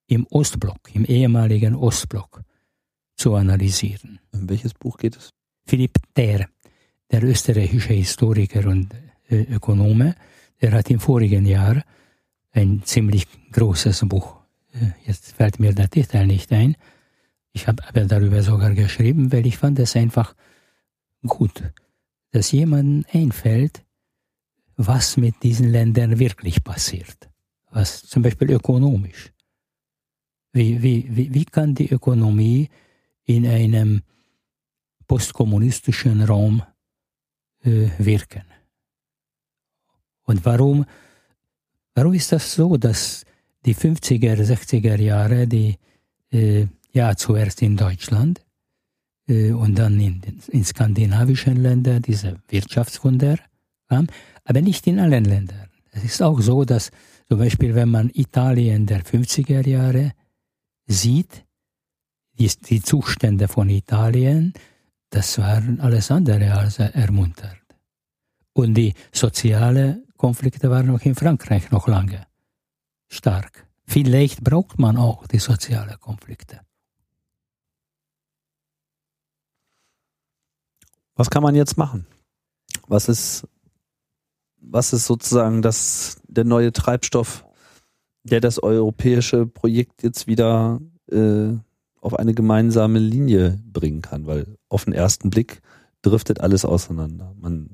[0.07, 2.45] im Ostblock, im ehemaligen Ostblock
[3.21, 4.19] zu analysieren.
[4.33, 5.31] Um welches Buch geht es?
[5.67, 6.49] Philipp Der,
[7.11, 8.95] der österreichische Historiker und
[9.29, 10.15] äh, Ökonome,
[10.61, 11.85] der hat im vorigen Jahr
[12.53, 14.37] ein ziemlich großes Buch,
[14.73, 16.77] äh, jetzt fällt mir der Titel nicht ein,
[17.53, 20.35] ich habe aber darüber sogar geschrieben, weil ich fand es einfach
[21.27, 21.63] gut,
[22.31, 23.85] dass jemandem einfällt,
[24.77, 27.29] was mit diesen Ländern wirklich passiert.
[27.71, 29.33] Was zum Beispiel ökonomisch.
[30.53, 32.69] Wie, wie, wie, wie kann die Ökonomie
[33.37, 34.03] in einem
[35.07, 36.63] postkommunistischen Raum
[37.65, 38.45] äh, wirken.
[40.25, 40.85] Und warum,
[41.95, 43.25] warum ist das so, dass
[43.65, 45.77] die 50er, 60er Jahre, die
[46.33, 48.41] äh, ja zuerst in Deutschland
[49.29, 53.39] äh, und dann in, in skandinavischen Ländern diese Wirtschaftswunder
[53.89, 54.07] kam,
[54.45, 55.69] aber nicht in allen Ländern.
[55.93, 56.91] Es ist auch so, dass
[57.29, 60.13] zum Beispiel, wenn man Italien der 50er Jahre
[60.87, 61.45] sieht,
[62.39, 64.53] die, die Zustände von Italien,
[65.11, 67.59] das waren alles andere als ermuntert.
[68.53, 72.27] Und die sozialen Konflikte waren auch in Frankreich noch lange
[73.09, 73.67] stark.
[73.87, 76.61] Vielleicht braucht man auch die sozialen Konflikte.
[81.17, 82.07] Was kann man jetzt machen?
[82.87, 83.47] Was ist,
[84.57, 87.45] was ist sozusagen das, der neue Treibstoff,
[88.23, 90.81] der das europäische Projekt jetzt wieder
[91.11, 91.55] äh,
[92.01, 95.61] auf eine gemeinsame Linie bringen kann, weil auf den ersten Blick
[96.03, 97.35] driftet alles auseinander.
[97.39, 97.69] Man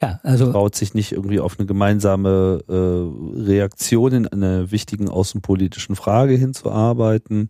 [0.00, 5.96] ja, also, traut sich nicht irgendwie auf eine gemeinsame äh, Reaktion in einer wichtigen außenpolitischen
[5.96, 7.48] Frage hinzuarbeiten.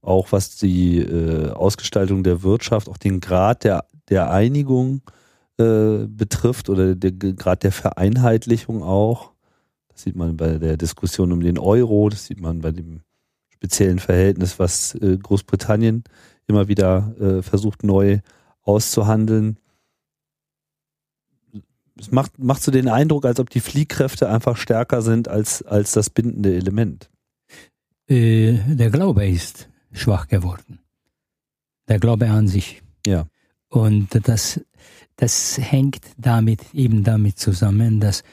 [0.00, 5.02] Auch was die äh, Ausgestaltung der Wirtschaft, auch den Grad der, der Einigung
[5.58, 9.32] äh, betrifft oder der Grad der Vereinheitlichung auch.
[9.88, 13.02] Das sieht man bei der Diskussion um den Euro, das sieht man bei dem
[13.62, 16.02] speziellen Verhältnis, was äh, Großbritannien
[16.48, 18.18] immer wieder äh, versucht neu
[18.62, 19.56] auszuhandeln.
[21.96, 25.92] Es macht, macht so den Eindruck, als ob die Fliehkräfte einfach stärker sind als, als
[25.92, 27.08] das bindende Element.
[28.08, 30.80] Äh, der Glaube ist schwach geworden.
[31.86, 32.82] Der Glaube an sich.
[33.06, 33.28] Ja.
[33.68, 34.60] Und das,
[35.14, 38.24] das hängt damit, eben damit zusammen, dass,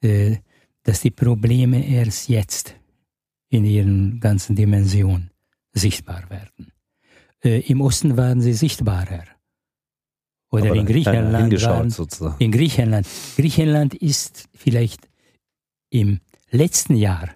[0.00, 2.76] dass die Probleme erst jetzt
[3.48, 5.30] in ihren ganzen Dimensionen
[5.72, 6.72] sichtbar werden.
[7.42, 9.24] Äh, Im Osten waren sie sichtbarer.
[10.50, 11.62] Oder Aber in Griechenland.
[11.62, 12.36] Waren, sozusagen.
[12.38, 13.06] in Griechenland.
[13.36, 15.08] Griechenland ist vielleicht
[15.90, 16.20] im
[16.50, 17.34] letzten Jahr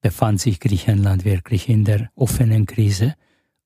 [0.00, 3.14] befand sich Griechenland wirklich in der offenen Krise,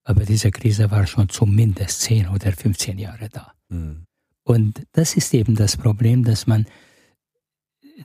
[0.02, 3.52] aber diese Krise war schon zumindest 10 oder 15 Jahre da.
[3.68, 4.06] Mhm.
[4.43, 6.66] Und das ist eben das Problem, dass man,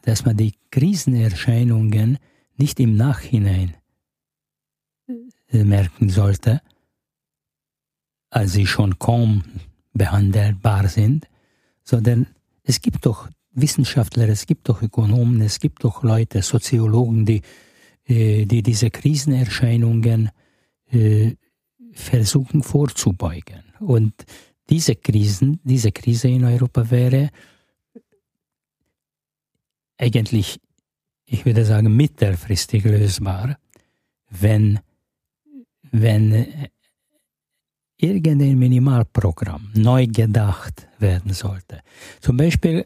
[0.04, 2.18] dass man die Krisenerscheinungen
[2.60, 3.76] nicht im Nachhinein
[5.52, 6.62] merken sollte,
[8.30, 9.44] als sie schon kaum
[9.94, 11.28] behandelbar sind,
[11.84, 12.28] sondern
[12.64, 17.42] es gibt doch Wissenschaftler, es gibt doch Ökonomen, es gibt doch Leute, Soziologen, die,
[18.06, 20.30] äh, die diese Krisenerscheinungen
[20.92, 21.36] äh,
[21.94, 23.64] versuchen vorzubeugen.
[23.80, 24.14] Und
[24.70, 27.30] diese Krisen, diese Krise in Europa wäre
[29.98, 30.60] eigentlich,
[31.32, 33.58] ich würde sagen, mittelfristig lösbar,
[34.30, 34.80] wenn,
[35.92, 36.46] wenn
[37.98, 41.82] irgendein Minimalprogramm neu gedacht werden sollte.
[42.20, 42.86] Zum Beispiel,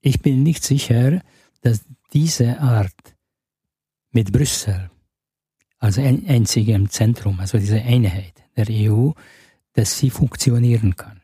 [0.00, 1.20] ich bin nicht sicher,
[1.62, 3.16] dass diese Art
[4.12, 4.90] mit Brüssel
[5.78, 9.10] als einzigem Zentrum, also diese Einheit der EU,
[9.72, 11.20] dass sie funktionieren kann.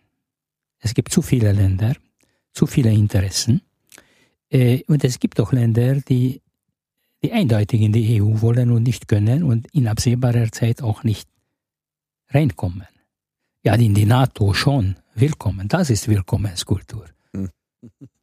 [0.79, 1.95] Es gibt zu viele Länder,
[2.53, 3.63] zu viele Interessen.
[4.51, 6.43] Äh, und es gibt auch Länder, die,
[7.23, 11.29] die eindeutig in die EU wollen und nicht können und in absehbarer Zeit auch nicht
[12.29, 12.87] reinkommen.
[13.63, 15.69] Ja, in die NATO schon willkommen.
[15.69, 17.07] Das ist Willkommenskultur.
[17.35, 17.51] Hm.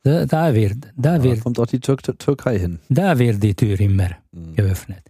[0.04, 2.80] Da, da, wird, da, wird, kommt auch die Tür Türkei hin.
[2.90, 4.56] Da wird die Tür immer mhm.
[4.56, 5.04] geöffnet.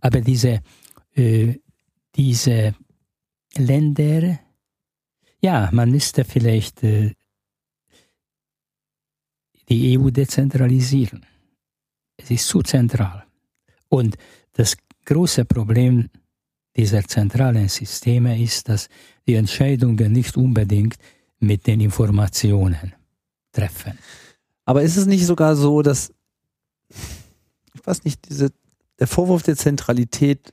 [0.00, 0.60] Aber diese,
[1.14, 1.54] äh,
[2.14, 2.74] diese
[3.56, 4.38] Länder,
[5.40, 7.12] ja, man müsste vielleicht äh,
[9.68, 11.26] die EU dezentralisieren.
[12.16, 13.24] Es ist zu zentral.
[13.88, 14.16] Und
[14.52, 16.08] das große Problem
[16.76, 18.88] dieser zentralen Systeme ist, dass
[19.26, 20.96] die Entscheidungen nicht unbedingt
[21.38, 22.94] mit den Informationen
[23.52, 23.98] treffen.
[24.64, 26.12] Aber ist es nicht sogar so, dass,
[27.74, 28.50] ich weiß nicht, diese,
[28.98, 30.52] der Vorwurf der Zentralität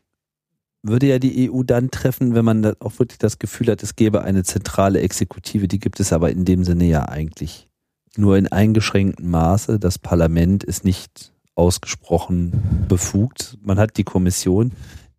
[0.82, 4.22] würde ja die EU dann treffen, wenn man auch wirklich das Gefühl hat, es gäbe
[4.24, 7.70] eine zentrale Exekutive, die gibt es aber in dem Sinne ja eigentlich
[8.18, 9.80] nur in eingeschränktem Maße.
[9.80, 13.58] Das Parlament ist nicht ausgesprochen befugt.
[13.62, 14.72] Man hat die Kommission,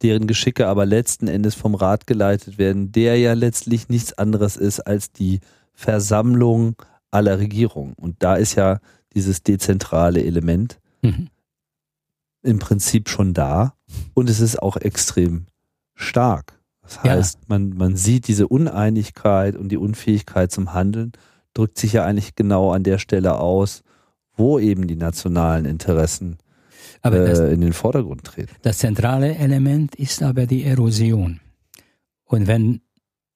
[0.02, 4.80] deren Geschicke aber letzten Endes vom Rat geleitet werden, der ja letztlich nichts anderes ist
[4.80, 5.40] als die
[5.72, 6.76] Versammlung
[7.10, 7.94] aller Regierungen.
[7.94, 8.80] Und da ist ja
[9.14, 11.28] dieses dezentrale Element mhm.
[12.42, 13.74] im Prinzip schon da
[14.14, 15.46] und es ist auch extrem
[15.94, 16.58] stark.
[16.82, 17.44] Das heißt, ja.
[17.48, 21.12] man, man sieht diese Uneinigkeit und die Unfähigkeit zum Handeln,
[21.54, 23.82] drückt sich ja eigentlich genau an der Stelle aus,
[24.36, 26.38] wo eben die nationalen Interessen
[27.02, 28.54] das, äh, in den Vordergrund treten.
[28.62, 31.40] Das zentrale Element ist aber die Erosion.
[32.24, 32.80] Und wenn,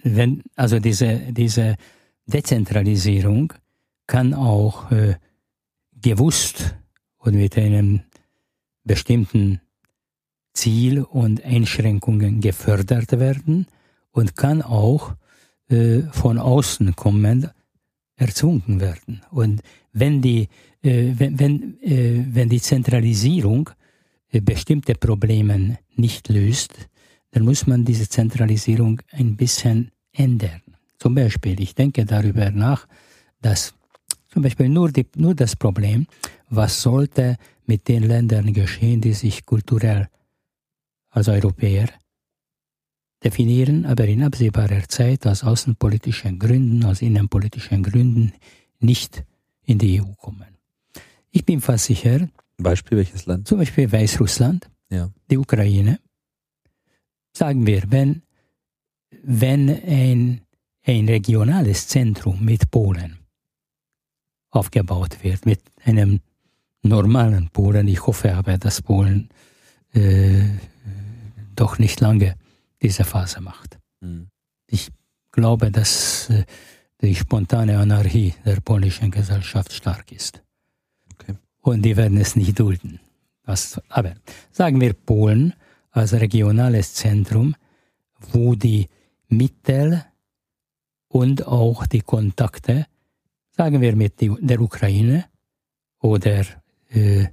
[0.02, 1.76] wenn also diese, diese
[2.26, 3.52] Dezentralisierung
[4.06, 5.16] kann auch äh,
[6.00, 6.74] gewusst
[7.18, 8.00] und mit einem
[8.84, 9.60] bestimmten
[10.54, 13.66] Ziel und Einschränkungen gefördert werden
[14.10, 15.14] und kann auch
[15.68, 17.50] äh, von außen kommen,
[18.18, 19.22] erzwungen werden.
[19.30, 19.62] Und
[19.92, 20.48] wenn die
[20.82, 23.70] äh, wenn, wenn, äh, wenn die Zentralisierung
[24.30, 26.88] äh, bestimmte Probleme nicht löst,
[27.32, 30.62] dann muss man diese Zentralisierung ein bisschen ändern.
[30.98, 32.86] Zum Beispiel, ich denke darüber nach,
[33.40, 33.74] dass
[34.28, 36.06] zum Beispiel nur, die, nur das Problem,
[36.48, 37.36] was sollte
[37.66, 40.08] mit den Ländern geschehen, die sich kulturell
[41.10, 41.88] als Europäer
[43.22, 48.32] definieren, aber in absehbarer Zeit aus außenpolitischen Gründen, aus innenpolitischen Gründen
[48.80, 49.24] nicht
[49.64, 50.46] in die EU kommen.
[51.30, 52.28] Ich bin fast sicher.
[52.56, 53.46] Beispiel welches Land?
[53.46, 55.10] Zum Beispiel Weißrussland, ja.
[55.30, 56.00] die Ukraine.
[57.32, 58.22] Sagen wir, wenn,
[59.22, 60.40] wenn ein,
[60.84, 63.18] ein regionales Zentrum mit Polen
[64.50, 66.20] aufgebaut wird, mit einem
[66.82, 69.28] normalen Polen, ich hoffe aber, dass Polen
[69.92, 70.48] äh,
[71.54, 72.36] doch nicht lange
[72.82, 73.78] diese Phase macht.
[74.00, 74.28] Mhm.
[74.66, 74.88] Ich
[75.32, 76.44] glaube, dass äh,
[77.00, 80.42] die spontane Anarchie der polnischen Gesellschaft stark ist
[81.68, 83.00] und die werden es nicht dulden.
[83.44, 84.14] Was, aber
[84.50, 85.54] sagen wir Polen
[85.90, 87.54] als regionales Zentrum,
[88.32, 88.88] wo die
[89.28, 90.04] Mittel
[91.08, 92.86] und auch die Kontakte,
[93.50, 95.26] sagen wir mit der Ukraine
[96.00, 96.44] oder
[96.90, 97.28] äh,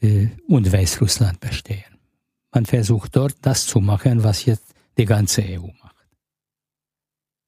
[0.00, 1.91] äh, und Weißrussland bestehen.
[2.52, 6.06] Man versucht dort das zu machen, was jetzt die ganze EU macht.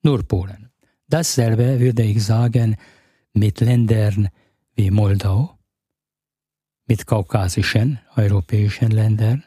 [0.02, 0.70] Nur Polen.
[1.06, 2.76] Dasselbe würde ich sagen
[3.34, 4.28] mit Ländern
[4.74, 5.58] wie Moldau,
[6.86, 9.44] mit kaukasischen europäischen Ländern.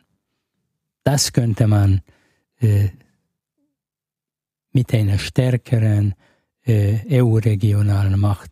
[1.04, 2.02] Das könnte man
[2.60, 2.90] äh,
[4.72, 6.14] mit einer stärkeren
[6.66, 8.52] äh, EU-regionalen Macht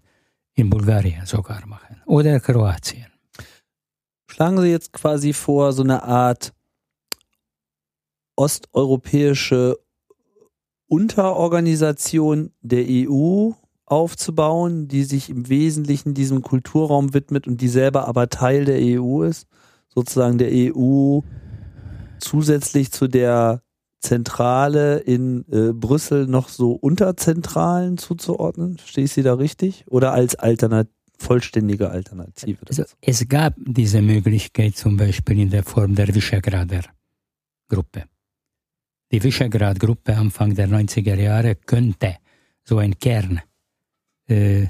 [0.53, 3.11] in Bulgarien sogar machen oder Kroatien.
[4.27, 6.55] Schlagen Sie jetzt quasi vor, so eine Art
[8.36, 9.78] osteuropäische
[10.88, 13.52] Unterorganisation der EU
[13.86, 19.24] aufzubauen, die sich im Wesentlichen diesem Kulturraum widmet und die selber aber Teil der EU
[19.24, 19.48] ist,
[19.88, 21.22] sozusagen der EU
[22.20, 23.62] zusätzlich zu der
[23.99, 28.78] Zentrale in äh, Brüssel noch so Unterzentralen zuzuordnen?
[28.78, 29.86] Verstehe ich Sie da richtig?
[29.88, 30.88] Oder als Alternat
[31.18, 32.60] vollständige Alternative?
[32.68, 36.84] Also, es gab diese Möglichkeit zum Beispiel in der Form der Visegrader
[37.68, 38.03] Gruppe.
[39.11, 42.18] Die Visegrad-Gruppe Anfang der 90er Jahre könnte
[42.64, 43.41] so ein Kern
[44.27, 44.68] äh,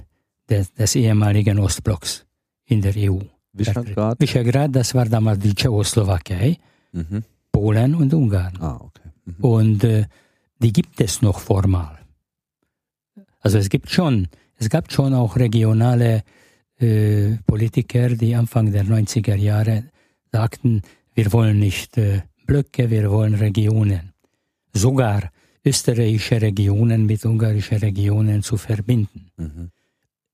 [0.49, 2.26] des, des, ehemaligen Ostblocks
[2.66, 3.20] in der EU.
[3.53, 4.20] Visegrad?
[4.20, 6.57] Visegrad, das war damals die Tschechoslowakei,
[6.91, 7.24] mhm.
[7.52, 8.57] Polen und Ungarn.
[8.60, 9.10] Ah, okay.
[9.26, 9.44] Mhm.
[9.44, 10.06] Und äh,
[10.60, 11.99] die gibt es noch formal.
[13.40, 16.24] Also es gibt schon, es gab schon auch regionale
[16.80, 19.86] äh, Politiker, die Anfang der 90er Jahre
[20.32, 20.82] sagten,
[21.14, 24.15] wir wollen nicht äh, Blöcke, wir wollen Regionen.
[24.76, 25.31] Sogar
[25.64, 29.31] österreichische Regionen mit ungarischen Regionen zu verbinden.
[29.38, 29.72] Mhm.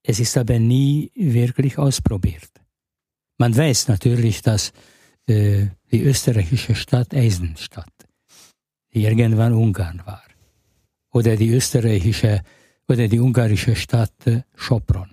[0.04, 2.50] Es ist aber nie wirklich ausprobiert.
[3.38, 4.74] Man weiß natürlich, dass
[5.28, 7.94] äh, die österreichische Stadt Eisenstadt,
[8.94, 10.24] die irgendwann Ungarn war,
[11.12, 12.42] oder die österreichische
[12.88, 15.12] oder die ungarische Stadt äh, Sopron,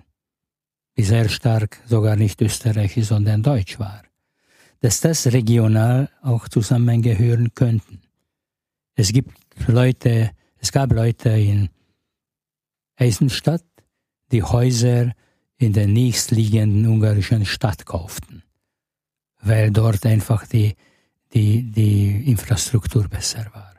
[0.97, 4.03] die sehr stark sogar nicht österreichisch, sondern deutsch war,
[4.81, 8.01] dass das regional auch zusammengehören könnten.
[8.99, 9.31] Es gibt
[9.69, 11.69] Leute, es gab Leute in
[12.97, 13.63] Eisenstadt,
[14.33, 15.13] die Häuser
[15.55, 18.43] in der nächstliegenden ungarischen Stadt kauften,
[19.39, 20.75] weil dort einfach die,
[21.31, 23.73] die, die Infrastruktur besser war.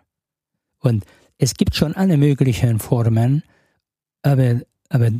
[0.78, 1.04] Und
[1.36, 3.42] es gibt schon alle möglichen Formen,
[4.22, 5.10] aber, aber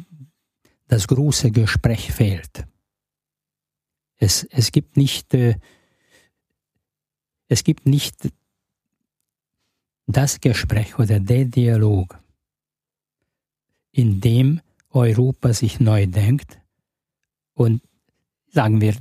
[0.88, 2.64] das große Gespräch fehlt.
[4.16, 5.56] Es, es gibt nicht, äh,
[7.48, 8.32] es gibt nicht
[10.12, 12.18] das Gespräch oder der Dialog,
[13.92, 14.60] in dem
[14.90, 16.58] Europa sich neu denkt
[17.54, 17.82] und
[18.48, 18.94] sagen wir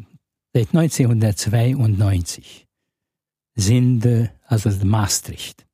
[0.54, 2.68] seit 1992
[3.56, 5.66] sind also Maastricht.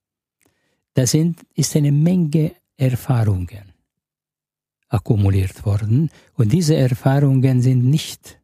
[0.94, 3.74] Da sind, ist eine Menge Erfahrungen
[4.88, 8.40] akkumuliert worden und diese Erfahrungen sind nicht,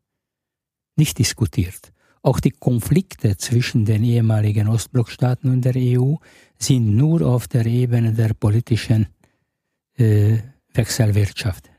[0.95, 1.93] nicht diskutiert.
[2.23, 6.15] Auch die Konflikte zwischen den ehemaligen Ostblockstaaten und der EU
[6.63, 9.07] sind nur auf der Ebene der politischen
[9.97, 10.39] äh,
[10.73, 11.69] Wechselwirtschaft,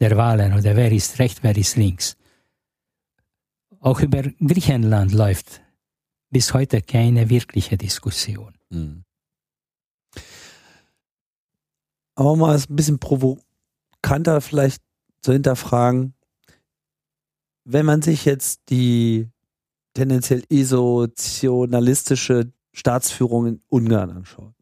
[0.00, 2.16] der Wahlen oder wer ist rechts, wer ist links.
[3.80, 5.60] Auch über Griechenland läuft
[6.30, 8.54] bis heute keine wirkliche Diskussion.
[8.70, 9.04] Mhm.
[12.14, 14.82] Aber mal ein bisschen provokanter vielleicht
[15.22, 16.14] zu hinterfragen,
[17.64, 19.28] wenn man sich jetzt die
[19.94, 24.54] tendenziell esotionalistische Staatsführung in Ungarn anschaut,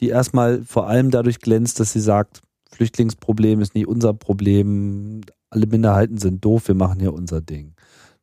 [0.00, 5.66] die erstmal vor allem dadurch glänzt, dass sie sagt, Flüchtlingsproblem ist nicht unser Problem, alle
[5.66, 7.74] Minderheiten sind doof, wir machen hier unser Ding.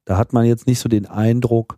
[0.05, 1.77] Da hat man jetzt nicht so den Eindruck,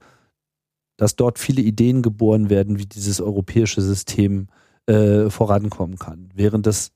[0.98, 4.48] dass dort viele Ideen geboren werden, wie dieses europäische System
[4.88, 6.30] äh, vorankommen kann.
[6.34, 6.92] Während das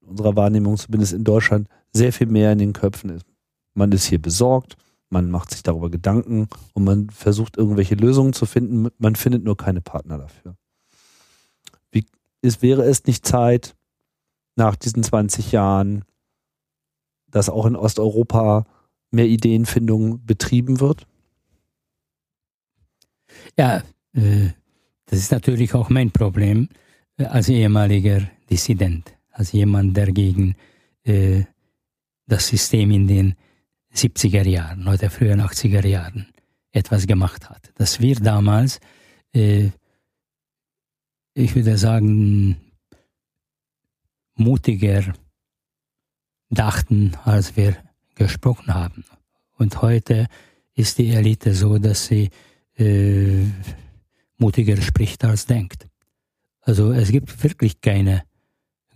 [0.00, 3.26] unserer Wahrnehmung zumindest in Deutschland sehr viel mehr in den Köpfen ist.
[3.74, 4.76] Man ist hier besorgt,
[5.10, 9.56] man macht sich darüber Gedanken und man versucht irgendwelche Lösungen zu finden, man findet nur
[9.56, 10.56] keine Partner dafür.
[11.90, 12.06] Wie
[12.42, 13.74] ist, wäre es nicht Zeit,
[14.56, 16.04] nach diesen 20 Jahren,
[17.28, 18.66] dass auch in Osteuropa
[19.10, 21.06] mehr Ideenfindung betrieben wird?
[23.58, 23.82] Ja,
[24.12, 24.50] äh,
[25.06, 26.68] das ist natürlich auch mein Problem
[27.16, 30.56] äh, als ehemaliger Dissident, als jemand, der gegen
[31.04, 31.44] äh,
[32.26, 33.34] das System in den
[33.94, 36.26] 70er Jahren oder frühen 80er Jahren
[36.72, 37.72] etwas gemacht hat.
[37.74, 38.80] Dass wir damals,
[39.34, 39.70] äh,
[41.34, 42.56] ich würde sagen,
[44.34, 45.14] mutiger
[46.50, 47.76] dachten, als wir
[48.14, 49.04] gesprochen haben.
[49.56, 50.26] Und heute
[50.74, 52.30] ist die Elite so, dass sie
[52.76, 53.44] äh,
[54.38, 55.86] mutiger spricht als denkt.
[56.62, 58.24] Also es gibt wirklich keine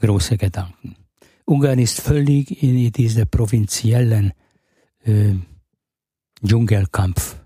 [0.01, 0.97] großen Gedanken.
[1.45, 4.33] Ungarn ist völlig in diese provinziellen
[5.05, 5.35] äh,
[6.45, 7.37] Dschungelkampf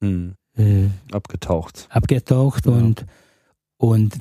[0.00, 0.34] hm.
[0.56, 1.86] äh, abgetaucht.
[1.90, 2.72] Abgetaucht ja.
[2.72, 3.06] und,
[3.76, 4.18] und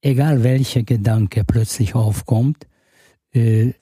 [0.00, 2.66] egal welcher Gedanke plötzlich aufkommt,
[3.32, 3.72] äh,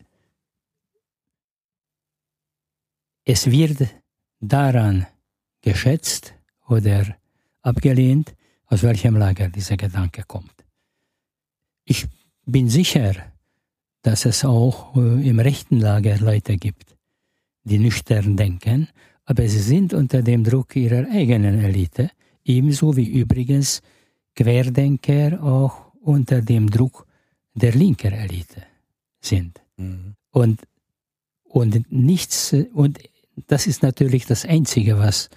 [3.25, 3.89] es wird
[4.41, 5.07] daran
[5.61, 6.35] geschätzt
[6.69, 7.17] oder
[7.63, 8.35] abgelehnt,
[8.67, 10.65] aus welchem Lager dieser Gedanke kommt.
[11.85, 12.07] Ich
[12.45, 13.15] bin sicher,
[14.07, 16.95] dass es auch äh, im rechten Lager Leute gibt,
[17.65, 18.87] die nüchtern denken,
[19.25, 22.11] aber sie sind unter dem Druck ihrer eigenen Elite,
[22.45, 23.83] ebenso wie übrigens
[24.37, 27.05] Querdenker auch unter dem Druck
[27.55, 28.63] der linken Elite
[29.21, 29.61] sind.
[29.77, 30.15] Mhm.
[30.31, 30.61] Und,
[31.43, 33.01] und nichts, und
[33.49, 35.31] das ist natürlich das Einzige, was,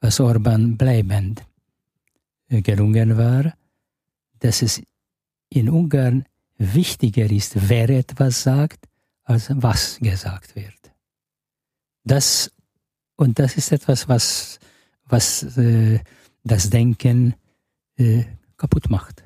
[0.00, 1.42] was Orban bleibend
[2.48, 3.54] gelungen war,
[4.38, 4.80] dass es
[5.48, 6.26] in Ungarn
[6.72, 8.86] wichtiger ist, wer etwas sagt,
[9.24, 10.92] als was gesagt wird.
[12.04, 12.50] Das,
[13.16, 14.58] und das ist etwas, was,
[15.06, 16.00] was äh,
[16.44, 17.34] das Denken
[17.96, 18.24] äh,
[18.56, 19.24] kaputt macht.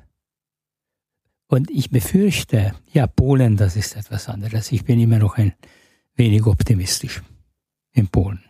[1.47, 4.71] Und ich befürchte, ja, Polen, das ist etwas anderes.
[4.71, 5.53] Ich bin immer noch ein
[6.15, 7.21] wenig optimistisch
[7.91, 8.43] in Polen,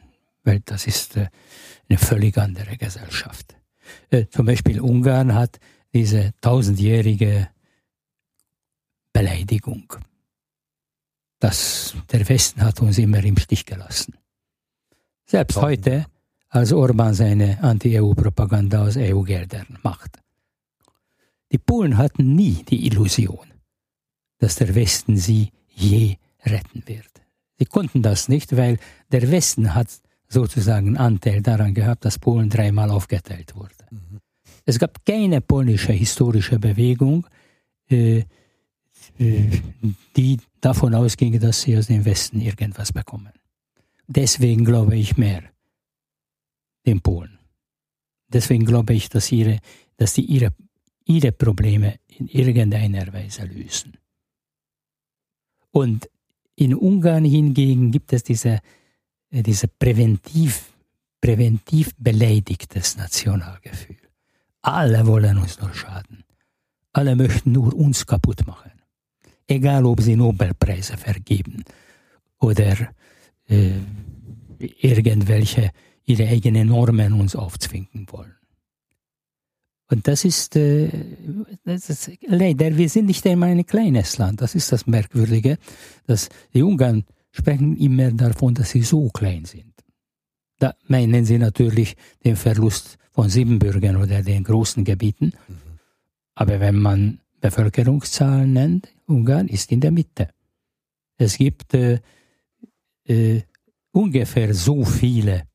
[0.44, 1.30] weil das ist äh,
[1.88, 3.56] eine völlig andere Gesellschaft.
[4.10, 5.60] Äh, zum Beispiel Ungarn hat
[5.94, 7.50] diese tausendjährige
[9.20, 9.94] Beleidigung.
[11.40, 14.14] Das, der Westen hat uns immer im Stich gelassen.
[15.26, 16.06] Selbst heute,
[16.48, 20.20] als Orban seine Anti-EU-Propaganda aus EU-Geldern macht.
[21.52, 23.48] Die Polen hatten nie die Illusion,
[24.38, 26.16] dass der Westen sie je
[26.46, 27.12] retten wird.
[27.58, 28.80] Sie konnten das nicht, weil
[29.12, 29.90] der Westen hat
[30.30, 33.84] sozusagen Anteil daran gehabt, dass Polen dreimal aufgeteilt wurde.
[33.92, 34.22] Mhm.
[34.64, 37.28] Es gab keine polnische historische Bewegung,
[37.90, 38.24] äh,
[39.20, 43.34] die davon ausging, dass sie aus dem Westen irgendwas bekommen.
[44.08, 45.44] Deswegen glaube ich mehr
[46.86, 47.38] den Polen.
[48.30, 49.60] Deswegen glaube ich, dass, ihre,
[49.98, 50.54] dass sie ihre
[51.10, 53.98] ihre Probleme in irgendeiner Weise lösen.
[55.72, 56.08] Und
[56.56, 58.60] in Ungarn hingegen gibt es diese,
[59.32, 60.72] äh, diese präventiv,
[61.20, 63.98] präventiv beleidigtes Nationalgefühl.
[64.62, 66.24] Alle wollen uns nur schaden.
[66.94, 68.69] Alle möchten nur uns kaputt machen.
[69.50, 71.64] Egal, ob sie Nobelpreise vergeben
[72.40, 72.78] oder
[73.48, 73.72] äh,
[74.60, 75.72] irgendwelche
[76.06, 78.36] ihre eigenen Normen uns aufzwingen wollen.
[79.92, 80.90] Und das ist, äh,
[81.66, 84.40] das ist leider, wir sind nicht einmal ein kleines Land.
[84.42, 85.58] Das ist das Merkwürdige,
[86.06, 89.74] dass die Ungarn sprechen immer davon, dass sie so klein sind.
[90.60, 95.34] Da meinen sie natürlich den Verlust von Siebenbürgen oder den großen Gebieten.
[95.48, 95.56] Mhm.
[96.36, 100.30] Aber wenn man Bevölkerungszahlen nennt, Ungarn ist in der Mitte.
[101.18, 102.00] Es gibt äh,
[103.06, 103.42] äh,
[103.92, 105.48] ungefähr so viele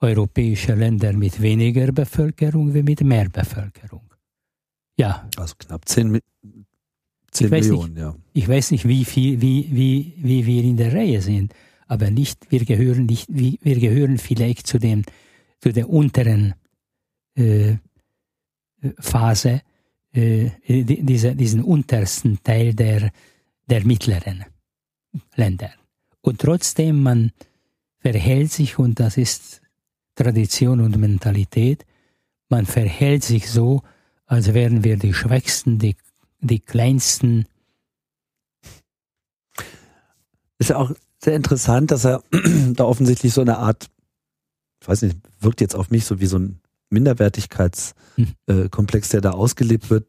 [0.00, 4.08] europäische Länder mit weniger Bevölkerung wie mit mehr Bevölkerung.
[4.96, 5.28] Ja.
[5.36, 6.20] Also knapp 10,
[7.30, 8.14] 10 Millionen, nicht, ja.
[8.32, 11.54] Ich weiß nicht, wie, viel, wie, wie, wie wir in der Reihe sind,
[11.86, 15.02] aber nicht, wir gehören nicht, wir gehören vielleicht zu, dem,
[15.60, 16.54] zu der unteren
[17.34, 17.76] äh,
[18.98, 19.62] Phase,
[20.14, 23.10] äh, dieser, diesen untersten Teil der,
[23.66, 24.44] der mittleren
[25.34, 25.70] Länder.
[26.20, 27.32] Und trotzdem, man
[27.98, 29.60] verhält sich, und das ist
[30.14, 31.84] Tradition und Mentalität.
[32.48, 33.82] Man verhält sich so,
[34.26, 35.96] als wären wir die Schwächsten, die,
[36.40, 37.46] die Kleinsten.
[40.58, 42.22] Ist ja auch sehr interessant, dass er
[42.74, 43.90] da offensichtlich so eine Art,
[44.80, 46.60] ich weiß nicht, wirkt jetzt auf mich so wie so ein
[46.90, 50.06] Minderwertigkeitskomplex, der da ausgelebt wird,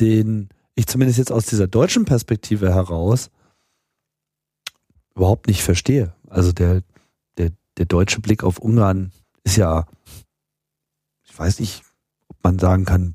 [0.00, 3.30] den ich zumindest jetzt aus dieser deutschen Perspektive heraus
[5.14, 6.14] überhaupt nicht verstehe.
[6.28, 6.82] Also der,
[7.36, 9.12] der, der deutsche Blick auf Ungarn
[9.44, 9.86] ist ja,
[11.24, 11.82] ich weiß nicht,
[12.28, 13.14] ob man sagen kann,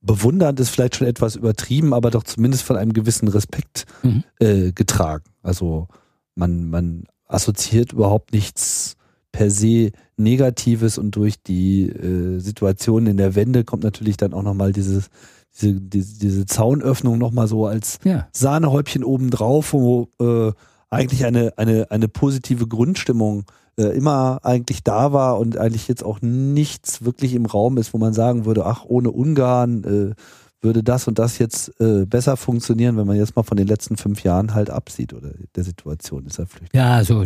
[0.00, 4.24] bewundernd ist vielleicht schon etwas übertrieben, aber doch zumindest von einem gewissen Respekt mhm.
[4.40, 5.24] äh, getragen.
[5.42, 5.88] Also
[6.34, 8.96] man, man assoziiert überhaupt nichts
[9.32, 14.42] per se Negatives und durch die äh, Situation in der Wende kommt natürlich dann auch
[14.42, 15.08] nochmal dieses,
[15.60, 18.28] diese, diese, diese Zaunöffnung nochmal so als ja.
[18.32, 20.52] Sahnehäubchen obendrauf, wo äh,
[20.90, 23.44] eigentlich eine, eine, eine positive Grundstimmung
[23.78, 27.98] äh, immer eigentlich da war und eigentlich jetzt auch nichts wirklich im Raum ist, wo
[27.98, 30.14] man sagen würde, ach, ohne Ungarn äh,
[30.60, 33.96] würde das und das jetzt äh, besser funktionieren, wenn man jetzt mal von den letzten
[33.96, 36.74] fünf Jahren halt absieht oder der Situation ist er flüchtig.
[36.74, 37.24] Ja, also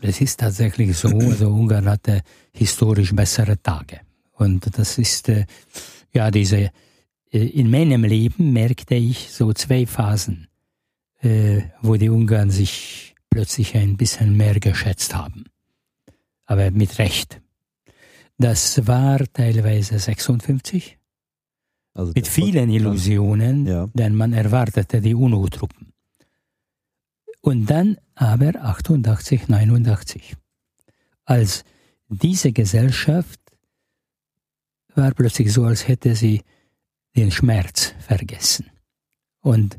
[0.00, 2.22] es ist tatsächlich so, also Ungarn hatte
[2.52, 4.00] historisch bessere Tage.
[4.32, 5.46] Und das ist äh,
[6.12, 6.70] ja diese,
[7.32, 10.48] äh, in meinem Leben merkte ich so zwei Phasen,
[11.20, 15.44] äh, wo die Ungarn sich plötzlich ein bisschen mehr geschätzt haben
[16.48, 17.40] aber mit Recht.
[18.38, 20.98] Das war teilweise 56,
[21.94, 23.88] also mit vielen Illusionen, ja.
[23.92, 25.87] denn man erwartete die UNO-Truppen.
[27.40, 30.36] Und dann aber 88, 89,
[31.24, 31.64] als
[32.08, 33.40] diese Gesellschaft
[34.94, 36.42] war plötzlich so, als hätte sie
[37.16, 38.70] den Schmerz vergessen.
[39.40, 39.78] Und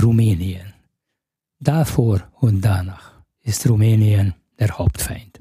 [0.00, 0.72] Rumänien,
[1.58, 5.40] davor und danach ist Rumänien der Hauptfeind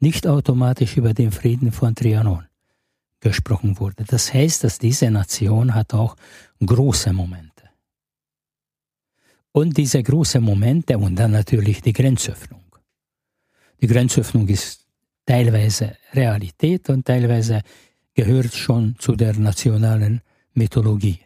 [0.00, 2.46] nicht automatisch über den Frieden von Trianon
[3.20, 4.04] gesprochen wurde.
[4.04, 6.16] Das heißt, dass diese Nation hat auch
[6.64, 7.50] große Momente.
[9.52, 12.63] Und diese großen Momente und dann natürlich die Grenzöffnung.
[13.80, 14.86] Die Grenzöffnung ist
[15.26, 17.62] teilweise Realität und teilweise
[18.14, 20.20] gehört schon zu der nationalen
[20.54, 21.18] Mythologie.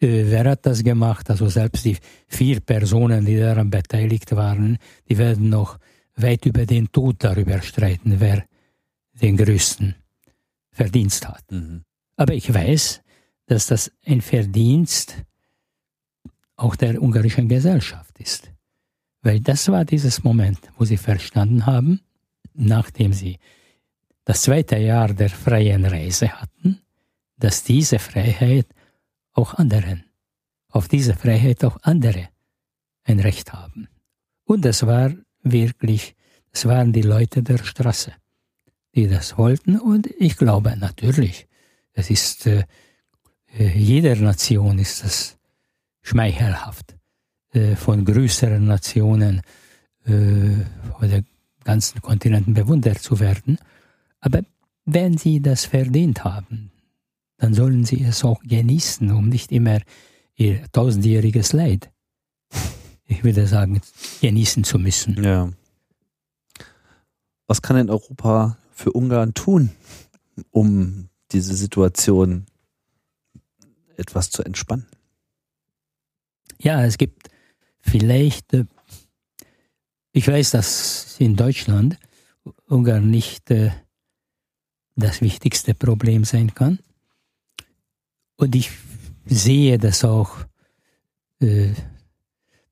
[0.00, 1.28] Äh, wer hat das gemacht?
[1.30, 1.96] Also selbst die
[2.28, 4.78] vier Personen, die daran beteiligt waren,
[5.08, 5.78] die werden noch
[6.14, 8.44] weit über den Tod darüber streiten, wer
[9.20, 9.94] den größten
[10.70, 11.50] Verdienst hat.
[11.50, 11.82] Mhm.
[12.16, 13.02] Aber ich weiß,
[13.46, 15.16] dass das ein Verdienst
[16.56, 18.50] auch der ungarischen Gesellschaft ist.
[19.22, 22.00] Weil das war dieses Moment, wo sie verstanden haben,
[22.54, 23.38] nachdem sie
[24.24, 26.80] das zweite Jahr der freien Reise hatten,
[27.38, 28.66] dass diese Freiheit
[29.32, 30.04] auch anderen,
[30.68, 32.28] auf diese Freiheit auch andere
[33.04, 33.88] ein Recht haben.
[34.44, 35.12] Und das war
[35.42, 36.14] wirklich,
[36.52, 38.12] es waren die Leute der Straße,
[38.94, 39.78] die das wollten.
[39.78, 41.46] Und ich glaube natürlich,
[41.92, 42.64] es ist, äh,
[43.56, 45.38] jeder Nation ist das
[46.02, 46.97] schmeichelhaft,
[47.52, 49.42] äh, von größeren Nationen
[50.06, 50.64] äh,
[51.00, 51.22] oder
[51.64, 53.58] ganzen Kontinenten bewundert zu werden.
[54.20, 54.40] Aber
[54.84, 56.70] wenn sie das verdient haben,
[57.36, 59.80] dann sollen sie es auch genießen, um nicht immer
[60.34, 61.90] ihr tausendjähriges Leid,
[63.06, 63.80] ich würde sagen,
[64.20, 65.22] genießen zu müssen.
[65.22, 65.50] Ja.
[67.46, 69.70] Was kann denn Europa für Ungarn tun,
[70.50, 72.46] um diese Situation
[73.96, 74.86] etwas zu entspannen?
[76.60, 77.30] Ja, es gibt
[77.88, 78.64] vielleicht, äh,
[80.12, 81.98] ich weiß, dass in Deutschland
[82.66, 83.70] Ungarn nicht äh,
[84.96, 86.78] das wichtigste Problem sein kann.
[88.36, 88.70] Und ich
[89.26, 90.38] sehe, dass auch,
[91.40, 91.72] äh,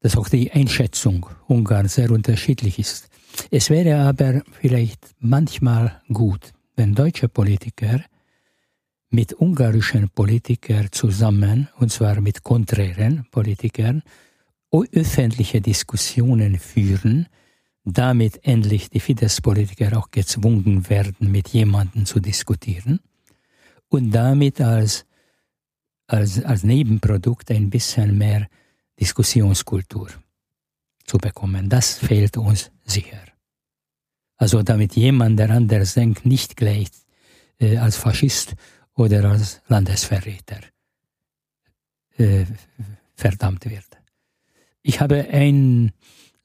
[0.01, 3.09] dass auch die Einschätzung Ungarn sehr unterschiedlich ist.
[3.51, 8.02] Es wäre aber vielleicht manchmal gut, wenn deutsche Politiker
[9.10, 14.02] mit ungarischen Politikern zusammen, und zwar mit konträren Politikern,
[14.93, 17.28] öffentliche Diskussionen führen,
[17.85, 23.01] damit endlich die Fidesz-Politiker auch gezwungen werden, mit jemandem zu diskutieren
[23.89, 25.07] und damit als,
[26.07, 28.48] als, als Nebenprodukt ein bisschen mehr
[28.98, 30.09] Diskussionskultur
[31.05, 31.69] zu bekommen.
[31.69, 33.20] Das fehlt uns sicher.
[34.36, 36.89] Also damit jemand, der anders denkt, nicht gleich
[37.59, 38.55] äh, als Faschist
[38.94, 40.61] oder als Landesverräter
[42.19, 42.44] äh,
[43.15, 43.86] verdammt wird.
[44.88, 45.90] Ich habe ein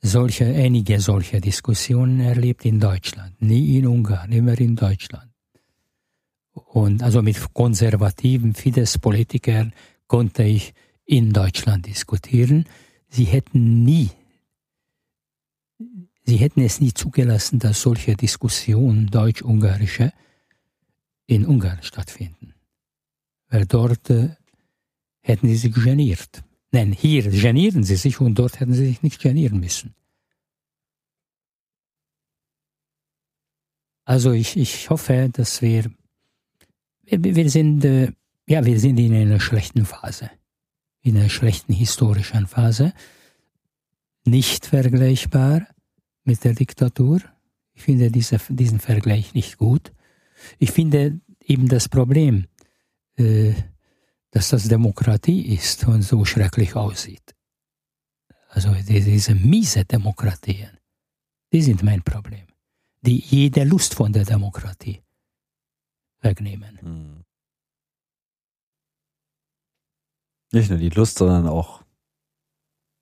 [0.02, 5.30] solche, einige solche Diskussionen erlebt in Deutschland, nie in Ungarn, immer in Deutschland.
[6.52, 9.74] Und also mit konservativen Fidesz-Politikern
[10.08, 10.74] konnte ich
[11.06, 12.66] in Deutschland diskutieren.
[13.10, 14.10] Sie hätten nie,
[16.26, 20.14] sie hätten es nie zugelassen, dass solche Diskussionen deutsch-ungarische
[21.28, 22.56] in Ungarn stattfinden.
[23.50, 24.30] Weil dort äh,
[25.20, 26.44] hätten sie sich geniert.
[26.72, 29.94] Nein, hier genieren sie sich und dort hätten sie sich nicht genieren müssen.
[34.06, 35.92] Also ich, ich hoffe, dass wir,
[37.04, 38.12] wir, wir sind, äh,
[38.48, 40.32] ja, wir sind in einer schlechten Phase,
[41.02, 42.94] in einer schlechten historischen Phase,
[44.26, 45.68] nicht vergleichbar
[46.24, 47.22] mit der Diktatur.
[47.74, 49.92] Ich finde diese, diesen Vergleich nicht gut.
[50.58, 52.48] Ich finde eben das Problem,
[53.18, 53.54] äh,
[54.32, 57.36] dass das Demokratie ist und so schrecklich aussieht.
[58.50, 60.78] Also diese miese Demokratien,
[61.54, 62.48] die sind mein Problem.
[63.02, 65.02] Die jede Lust von der Demokratie
[66.22, 66.80] wegnehmen.
[66.82, 67.24] Hm.
[70.54, 71.84] Nicht nur die Lust, sondern auch,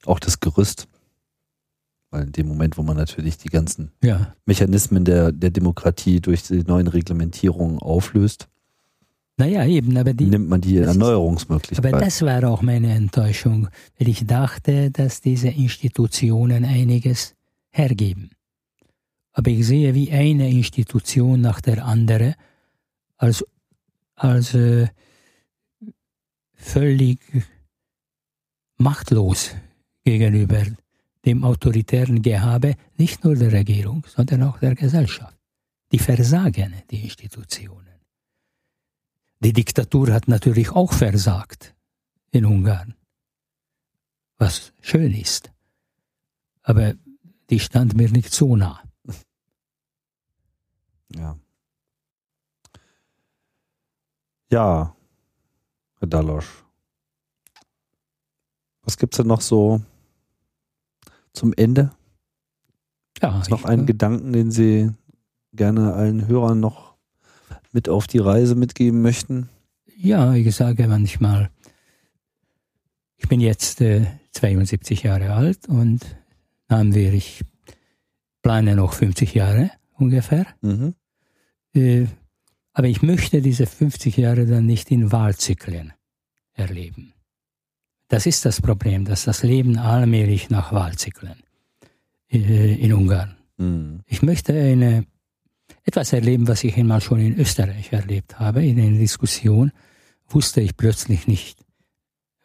[0.06, 0.88] auch das Gerüst.
[2.12, 4.36] Weil in dem Moment, wo man natürlich die ganzen ja.
[4.46, 8.50] Mechanismen der, der Demokratie durch die neuen Reglementierungen auflöst,
[9.40, 10.26] naja, eben, aber die.
[10.26, 11.94] Nimmt man die Erneuerungsmöglichkeit.
[11.94, 17.36] Aber das war auch meine Enttäuschung, weil ich dachte, dass diese Institutionen einiges
[17.72, 18.32] hergeben.
[19.32, 22.36] Aber ich sehe, wie eine Institution nach der anderen
[23.16, 23.46] als,
[24.16, 24.88] als äh,
[26.54, 27.20] völlig
[28.78, 29.56] machtlos
[30.04, 30.64] gegenüber
[31.24, 35.38] dem autoritären Gehabe nicht nur der Regierung, sondern auch der Gesellschaft.
[35.94, 37.89] Die versagen die Institutionen.
[39.42, 41.74] Die Diktatur hat natürlich auch versagt
[42.32, 42.94] in Ungarn,
[44.38, 45.52] was schön ist.
[46.62, 46.94] Aber
[47.50, 48.84] die stand mir nicht so nah.
[51.16, 51.38] Ja.
[54.52, 54.96] Ja,
[56.00, 56.66] Herr Dalosch.
[58.82, 59.82] Was gibt es denn noch so
[61.34, 61.92] zum Ende?
[63.22, 64.92] Ja, Ist noch ein Gedanken, den Sie
[65.54, 66.89] gerne allen Hörern noch
[67.72, 69.50] mit auf die Reise mitgeben möchten?
[69.98, 71.50] Ja, ich sage manchmal,
[73.18, 76.00] ich bin jetzt äh, 72 Jahre alt und
[76.70, 77.44] haben wir, ich
[78.42, 80.46] plane noch 50 Jahre ungefähr.
[80.62, 80.96] Mhm.
[81.74, 82.06] Äh,
[82.74, 85.94] aber ich möchte diese 50 Jahre dann nicht in Wahlzyklen
[86.54, 87.14] erleben.
[88.08, 91.44] Das ist das Problem, dass das Leben allmählich nach Wahlzyklen
[92.32, 93.36] äh, in Ungarn.
[93.58, 94.02] Mhm.
[94.06, 95.06] Ich möchte eine,
[95.90, 98.64] etwas erleben, was ich einmal schon in Österreich erlebt habe.
[98.64, 99.72] In einer Diskussion
[100.28, 101.66] wusste ich plötzlich nicht,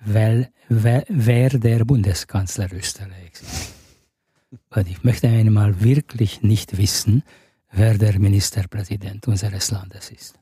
[0.00, 3.74] wer, wer, wer der Bundeskanzler Österreichs ist.
[4.70, 7.22] Und ich möchte einmal wirklich nicht wissen,
[7.70, 10.38] wer der Ministerpräsident unseres Landes ist.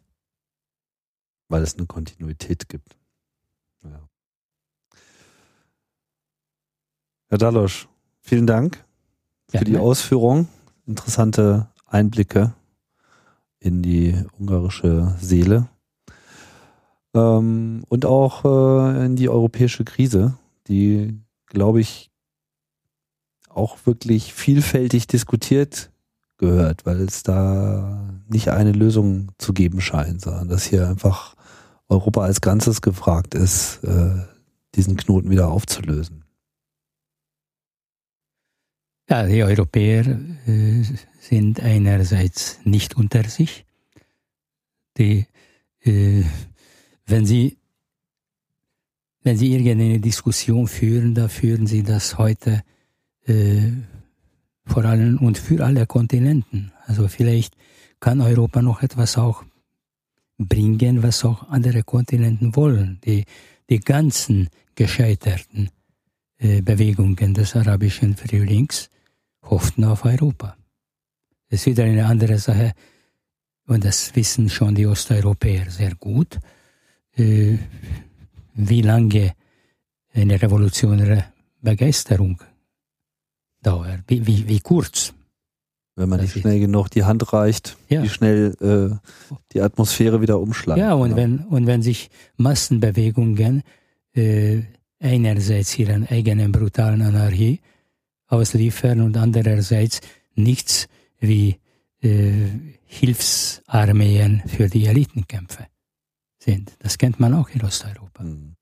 [1.48, 2.96] Weil es eine Kontinuität gibt.
[3.82, 4.08] Ja.
[7.30, 7.88] Herr Dalosch,
[8.20, 8.76] vielen Dank
[9.48, 9.70] für Gerne.
[9.70, 10.46] die Ausführung.
[10.86, 12.54] Interessante Einblicke
[13.62, 15.68] in die ungarische Seele.
[17.14, 20.34] Ähm, und auch äh, in die europäische Krise,
[20.68, 22.10] die, glaube ich,
[23.48, 25.90] auch wirklich vielfältig diskutiert
[26.38, 31.34] gehört, weil es da nicht eine Lösung zu geben scheint, sondern dass hier einfach
[31.88, 34.24] Europa als Ganzes gefragt ist, äh,
[34.74, 36.21] diesen Knoten wieder aufzulösen.
[39.12, 40.06] Ja, die Europäer
[40.46, 40.82] äh,
[41.20, 43.66] sind einerseits nicht unter sich.
[44.96, 45.26] Die,
[45.82, 46.22] äh,
[47.04, 47.58] wenn sie
[49.22, 52.62] wenn sie irgendeine Diskussion führen, da führen sie das heute
[53.26, 53.72] äh,
[54.64, 56.72] vor allem und für alle Kontinenten.
[56.86, 57.54] Also vielleicht
[58.00, 59.44] kann Europa noch etwas auch
[60.38, 62.98] bringen, was auch andere Kontinenten wollen.
[63.04, 63.26] Die,
[63.68, 65.68] die ganzen gescheiterten
[66.38, 68.88] äh, Bewegungen des arabischen Frühlings
[69.42, 70.56] hofften auf Europa.
[71.50, 72.72] Das ist wieder eine andere Sache,
[73.66, 76.38] und das wissen schon die Osteuropäer sehr gut,
[77.16, 77.56] äh,
[78.54, 79.32] wie lange
[80.14, 81.24] eine revolutionäre
[81.60, 82.40] Begeisterung
[83.62, 85.14] dauert, wie, wie, wie kurz.
[85.94, 88.02] Wenn man Das nicht schnell genug die Hand reicht, Ja.
[88.02, 90.80] wie schnell äh, die Atmosphäre wieder umschlagen.
[90.82, 91.16] Ja, und kann.
[91.16, 93.62] wenn, und wenn sich Massenbewegungen
[94.14, 94.62] äh,
[95.00, 97.60] einerseits ihren eigenen brutalen Anarchie
[98.32, 100.00] ausliefern und andererseits
[100.34, 100.88] nichts
[101.20, 101.60] wie
[102.00, 102.48] äh,
[102.84, 105.66] Hilfsarmeen für die Elitenkämpfe
[106.38, 106.72] sind.
[106.80, 108.22] Das kennt man auch in Osteuropa.
[108.22, 108.56] Hm.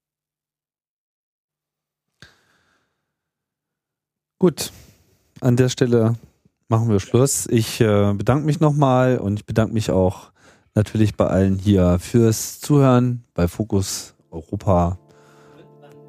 [4.38, 4.72] Gut,
[5.40, 6.16] an der Stelle
[6.68, 7.46] machen wir Schluss.
[7.46, 10.32] Ich äh, bedanke mich nochmal und ich bedanke mich auch
[10.74, 14.98] natürlich bei allen hier fürs Zuhören bei Fokus Europa.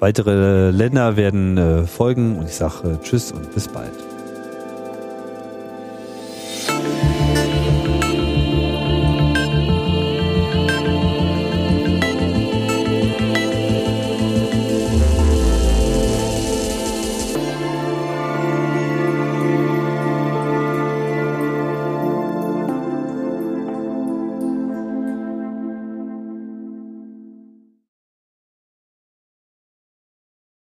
[0.02, 4.11] Weitere Länder werden äh, folgen und ich sage äh, Tschüss und bis bald.